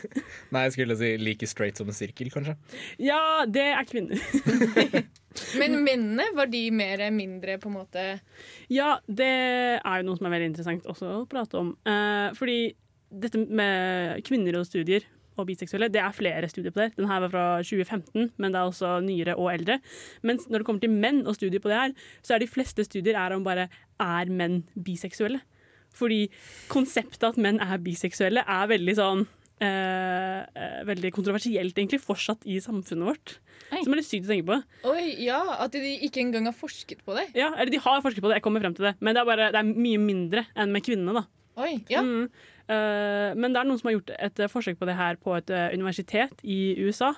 Nei, 0.55 0.61
jeg 0.65 0.73
skulle 0.75 0.97
si 0.99 1.11
like 1.21 1.47
straight 1.47 1.79
som 1.79 1.87
en 1.87 1.95
sirkel, 1.95 2.29
kanskje. 2.33 2.55
Ja, 3.01 3.19
det 3.47 3.67
er 3.71 3.87
kvinner. 3.87 4.19
Men 5.59 5.77
mennene, 5.83 6.25
var 6.35 6.47
de 6.51 6.63
mer 6.71 7.03
mindre 7.11 7.57
på 7.59 7.67
en 7.67 7.75
måte 7.75 8.03
Ja, 8.71 8.97
det 9.07 9.27
er 9.27 10.01
jo 10.01 10.07
noe 10.07 10.19
som 10.19 10.27
er 10.27 10.35
veldig 10.35 10.49
interessant 10.51 10.87
også 10.91 11.11
å 11.21 11.23
prate 11.29 11.59
om. 11.59 11.73
Uh, 11.87 12.31
fordi 12.37 12.75
dette 13.11 13.39
med 13.39 14.23
kvinner 14.27 14.59
og 14.59 14.67
studier 14.67 15.05
og 15.35 15.49
biseksuelle, 15.49 15.89
det 15.91 15.99
er 15.99 16.15
flere 16.15 16.47
studier 16.51 16.71
på 16.71 16.79
det. 16.79 16.93
Den 16.95 17.09
her 17.09 17.19
var 17.25 17.31
fra 17.33 17.45
2015, 17.63 18.31
men 18.39 18.53
det 18.53 18.59
er 18.59 18.69
også 18.69 18.93
nyere 19.03 19.35
og 19.35 19.51
eldre. 19.51 19.79
Mens 20.23 20.47
når 20.47 20.61
det 20.61 20.67
kommer 20.69 20.83
til 20.85 20.93
menn 20.93 21.25
og 21.27 21.35
studier 21.35 21.63
på 21.63 21.71
det 21.71 21.79
her, 21.79 21.95
så 22.23 22.35
er 22.35 22.43
de 22.43 22.51
fleste 22.51 22.85
studier 22.87 23.19
er 23.19 23.35
om 23.35 23.43
bare 23.43 23.67
er 23.99 24.31
menn 24.31 24.61
biseksuelle. 24.79 25.41
Fordi 25.95 26.25
konseptet 26.71 27.23
at 27.27 27.39
menn 27.41 27.59
er 27.63 27.81
biseksuelle 27.83 28.43
er 28.47 28.71
veldig 28.71 28.95
sånn 28.97 29.25
eh, 29.63 30.41
eh, 30.43 30.79
veldig 30.87 31.11
kontroversielt 31.15 31.77
egentlig 31.77 32.01
fortsatt 32.03 32.47
i 32.47 32.57
samfunnet 32.63 33.11
vårt. 33.11 33.37
Oi. 33.71 33.83
Som 33.83 33.93
er 33.95 34.01
litt 34.01 34.09
sykt 34.09 34.27
å 34.27 34.33
tenke 34.33 34.49
på. 34.49 34.57
Oi, 34.91 35.05
ja, 35.25 35.39
At 35.63 35.75
de 35.75 35.95
ikke 36.05 36.21
engang 36.23 36.49
har 36.49 36.55
forsket 36.55 37.03
på 37.05 37.15
det? 37.17 37.29
Ja, 37.37 37.53
eller 37.55 37.71
De 37.73 37.81
har 37.81 38.03
forsket 38.03 38.23
på 38.23 38.31
det, 38.31 38.39
jeg 38.39 38.45
kommer 38.45 38.63
frem 38.63 38.75
til 38.77 38.89
det, 38.89 38.95
men 38.99 39.15
det 39.15 39.23
er, 39.23 39.29
bare, 39.29 39.47
det 39.55 39.61
er 39.61 39.71
mye 39.71 40.01
mindre 40.01 40.45
enn 40.55 40.75
med 40.75 40.85
kvinnene. 40.85 41.23
da. 41.23 41.25
Oi, 41.63 41.77
ja. 41.91 42.03
Mm. 42.03 42.27
Eh, 42.65 43.31
men 43.37 43.53
det 43.53 43.61
er 43.61 43.67
noen 43.69 43.77
som 43.77 43.91
har 43.91 43.99
gjort 43.99 44.13
et 44.15 44.41
eh, 44.41 44.49
forsøk 44.49 44.79
på 44.79 44.87
det 44.89 44.97
her 44.97 45.19
på 45.21 45.35
et 45.37 45.51
eh, 45.53 45.73
universitet 45.77 46.41
i 46.41 46.75
USA. 46.81 47.13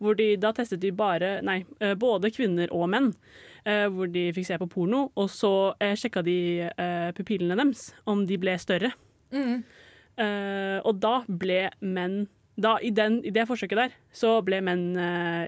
Hvor 0.00 0.16
de 0.16 0.34
da 0.40 0.52
testet 0.56 0.80
de 0.80 0.92
bare, 0.96 1.38
nei, 1.44 1.58
både 2.00 2.30
kvinner 2.32 2.70
og 2.72 2.86
menn. 2.88 3.10
hvor 3.92 4.08
de 4.08 4.22
fikk 4.32 4.46
se 4.48 4.56
på 4.56 4.68
porno, 4.72 5.10
og 5.12 5.26
så 5.28 5.74
sjekka 5.76 6.22
de 6.24 6.70
pupillene 7.12 7.52
deres, 7.60 7.90
om 8.08 8.22
de 8.24 8.38
ble 8.40 8.54
større. 8.56 8.88
Mm. 9.28 9.60
Og 10.88 10.94
da 11.02 11.12
ble 11.28 11.68
menn 11.84 12.22
da, 12.56 12.78
i, 12.80 12.88
den, 12.96 13.20
I 13.28 13.34
det 13.36 13.44
forsøket 13.44 13.76
der 13.76 13.92
så 14.08 14.38
ble 14.40 14.62
menn 14.64 14.96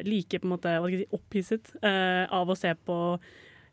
like 0.04 0.36
på 0.36 0.50
en 0.50 0.52
måte, 0.52 0.76
si, 0.92 1.08
opphisset 1.16 1.72
eh, 1.80 2.28
av 2.28 2.52
å 2.52 2.58
se 2.58 2.76
på 2.76 2.98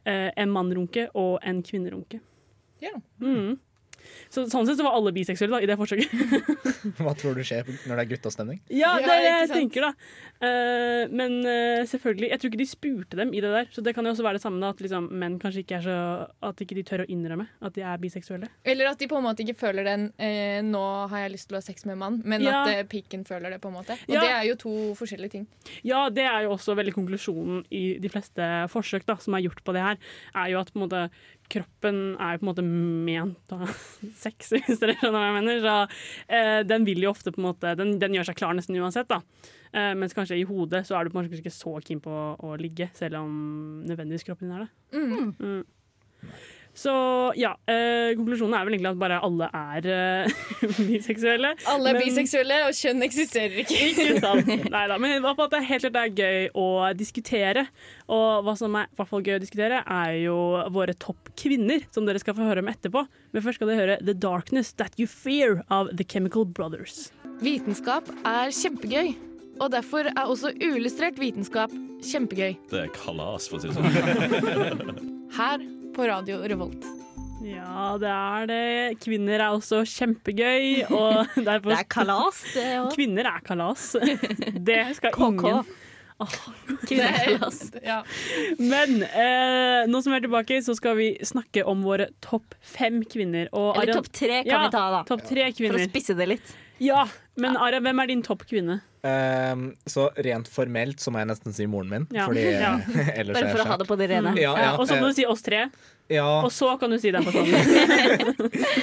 en 0.08 0.56
mann 0.56 0.72
runke 0.72 1.10
og 1.20 1.44
en 1.44 1.60
kvinne 1.60 1.92
runke. 1.92 2.24
Ja. 2.80 2.96
Mm. 3.20 3.60
Så, 4.30 4.46
sånn 4.52 4.68
sett 4.68 4.78
så 4.80 4.86
var 4.86 4.98
alle 4.98 5.14
biseksuelle 5.16 5.58
da, 5.58 5.62
i 5.64 5.70
det 5.70 5.78
forsøket. 5.80 6.12
Hva 7.00 7.14
tror 7.18 7.36
du 7.38 7.44
skjer 7.46 7.68
når 7.88 7.96
det 8.00 8.04
er 8.04 8.10
guttastemning? 8.14 8.60
Ja, 8.74 8.96
det 9.02 9.10
er 9.10 9.24
det 9.26 9.32
jeg 9.34 9.50
tenker, 9.54 9.90
da. 9.90 9.94
Uh, 10.40 11.12
men 11.12 11.40
uh, 11.44 11.84
selvfølgelig, 11.90 12.30
jeg 12.32 12.40
tror 12.42 12.52
ikke 12.54 12.62
de 12.62 12.70
spurte 12.70 13.20
dem 13.20 13.34
i 13.36 13.42
det 13.44 13.52
der. 13.52 13.68
Så 13.76 13.84
det 13.84 13.94
kan 13.98 14.06
jo 14.08 14.14
også 14.14 14.24
være 14.26 14.40
det 14.40 14.44
samme 14.46 14.62
da, 14.64 14.72
at 14.72 14.84
liksom, 14.84 15.10
menn 15.20 15.40
kanskje 15.42 15.64
ikke 15.66 15.80
er 15.80 15.86
så 15.86 15.98
At 16.46 16.62
ikke 16.64 16.78
de 16.78 16.84
tør 16.88 17.04
å 17.04 17.08
innrømme 17.12 17.48
at 17.66 17.76
de 17.76 17.84
er 17.84 18.00
biseksuelle. 18.02 18.48
Eller 18.64 18.90
at 18.92 19.00
de 19.02 19.08
på 19.12 19.18
en 19.20 19.26
måte 19.26 19.44
ikke 19.44 19.58
føler 19.60 19.88
den 19.88 20.08
uh, 20.16 20.60
'nå 20.64 20.86
har 21.12 21.26
jeg 21.26 21.34
lyst 21.36 21.50
til 21.50 21.58
å 21.58 21.60
ha 21.60 21.66
sex 21.66 21.86
med 21.86 21.98
en 21.98 22.02
mann', 22.04 22.22
men 22.24 22.42
Ja. 22.46 22.64
at 22.64 22.90
pikken 22.90 23.26
føler 23.28 23.50
det. 23.52 23.60
på 23.60 23.68
en 23.68 23.76
måte 23.76 23.98
Og 24.08 24.16
Ja. 24.16 24.22
det 24.22 24.30
er 24.30 24.44
jo 24.50 24.56
to 24.56 24.74
forskjellige 24.96 25.32
ting. 25.32 25.48
Ja, 25.84 26.10
det 26.10 26.24
er 26.24 26.44
jo 26.44 26.56
også 26.56 26.76
veldig 26.76 26.94
konklusjonen 26.94 27.66
i 27.72 27.98
de 28.00 28.10
fleste 28.10 28.46
forsøk 28.70 29.06
da, 29.06 29.16
som 29.16 29.34
er 29.36 29.44
gjort 29.44 29.64
på 29.66 29.74
det 29.74 29.82
her, 29.82 29.98
er 30.36 30.50
jo 30.54 30.60
at 30.60 30.72
på 30.72 30.80
en 30.80 30.88
måte, 30.88 31.10
kroppen 31.50 32.02
er 32.16 32.36
jo 32.36 32.42
på 32.42 32.46
en 32.46 32.50
måte 32.52 32.66
ment 32.66 33.54
ha 33.56 33.70
sex, 34.24 34.52
hvis 34.56 34.82
dere 34.82 34.98
skjønner 34.98 35.18
hva 35.18 35.30
jeg 35.30 35.38
mener. 35.40 35.64
Så 35.64 35.76
eh, 36.40 36.60
den 36.68 36.88
vil 36.88 37.06
jo 37.06 37.14
ofte 37.14 37.34
på 37.36 37.42
en 37.42 37.50
måte 37.50 37.74
Den, 37.80 37.98
den 38.02 38.18
gjør 38.18 38.30
seg 38.30 38.40
klar 38.42 38.56
nesten 38.58 38.78
uansett, 38.80 39.10
da. 39.12 39.22
Eh, 39.74 39.92
mens 39.98 40.16
kanskje 40.18 40.40
i 40.40 40.48
hodet 40.50 40.86
så 40.88 40.98
er 40.98 41.06
du 41.06 41.14
kanskje 41.14 41.42
ikke 41.42 41.54
så 41.54 41.76
keen 41.86 42.02
på 42.04 42.14
å, 42.14 42.30
å 42.50 42.56
ligge, 42.60 42.90
selv 42.98 43.22
om 43.22 43.34
nødvendigvis 43.86 44.26
kroppen 44.28 44.50
din 44.50 44.58
er 44.58 44.66
det. 44.66 44.72
Mm. 44.98 45.36
Mm. 45.40 46.32
Så 46.80 46.92
ja, 47.36 47.50
eh, 47.68 48.14
konklusjonen 48.16 48.54
er 48.56 48.64
vel 48.68 48.76
egentlig 48.78 48.92
at 48.94 49.00
bare 49.02 49.18
alle 49.26 49.48
er 49.52 49.88
eh, 49.92 50.44
biseksuelle. 50.88 51.50
Alle 51.68 51.92
er 51.92 51.98
Men- 51.98 52.06
biseksuelle, 52.06 52.60
og 52.70 52.78
kjønn 52.78 53.04
eksisterer 53.04 53.58
ikke. 53.66 53.80
Ikke 53.90 54.20
sant. 54.24 54.48
Neida, 54.76 54.96
men 55.02 55.18
i 55.18 55.20
hvert 55.24 55.36
fall 55.36 55.50
at 55.50 55.56
det 55.58 55.60
er 55.60 55.68
helt 55.74 55.84
klart 55.84 55.98
det 55.98 56.04
er 56.06 56.14
gøy 56.22 56.46
å 56.56 56.68
diskutere. 56.96 57.66
Og 58.08 58.46
hva 58.48 58.54
som 58.60 58.78
er 58.80 58.88
hvert 58.96 59.12
fall 59.12 59.26
gøy 59.28 59.36
å 59.36 59.42
diskutere, 59.44 59.82
er 59.84 60.14
jo 60.22 60.38
våre 60.76 60.96
topp 61.04 61.34
kvinner, 61.40 61.84
som 61.92 62.08
dere 62.08 62.22
skal 62.24 62.38
få 62.38 62.48
høre 62.48 62.64
om 62.64 62.72
etterpå. 62.72 63.04
Men 63.36 63.44
først 63.46 63.60
skal 63.60 63.74
dere 63.74 63.82
høre 63.84 63.98
The 64.06 64.16
Darkness 64.16 64.72
That 64.80 64.96
You 65.02 65.10
Fear 65.12 65.60
av 65.74 65.92
The 66.00 66.08
Chemical 66.08 66.48
Brothers. 66.48 67.10
Vitenskap 67.44 68.08
er 68.28 68.54
kjempegøy, 68.56 69.12
og 69.60 69.74
derfor 69.76 70.08
er 70.14 70.24
også 70.32 70.54
uillustrert 70.64 71.20
vitenskap 71.20 71.76
kjempegøy. 72.08 72.56
Det 72.72 72.86
er 72.86 72.96
kalas, 72.96 73.50
for 73.52 73.60
å 73.60 73.66
si 73.66 73.68
det 73.68 73.76
sånn. 73.76 75.04
Her 75.40 75.62
på 75.96 76.08
Radio 76.08 76.40
Revolt. 76.48 76.86
Ja, 77.44 77.96
det 78.02 78.10
er 78.12 78.48
det. 78.50 78.64
Kvinner 79.04 79.40
er 79.40 79.56
også 79.56 79.84
kjempegøy. 79.88 80.86
Og 80.92 81.30
derfor, 81.48 81.72
Det 81.72 81.78
er 81.80 81.90
kalas, 81.92 82.42
det 82.56 82.66
òg. 82.82 82.90
Kvinner 82.96 83.30
er 83.32 83.46
kalas. 83.46 83.92
Det 84.70 84.82
skal 84.98 85.16
KK. 85.16 85.46
ingen. 85.48 85.76
Ja. 87.80 88.02
Men 88.60 88.98
eh, 89.08 89.86
nå 89.88 90.02
som 90.04 90.12
vi 90.12 90.18
er 90.20 90.26
tilbake, 90.26 90.58
så 90.66 90.76
skal 90.76 90.98
vi 91.00 91.14
snakke 91.24 91.64
om 91.64 91.86
våre 91.88 92.10
topp 92.24 92.58
fem 92.60 93.00
kvinner. 93.08 93.48
Eller 93.56 93.94
topp 93.96 94.12
tre 94.12 94.42
kan 94.44 94.52
Ja, 94.52 94.66
vi 94.66 94.74
ta, 94.76 94.84
da. 94.98 95.04
Topp 95.08 95.24
tre 95.30 95.48
For 95.56 95.80
å 95.80 95.86
spisse 95.88 96.18
det 96.20 96.28
litt. 96.36 96.52
Ja, 96.84 97.04
men 97.40 97.58
Ara, 97.60 97.82
hvem 97.84 98.02
er 98.04 98.10
din 98.12 98.24
topp 98.26 98.46
kvinne? 98.50 98.80
Um, 99.00 99.70
så 99.88 100.10
rent 100.26 100.50
formelt 100.52 101.00
så 101.00 101.12
må 101.12 101.22
jeg 101.22 101.30
nesten 101.30 101.56
si 101.56 101.68
moren 101.72 101.92
min. 101.92 102.08
Ja. 102.16 102.26
Fordi 102.28 102.44
Ja. 102.66 102.74
Bare 102.90 103.24
er 103.24 103.54
for 103.54 103.62
jeg 103.62 103.64
å 103.64 103.70
ha 103.70 103.78
det 103.80 103.88
på 103.88 103.98
det 104.00 104.10
rene. 104.12 104.34
Ja, 104.40 104.56
ja, 104.60 104.74
og 104.76 104.90
så 104.90 104.98
må 105.00 105.08
eh, 105.08 105.14
du 105.14 105.20
si 105.22 105.28
oss 105.30 105.46
tre, 105.46 105.68
ja, 106.10 106.26
og 106.42 106.50
så 106.52 106.72
kan 106.82 106.90
du 106.92 106.98
si 107.02 107.12
deg 107.14 107.22
på 107.26 107.32
sånn. 107.36 107.48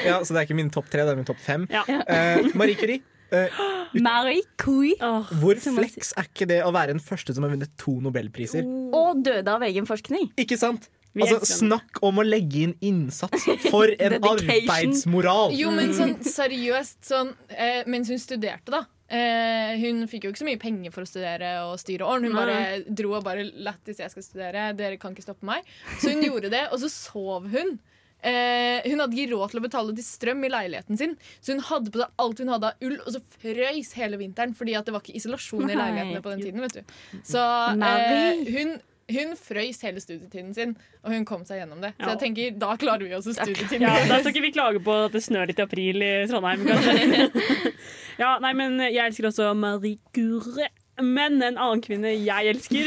ja, 0.06 0.20
så 0.22 0.30
det 0.30 0.38
er 0.38 0.44
ikke 0.46 0.58
min 0.58 0.72
topp 0.72 0.88
tre, 0.92 1.04
det 1.04 1.12
er 1.16 1.18
min 1.18 1.28
topp 1.28 1.42
fem. 1.42 1.66
Ja. 1.72 1.84
Eh, 1.88 2.52
Marie 2.56 2.78
Curie. 2.78 3.02
Uh, 3.26 3.50
Marie 3.98 4.44
Curie. 4.54 4.94
Oh, 5.02 5.26
hvor 5.42 5.58
flex 5.58 6.12
er 6.14 6.28
ikke 6.28 6.46
det 6.46 6.60
å 6.62 6.70
være 6.74 6.94
den 6.94 7.02
første 7.02 7.34
som 7.34 7.42
har 7.42 7.50
vunnet 7.50 7.72
to 7.80 7.96
nobelpriser? 8.04 8.62
Og 8.94 9.24
døde 9.26 9.50
av 9.50 9.64
egen 9.66 9.88
forskning. 9.88 10.30
Ikke 10.38 10.58
sant? 10.60 10.86
Vi 11.16 11.24
Altså, 11.24 11.58
snakk 11.62 12.02
om 12.04 12.20
å 12.20 12.24
legge 12.26 12.66
inn 12.66 12.74
innsats 12.84 13.46
for 13.70 13.88
en 14.04 14.18
arbeidsmoral! 14.20 15.54
Jo, 15.56 15.72
men 15.72 15.94
sånn 15.96 16.18
seriøst, 16.20 17.00
sånn 17.08 17.32
eh, 17.48 17.80
mens 17.88 18.12
hun 18.12 18.20
studerte, 18.20 18.68
da. 18.74 18.84
Eh, 19.06 19.78
hun 19.80 20.02
fikk 20.10 20.26
jo 20.26 20.32
ikke 20.32 20.42
så 20.42 20.48
mye 20.48 20.60
penger 20.60 20.92
for 20.92 21.06
å 21.06 21.08
studere 21.08 21.50
og 21.68 21.76
styre 21.80 22.04
åren. 22.04 22.26
Hun 22.26 22.36
Nei. 22.36 22.44
bare 22.44 22.96
dro 23.00 23.14
og 23.16 23.26
bare 23.26 23.46
lættis, 23.48 24.02
jeg 24.02 24.12
skal 24.12 24.26
studere, 24.26 24.70
dere 24.76 25.00
kan 25.00 25.14
ikke 25.16 25.24
stoppe 25.24 25.46
meg. 25.48 25.66
Så 26.00 26.12
hun 26.12 26.24
gjorde 26.26 26.52
det, 26.52 26.66
og 26.68 26.82
så 26.82 26.90
sov 26.92 27.46
hun. 27.54 27.78
Eh, 28.26 28.82
hun 28.88 29.02
hadde 29.02 29.14
ikke 29.14 29.36
råd 29.36 29.52
til 29.52 29.60
å 29.60 29.64
betale 29.66 29.94
til 29.94 30.06
strøm 30.06 30.44
i 30.46 30.50
leiligheten 30.50 30.98
sin, 30.98 31.14
så 31.38 31.54
hun 31.54 31.62
hadde 31.68 31.92
på 31.94 32.00
seg 32.00 32.22
alt 32.24 32.40
hun 32.42 32.50
hadde 32.50 32.70
av 32.72 32.86
ull, 32.88 32.96
og 33.04 33.10
så 33.14 33.20
frøys 33.42 33.92
hele 34.00 34.18
vinteren 34.18 34.54
fordi 34.56 34.74
at 34.78 34.88
det 34.88 34.94
var 34.96 35.04
ikke 35.04 35.18
isolasjon 35.20 35.68
i 35.68 35.76
leilighetene 35.76 36.24
på 36.24 36.32
den 36.32 36.42
tiden. 36.42 36.64
vet 36.64 36.80
du 36.80 37.20
Så 37.28 37.42
eh, 37.76 38.40
hun, 38.56 38.72
hun 39.12 39.36
frøys 39.38 39.78
hele 39.86 40.00
studietiden 40.02 40.54
sin, 40.56 40.72
og 41.04 41.12
hun 41.14 41.24
kom 41.28 41.44
seg 41.46 41.60
gjennom 41.60 41.78
det. 41.84 41.92
Så 42.00 42.08
jeg 42.14 42.18
tenker, 42.24 42.56
da 42.58 42.72
klarer 42.80 43.04
vi 43.06 43.12
også 43.14 43.34
studietiden. 43.36 43.84
Ja, 43.86 43.92
Da 44.08 44.18
skal 44.20 44.32
ikke 44.32 44.42
vi 44.48 44.54
klage 44.56 44.80
på 44.82 44.96
at 45.06 45.14
det 45.14 45.22
snør 45.22 45.46
litt 45.50 45.60
i 45.62 45.66
april 45.66 46.02
i 46.02 46.10
Trondheim, 46.30 46.66
kanskje. 46.66 47.30
Ja, 48.22 48.38
nei, 48.40 48.54
men 48.56 48.78
jeg 48.80 48.96
elsker 49.10 49.26
også 49.28 49.50
Marie 49.54 49.98
Curie. 50.16 50.70
Men 51.04 51.34
en 51.44 51.58
annen 51.60 51.82
kvinne 51.84 52.08
jeg 52.16 52.48
elsker, 52.54 52.86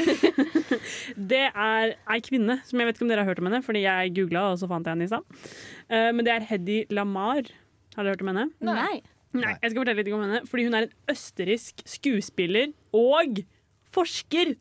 det 1.31 1.43
er 1.53 1.91
ei 2.09 2.17
kvinne 2.25 2.55
som 2.65 2.81
jeg 2.81 2.89
vet 2.89 2.97
ikke 2.97 3.05
om 3.05 3.11
dere 3.11 3.21
har 3.21 3.29
hørt 3.29 3.41
om 3.43 3.45
henne, 3.45 3.59
fordi 3.61 3.83
jeg 3.83 4.15
googla, 4.15 4.47
og 4.49 4.57
så 4.57 4.65
fant 4.71 4.89
jeg 4.89 4.95
henne 4.97 5.05
i 5.05 5.11
stad. 5.11 5.37
Eh, 5.93 6.07
Men 6.17 6.25
det 6.25 6.33
er 6.33 6.47
Hedy 6.49 6.79
Lamar. 6.89 7.45
Har 7.93 8.01
dere 8.07 8.15
hørt 8.15 8.23
om 8.25 8.31
henne? 8.33 8.47
Nei. 8.65 8.95
Nei, 9.37 9.51
jeg 9.61 9.69
skal 9.69 9.83
fortelle 9.83 10.01
litt 10.01 10.09
om 10.17 10.23
henne. 10.25 10.41
Fordi 10.49 10.65
hun 10.65 10.73
er 10.79 10.87
en 10.87 10.95
østerriksk 11.13 11.83
skuespiller 11.85 12.71
og 12.97 13.43
forsker. 13.93 14.55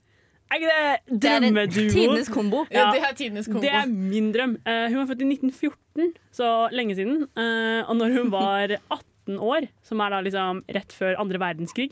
Er 0.49 0.61
ikke 0.61 0.71
det 0.73 1.23
Det 1.23 1.31
er 1.31 1.37
en 1.37 1.43
drømmeduo? 1.45 1.91
tidenes 1.93 2.29
kombo. 2.33 2.65
Ja, 2.73 2.87
det 2.95 3.03
er 3.05 3.15
tidenes 3.19 3.47
kombo. 3.51 3.61
Det 3.61 3.71
er 3.71 3.87
min 3.87 4.31
drøm. 4.33 4.57
Uh, 4.65 4.87
hun 4.89 4.99
var 5.03 5.11
født 5.11 5.23
i 5.27 5.29
1914, 5.35 6.15
så 6.33 6.49
lenge 6.73 6.97
siden. 6.97 7.27
Uh, 7.37 7.83
og 7.89 7.97
når 8.01 8.17
hun 8.17 8.33
var 8.39 8.73
18 8.91 9.37
år, 9.45 9.69
som 9.85 10.01
er 10.01 10.15
da 10.15 10.23
liksom 10.25 10.63
rett 10.73 10.93
før 10.97 11.19
andre 11.21 11.41
verdenskrig, 11.43 11.91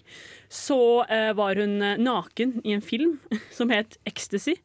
så 0.52 1.04
eh, 1.10 1.32
var 1.36 1.58
hun 1.58 1.80
eh, 1.82 1.98
naken 1.98 2.60
i 2.64 2.76
en 2.76 2.84
film 2.84 3.18
som 3.56 3.72
het 3.74 3.98
Ecstasy. 4.06 4.56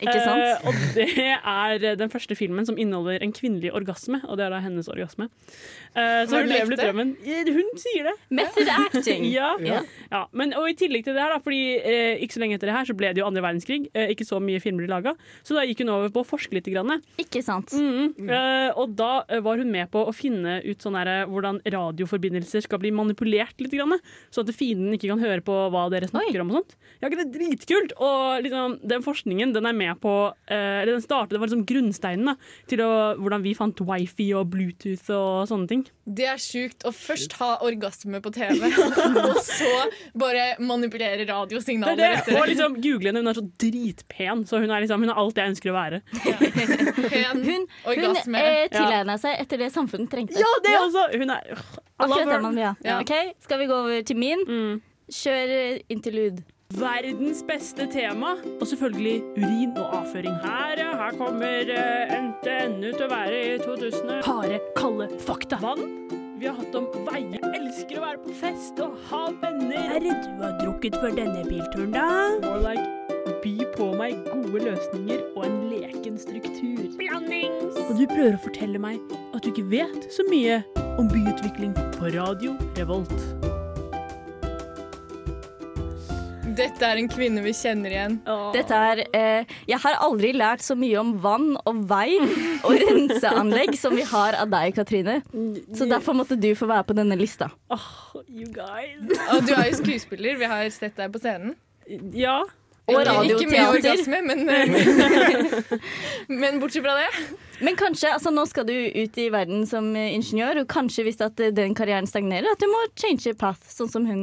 Ikke 0.00 0.16
sant? 0.24 0.40
Eh, 0.40 0.68
og 0.70 0.76
det 0.96 1.34
er 1.36 1.98
den 2.00 2.12
første 2.12 2.36
filmen 2.38 2.64
som 2.64 2.78
inneholder 2.80 3.20
en 3.20 3.34
kvinnelig 3.36 3.74
orgasme, 3.76 4.22
og 4.24 4.38
det 4.40 4.46
er 4.46 4.54
da 4.54 4.62
hennes 4.64 4.88
orgasme. 4.88 5.26
Så 5.92 6.38
hun 6.38 6.48
lever 6.48 6.70
litt 6.70 6.80
drømmen. 6.80 7.10
Hun 7.50 7.82
sier 7.82 8.06
det. 8.08 8.14
Method 8.32 8.70
acting. 8.72 9.26
ja. 9.36 9.50
Ja. 9.60 9.82
Ja. 10.08 10.22
Men, 10.32 10.54
og 10.56 10.70
i 10.70 10.76
tillegg 10.78 11.04
til 11.04 11.18
det 11.18 11.20
her, 11.20 11.34
da, 11.34 11.42
fordi 11.44 11.60
ikke 12.22 12.38
så 12.38 12.44
lenge 12.44 12.56
etter 12.56 12.70
det 12.70 12.76
her 12.78 12.88
så 12.88 12.96
ble 12.96 13.10
det 13.12 13.20
jo 13.20 13.26
andre 13.26 13.42
verdenskrig. 13.44 13.90
Ikke 14.14 14.24
så 14.24 14.40
mye 14.40 14.62
filmer 14.62 14.88
laga, 14.88 15.12
så 15.44 15.58
da 15.58 15.66
gikk 15.68 15.82
hun 15.84 15.92
over 15.98 16.14
på 16.14 16.24
å 16.24 16.30
forske 16.30 16.56
litt. 16.56 16.70
Grann. 16.70 17.00
Ikke 17.20 17.42
sant? 17.44 17.72
Mm, 17.74 18.28
eh, 18.28 18.70
og 18.78 18.94
da 18.98 19.24
var 19.44 19.60
hun 19.60 19.70
med 19.72 19.90
på 19.92 20.02
å 20.06 20.14
finne 20.14 20.58
ut 20.64 20.82
sånn 20.82 20.98
her, 20.98 21.26
hvordan 21.30 21.60
radioforbindelser 21.64 22.64
skal 22.66 22.80
bli 22.82 22.92
manipulert 22.94 23.58
litt, 23.62 23.74
grann, 23.74 23.98
så 24.30 24.44
at 24.44 24.52
fienden 24.56 24.94
ikke 24.96 25.09
kan 25.10 25.22
høre 25.22 25.44
på 25.44 25.56
hva 25.72 25.86
dere 25.92 26.08
snakker 26.10 26.42
om. 26.42 26.52
og 26.52 26.60
sånt. 26.60 26.76
Ja, 27.00 27.08
ikke 27.08 27.20
det 27.20 27.26
er 27.26 27.34
dritkult! 27.36 27.94
Og 28.00 28.44
liksom, 28.44 28.78
den 28.90 29.04
forskningen 29.04 29.54
den 29.56 29.68
er 29.68 29.76
med 29.76 30.00
på 30.02 30.14
eh, 30.50 30.80
Eller 30.82 30.94
den 30.96 31.04
startet, 31.04 31.34
det 31.34 31.40
var 31.42 31.50
liksom 31.50 31.66
grunnsteinen 31.68 32.32
da, 32.32 32.36
til 32.70 32.82
å, 32.84 32.90
hvordan 33.20 33.44
vi 33.44 33.54
fant 33.58 33.80
wifi 33.86 34.30
og 34.36 34.50
Bluetooth 34.52 35.12
og 35.16 35.48
sånne 35.50 35.70
ting. 35.70 35.84
Det 36.10 36.26
er 36.26 36.40
sjukt 36.42 36.84
å 36.88 36.92
først 36.94 37.36
ha 37.40 37.52
orgasme 37.66 38.20
på 38.22 38.32
TV, 38.34 38.66
og 39.26 39.40
så 39.46 39.70
bare 40.18 40.54
manipulere 40.62 41.10
er 41.10 41.26
radiosignaler 41.28 41.98
det. 41.98 42.10
det. 42.26 42.36
Og 42.38 42.48
liksom 42.50 42.76
google 42.82 43.10
henne, 43.10 43.22
hun 43.22 43.32
er 43.32 43.38
så 43.38 43.46
dritpen, 43.62 44.44
så 44.48 44.60
hun 44.62 44.70
er, 44.70 44.84
liksom, 44.84 45.04
hun 45.04 45.12
er 45.12 45.20
alt 45.22 45.40
jeg 45.40 45.54
ønsker 45.54 45.72
å 45.72 45.76
være. 45.76 46.02
Pen 47.10 47.44
Hun, 47.44 47.66
hun 47.86 48.36
eh, 48.36 48.66
tilegna 48.72 49.16
seg 49.20 49.38
etter 49.40 49.60
det 49.64 49.70
samfunnet 49.74 50.10
trengte. 50.12 50.38
Ja, 50.40 50.50
det 50.64 50.76
også! 50.80 51.06
Hun 51.20 51.32
er 51.34 51.54
øh, 51.54 51.62
Akkurat 52.00 52.32
det 52.32 52.40
man 52.42 52.56
vil 52.56 52.68
ha. 52.70 52.74
Ja. 52.84 53.00
Ok, 53.00 53.34
Skal 53.44 53.60
vi 53.62 53.68
gå 53.70 53.82
over 53.84 54.06
til 54.06 54.18
min? 54.20 54.46
Kjør 55.10 55.52
eh, 55.58 55.80
interlude. 55.90 56.42
Verdens 56.78 57.42
beste 57.42 57.88
tema, 57.90 58.36
og 58.60 58.66
selvfølgelig 58.66 59.22
urin 59.36 59.72
og 59.74 59.96
avføring. 60.00 60.36
Her, 60.44 60.78
ja, 60.78 60.92
her 61.00 61.16
kommer 61.18 61.66
uh, 61.66 62.12
NTNU 62.14 62.92
til 62.92 63.06
å 63.08 63.10
være 63.10 63.40
i 63.42 63.58
2000. 63.58 64.12
Harde, 64.28 64.60
kalde 64.78 65.10
fakta. 65.26 65.58
Vann. 65.64 65.82
Vi 66.38 66.46
har 66.46 66.54
hatt 66.56 66.78
om 66.78 66.86
veier. 67.10 67.42
Elsker 67.58 67.98
å 67.98 68.06
være 68.06 68.22
på 68.22 68.38
fest 68.38 68.78
og 68.86 68.94
ha 69.10 69.26
venner. 69.42 69.98
Er 69.98 70.06
det 70.06 70.14
du 70.22 70.46
har 70.46 70.56
drukket 70.62 70.96
for 71.02 71.10
denne 71.18 71.42
bilturen, 71.50 71.90
da? 71.98 72.06
More 72.46 72.62
like 72.62 72.99
by 73.44 73.54
på 73.76 73.90
meg 73.96 74.18
gode 74.28 74.64
løsninger 74.66 75.22
og 75.34 75.46
en 75.46 75.58
leken 75.70 76.18
struktur. 76.20 76.82
Blandings. 77.00 77.78
Og 77.88 77.94
du 77.98 78.04
prøver 78.10 78.36
å 78.36 78.42
fortelle 78.44 78.80
meg 78.82 79.00
at 79.34 79.42
du 79.44 79.52
ikke 79.52 79.68
vet 79.72 80.10
så 80.12 80.26
mye 80.30 80.60
om 81.00 81.08
byutvikling 81.08 81.72
på 81.96 82.12
Radio 82.16 82.56
Revolt. 82.78 83.16
Dette 86.60 86.84
er 86.84 86.98
en 87.00 87.08
kvinne 87.08 87.40
vi 87.44 87.52
kjenner 87.56 87.92
igjen. 87.94 88.18
Dette 88.52 88.76
er 88.76 89.00
eh, 89.16 89.52
Jeg 89.70 89.80
har 89.80 89.96
aldri 90.04 90.32
lært 90.36 90.64
så 90.64 90.74
mye 90.76 90.98
om 91.00 91.14
vann 91.22 91.54
og 91.62 91.82
vei 91.88 92.18
og 92.66 92.74
renseanlegg 92.82 93.76
som 93.80 93.96
vi 93.96 94.04
har 94.10 94.36
av 94.42 94.50
deg, 94.52 94.74
Katrine. 94.76 95.20
Så 95.72 95.88
derfor 95.88 96.18
måtte 96.18 96.36
du 96.36 96.50
få 96.58 96.68
være 96.68 96.88
på 96.90 96.98
denne 96.98 97.16
lista. 97.16 97.48
You 98.28 98.50
guys. 98.52 99.00
Og 99.30 99.46
du 99.46 99.54
er 99.54 99.70
jo 99.70 99.80
skuespiller. 99.80 100.36
Vi 100.42 100.50
har 100.50 100.68
sett 100.74 100.98
deg 101.00 101.14
på 101.14 101.22
scenen. 101.22 101.56
Ja. 102.14 102.42
Og 102.90 103.24
Ikke- 103.24 103.36
Ikke 103.36 103.50
med 103.50 103.68
orgasme, 103.68 104.18
men, 104.26 104.48
eh, 104.56 104.66
men 106.28 106.60
bortsett 106.62 106.84
fra 106.84 106.94
det. 106.98 107.08
Men 107.60 107.76
kanskje, 107.76 108.08
altså 108.14 108.30
nå 108.32 108.46
skal 108.48 108.64
du 108.68 108.72
ut 108.72 109.18
i 109.20 109.26
verden 109.32 109.66
som 109.68 109.90
eh, 109.96 110.14
ingeniør, 110.16 110.62
og 110.62 110.68
kanskje 110.72 111.04
hvis 111.06 111.20
at 111.24 111.40
eh, 111.44 111.50
den 111.54 111.74
karrieren 111.76 112.08
stagnerer, 112.08 112.48
at 112.54 112.60
du 112.62 112.66
må 112.72 112.80
change 112.98 113.34
path, 113.40 113.62
sånn 113.68 113.90
som 113.92 114.06
hun, 114.08 114.22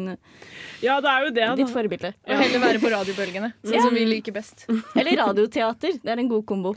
Ja, 0.81 0.97
det 1.01 1.09
er 1.11 1.19
jo 1.27 1.31
det. 1.35 1.47
ditt 1.61 1.73
forbilde. 1.73 2.13
Og 2.27 2.35
heller 2.43 2.59
være 2.65 2.81
på 2.83 2.89
radiobølgene, 2.93 3.49
sånn 3.63 3.77
Ja. 3.77 3.81
som 3.85 3.93
vi 3.97 4.03
liker 4.09 4.33
best. 4.35 4.57
Eller 4.97 5.13
radioteater. 5.21 5.91
Det 6.03 6.09
er 6.15 6.19
en 6.23 6.29
god 6.31 6.45
kombo. 6.49 6.71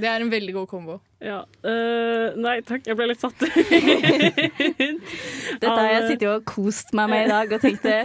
Det 0.00 0.08
er 0.08 0.22
en 0.24 0.30
veldig 0.32 0.52
god 0.54 0.68
kombo. 0.70 0.94
Ja. 1.20 1.42
Uh, 1.60 2.30
nei 2.40 2.60
takk, 2.64 2.86
jeg 2.88 2.96
ble 2.96 3.06
litt 3.10 3.20
satt 3.20 3.36
ut. 3.42 3.52
Dette 5.60 5.74
har 5.76 5.90
jeg 5.92 6.06
sittet 6.14 6.28
og 6.30 6.44
kost 6.48 6.94
meg 6.96 7.10
med 7.12 7.26
i 7.26 7.28
dag 7.30 7.52
og 7.52 7.60
tenkte 7.60 7.98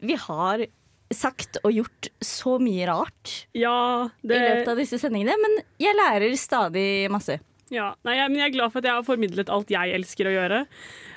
vi 0.00 0.14
har 0.16 0.62
sagt 1.10 1.58
og 1.64 1.74
gjort 1.74 2.08
så 2.22 2.56
mye 2.62 2.86
rart 2.86 3.32
Ja, 3.56 4.08
det 4.22 4.36
i 4.36 4.42
løpet 4.44 4.72
av 4.72 4.78
disse 4.78 4.98
sendingene, 5.02 5.34
men 5.42 5.62
jeg 5.82 5.96
lærer 5.98 6.34
stadig 6.38 7.10
masse. 7.12 7.40
Ja, 7.70 7.92
nei, 8.02 8.16
jeg, 8.18 8.30
men 8.32 8.40
jeg 8.40 8.48
er 8.48 8.54
glad 8.56 8.72
for 8.72 8.82
at 8.82 8.88
jeg 8.88 8.98
har 8.98 9.06
formidlet 9.06 9.50
alt 9.54 9.70
jeg 9.70 9.94
elsker 9.94 10.26
å 10.26 10.34
gjøre. 10.34 10.60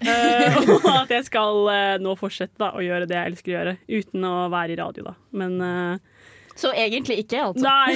Uh, 0.06 0.58
og 0.78 0.90
at 1.00 1.14
jeg 1.16 1.26
skal 1.26 1.62
uh, 1.66 1.96
nå 2.02 2.14
fortsette 2.20 2.62
da, 2.62 2.70
å 2.78 2.84
gjøre 2.86 3.08
det 3.10 3.18
jeg 3.18 3.32
elsker 3.32 3.54
å 3.54 3.56
gjøre, 3.56 3.76
uten 3.90 4.28
å 4.30 4.34
være 4.54 4.76
i 4.76 4.78
radio, 4.78 5.08
da. 5.10 5.16
Men 5.34 5.56
eh, 5.66 6.13
Så 6.56 6.70
egentlig 6.78 7.18
ikke, 7.24 7.40
altså. 7.48 7.66
Nei. 7.66 7.94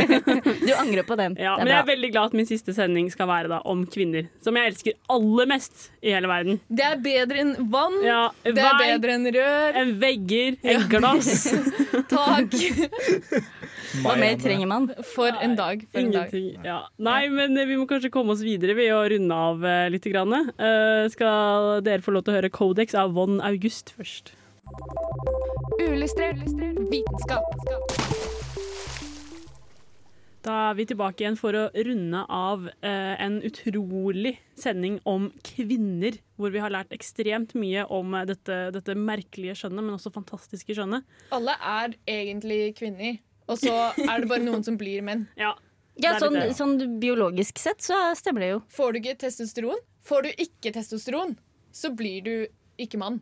Du 0.66 0.72
angrer 0.76 1.02
på 1.06 1.16
den. 1.18 1.34
Ja, 1.40 1.56
men 1.58 1.70
jeg 1.72 1.78
er 1.80 1.86
veldig 1.88 2.10
glad 2.14 2.30
at 2.30 2.36
min 2.38 2.46
siste 2.48 2.74
sending 2.74 3.08
skal 3.12 3.28
være 3.30 3.50
da 3.50 3.58
om 3.68 3.82
kvinner. 3.90 4.28
Som 4.44 4.58
jeg 4.58 4.70
elsker 4.70 4.96
aller 5.10 5.48
mest 5.50 5.88
i 6.04 6.14
hele 6.14 6.30
verden. 6.30 6.60
Det 6.70 6.86
er 6.86 7.00
bedre 7.02 7.42
enn 7.42 7.52
vann. 7.72 7.98
Ja, 8.06 8.20
det 8.46 8.54
er 8.54 8.78
vei, 8.78 8.92
bedre 8.92 9.16
enn 9.18 9.30
rør. 9.34 9.80
en 9.82 9.92
vegger, 10.02 10.60
en 10.62 10.86
glass. 10.92 11.32
Tak. 12.10 12.54
Hva 14.02 14.14
mer 14.18 14.38
trenger 14.40 14.66
man? 14.70 14.88
For 15.12 15.30
en 15.30 15.54
dag. 15.58 15.84
For 15.90 16.02
en 16.02 16.10
dag. 16.14 16.30
Ingenting. 16.32 16.66
Ja. 16.66 16.80
Nei, 17.02 17.28
men 17.30 17.54
eh, 17.58 17.68
vi 17.70 17.78
må 17.78 17.86
kanskje 17.90 18.10
komme 18.14 18.34
oss 18.34 18.42
videre 18.46 18.74
ved 18.78 18.90
å 18.94 19.02
runde 19.12 19.40
av 19.50 19.62
uh, 19.66 19.86
litt. 19.92 20.06
Grann. 20.10 20.32
Uh, 20.58 21.06
skal 21.12 21.84
dere 21.86 22.02
få 22.02 22.14
lov 22.14 22.24
til 22.26 22.34
å 22.34 22.38
høre 22.40 22.50
Codex 22.54 22.96
av 22.98 23.14
Von 23.14 23.38
August 23.46 23.92
først? 23.94 24.34
Uillustrert 25.80 26.42
vitenskap. 26.90 27.44
Da 30.44 30.56
er 30.70 30.76
vi 30.76 30.84
tilbake 30.88 31.24
igjen 31.24 31.38
for 31.40 31.56
å 31.56 31.62
runde 31.86 32.20
av 32.32 32.66
eh, 32.68 33.14
en 33.24 33.38
utrolig 33.44 34.34
sending 34.60 34.98
om 35.08 35.30
kvinner. 35.46 36.18
Hvor 36.40 36.52
vi 36.52 36.60
har 36.60 36.72
lært 36.72 36.92
ekstremt 36.96 37.54
mye 37.56 37.86
om 37.92 38.12
eh, 38.16 38.26
dette, 38.28 38.58
dette 38.76 38.96
merkelige 38.96 39.56
skjønnet, 39.62 39.84
men 39.86 39.96
også 39.96 40.12
fantastiske 40.14 40.76
skjønnet. 40.76 41.08
Alle 41.36 41.56
er 41.56 41.96
egentlig 42.08 42.62
kvinner, 42.80 43.16
og 43.48 43.60
så 43.64 43.74
er 43.96 44.14
det 44.24 44.30
bare 44.30 44.44
noen 44.44 44.64
som 44.66 44.76
blir 44.80 45.04
menn. 45.06 45.26
Ja, 45.40 45.54
Ja, 46.00 46.14
sånn, 46.20 46.38
sånn 46.56 46.78
biologisk 47.00 47.58
sett 47.60 47.84
så 47.84 47.96
stemmer 48.16 48.44
det 48.44 48.52
jo. 48.54 48.60
Får 48.72 48.92
du 48.94 49.00
ikke 49.02 49.18
testosteron, 49.24 49.80
får 50.08 50.28
du 50.28 50.30
ikke 50.44 50.72
testosteron, 50.76 51.36
så 51.76 51.92
blir 51.96 52.24
du 52.24 52.34
ikke 52.80 53.00
mann. 53.00 53.20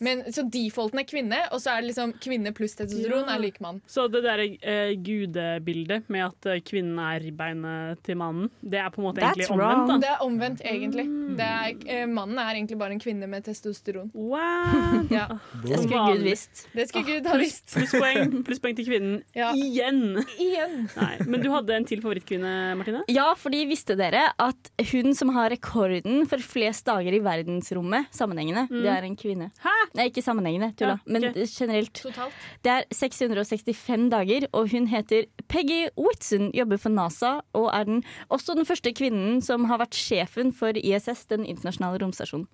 Men, 0.00 0.22
så 0.32 0.42
defaulten 0.50 0.98
er 1.02 1.06
kvinne, 1.08 1.38
og 1.52 1.60
så 1.60 1.74
er 1.76 1.82
det 1.84 1.90
liksom 1.92 2.12
kvinne 2.22 2.52
pluss 2.56 2.74
testosteron 2.78 3.26
Ja. 3.28 3.34
er 3.36 3.42
lik 3.42 3.60
mann. 3.60 3.80
Så 3.86 4.06
det 4.10 4.22
der 4.24 4.40
eh, 4.40 4.94
gudebildet 4.96 6.08
med 6.10 6.24
at 6.26 6.46
eh, 6.50 6.60
kvinnen 6.64 6.98
er 7.02 7.20
ribbeinet 7.24 8.00
til 8.06 8.16
mannen, 8.20 8.50
det 8.62 8.80
er 8.80 8.90
på 8.94 9.00
en 9.02 9.06
måte 9.08 9.20
That's 9.22 9.36
egentlig 9.38 9.58
omvendt, 9.58 9.88
da. 9.90 9.98
Det 10.04 10.10
er 10.14 10.24
omvendt, 10.26 10.60
egentlig. 10.64 11.06
Det 11.38 11.46
er, 11.46 11.74
eh, 12.00 12.06
mannen 12.10 12.38
er 12.40 12.54
egentlig 12.56 12.78
bare 12.80 12.96
en 12.96 13.02
kvinne 13.02 13.28
med 13.30 13.44
testosteron. 13.48 14.10
Wow! 14.14 15.06
Ja. 15.10 15.26
Det 15.64 15.78
skulle 15.82 16.14
Gud 16.14 16.22
visst. 16.22 16.66
Det 16.76 16.84
skulle 16.88 17.06
Gud 17.18 17.26
ha 17.26 17.36
visst. 17.40 17.72
Plusspoeng 17.74 18.34
plusspoeng 18.46 18.76
til 18.78 18.86
kvinnen 18.86 19.16
Ja. 19.36 19.50
igjen. 19.56 20.20
Igjen. 20.38 20.76
Nei, 20.96 21.16
men 21.26 21.42
du 21.42 21.50
hadde 21.52 21.74
en 21.76 21.84
til 21.88 22.00
favorittkvinne, 22.02 22.52
Martine? 22.78 23.02
Ja, 23.10 23.32
fordi 23.38 23.64
visste 23.70 23.96
dere 23.98 24.28
at 24.40 24.70
hun 24.92 25.14
som 25.18 25.32
har 25.34 25.50
rekorden 25.52 26.24
for 26.30 26.38
flest 26.44 26.86
dager 26.88 27.16
i 27.16 27.20
verdensrommet 27.24 28.10
sammenhengende, 28.14 28.66
det 28.70 28.90
er 28.92 29.06
en 29.08 29.16
kvinne. 29.18 29.50
Hæ? 29.64 29.74
Nei, 29.98 30.06
ikke 30.10 30.22
sammenhengende, 30.22 30.70
tulla. 30.78 30.98
Ja, 31.00 31.10
Men 31.10 31.26
generelt. 31.34 31.92
Totalt. 31.98 32.32
Det 32.62 32.70
er 32.70 32.84
665 32.94 34.08
dager, 34.12 34.46
og 34.52 34.70
hun 34.70 34.86
heter 34.90 35.26
Peggy 35.50 35.88
Whitson, 35.98 36.50
jobber 36.54 36.78
for 36.78 36.94
NASA 36.94 37.32
og 37.58 37.70
er 37.74 37.88
den, 37.88 38.02
også 38.30 38.54
den 38.54 38.68
første 38.68 38.92
kvinnen 38.94 39.40
som 39.42 39.66
har 39.70 39.80
vært 39.82 39.98
sjefen 39.98 40.54
for 40.54 40.78
ISS, 40.78 41.26
den 41.32 41.44
internasjonale 41.44 41.98
romstasjonen. 42.04 42.46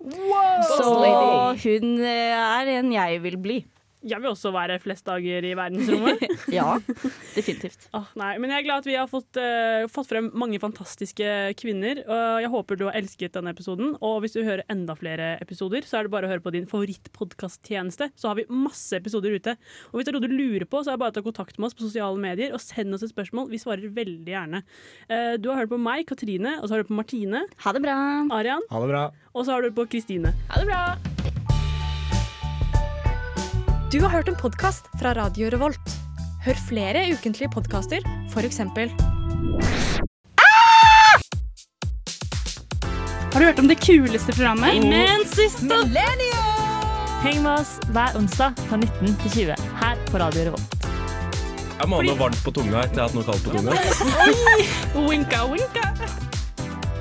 Så 0.71 0.91
hun 1.63 1.97
eh, 2.01 2.33
er 2.33 2.73
en 2.79 2.93
jeg 2.95 3.21
vil 3.23 3.37
bli. 3.41 3.59
Jeg 4.05 4.21
vil 4.21 4.29
også 4.29 4.51
være 4.53 4.75
flest 4.79 5.05
dager 5.09 5.43
i 5.47 5.55
verdensrommet. 5.57 6.21
Ja, 6.53 6.77
definitivt. 7.33 7.87
Åh, 7.97 8.11
nei, 8.19 8.35
men 8.39 8.51
jeg 8.53 8.61
er 8.61 8.65
glad 8.67 8.83
at 8.83 8.87
vi 8.87 8.95
har 8.95 9.07
fått, 9.09 9.39
uh, 9.41 9.87
fått 9.91 10.07
frem 10.11 10.27
mange 10.37 10.59
fantastiske 10.61 11.25
kvinner. 11.59 12.03
Og 12.05 12.43
jeg 12.45 12.51
håper 12.53 12.77
du 12.79 12.85
har 12.87 12.95
elsket 12.99 13.33
denne 13.35 13.51
episoden. 13.55 13.95
Og 14.05 14.19
hvis 14.23 14.37
du 14.37 14.43
hører 14.45 14.63
enda 14.71 14.95
flere 14.95 15.33
episoder, 15.43 15.81
så 15.89 15.97
er 15.99 16.07
det 16.07 16.13
bare 16.13 16.29
å 16.29 16.31
høre 16.31 16.45
på 16.45 16.53
din 16.55 16.69
favorittpodkasttjeneste. 16.69 18.11
Så 18.15 18.29
har 18.29 18.37
vi 18.39 18.45
masse 18.53 18.95
episoder 19.01 19.33
ute. 19.35 19.57
Og 19.91 19.97
hvis 19.99 20.07
det 20.07 20.13
er 20.13 20.19
noe 20.19 20.27
du 20.29 20.37
lurer 20.37 20.67
på, 20.69 20.83
så 20.85 20.93
er 20.93 20.97
det 20.99 21.03
bare 21.03 21.15
å 21.15 21.17
ta 21.17 21.25
kontakt 21.25 21.57
med 21.57 21.71
oss 21.71 21.77
på 21.77 21.87
sosiale 21.87 22.21
medier 22.21 22.53
og 22.55 22.61
send 22.63 22.93
oss 22.95 23.03
et 23.03 23.11
spørsmål. 23.15 23.49
Vi 23.51 23.61
svarer 23.65 23.89
veldig 23.97 24.33
gjerne. 24.37 24.63
Uh, 25.09 25.35
Du 25.41 25.49
har 25.51 25.63
hørt 25.63 25.73
på 25.73 25.81
meg, 25.81 26.05
Katrine, 26.09 26.57
og 26.61 26.67
så 26.69 26.75
har 26.75 26.81
du 26.81 26.85
hørt 26.85 26.93
på 26.93 27.01
Martine, 27.01 27.43
Ha 27.65 27.73
det 27.75 27.83
bra. 27.83 27.97
Arian, 28.37 28.63
Ha 28.71 28.79
det 28.85 28.93
bra. 28.93 29.05
og 29.33 29.45
så 29.45 29.51
har 29.57 29.61
du 29.61 29.71
hørt 29.71 29.79
på 29.81 29.89
Kristine. 29.97 30.33
Ha 30.53 30.61
det 30.63 30.69
bra. 30.71 31.46
Du 33.91 34.01
har 34.01 34.09
hørt 34.09 34.27
en 34.27 34.35
podkast 34.35 34.85
fra 34.99 35.13
Radio 35.15 35.47
Revolt. 35.49 35.93
Hør 36.43 36.57
flere 36.67 37.05
ukentlige 37.13 37.47
podkaster, 37.53 38.03
f.eks. 38.33 38.57
Har 43.31 43.39
du 43.39 43.45
hørt 43.45 43.59
om 43.59 43.69
det 43.71 43.77
kuleste 43.79 44.35
programmet? 44.35 44.83
Men 44.83 45.23
siste 45.31 45.79
Heng 47.23 47.39
med 47.45 47.53
oss 47.53 47.77
hver 47.95 48.19
onsdag 48.19 48.59
fra 48.67 48.75
19 48.81 49.15
til 49.23 49.31
20 49.31 49.55
her 49.79 50.03
på 50.11 50.19
Radio 50.19 50.49
Revolt. 50.49 50.75
Jeg 51.77 51.87
må 51.87 52.01
ha 52.01 52.09
noe 52.09 52.19
varmt 52.19 52.43
på 52.43 52.51
tunga 52.59 52.83
etter 52.83 52.99
jeg 52.99 53.07
har 53.07 53.07
hatt 53.07 53.15
noe 53.15 53.23
kaldt 53.23 53.43
på 53.47 53.55
tunga. 53.55 53.71
Winka, 55.07 55.45
winka. 55.53 55.87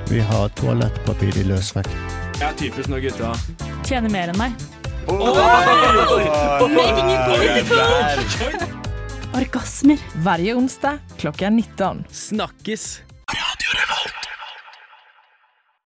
Vi 0.07 0.23
har 0.31 0.55
toalettpapir 0.63 1.43
i 1.43 1.49
løsvekt. 1.51 1.91
Jeg 2.39 2.47
er 2.53 2.57
typisk 2.63 2.95
når 2.95 3.09
gutta 3.09 3.35
Tjener 3.83 4.13
mer 4.13 4.31
enn 4.31 4.39
meg. 4.39 4.76
Making 6.77 7.11
it 7.15 7.23
political! 7.29 7.79
Orgasmer. 9.35 9.99
Hver 10.23 10.41
onsdag 10.57 10.99
klokka 11.19 11.51
19. 11.51 12.05
Snakkes. 12.11 13.03
Radio 13.31 13.71
Revolt. 13.79 14.16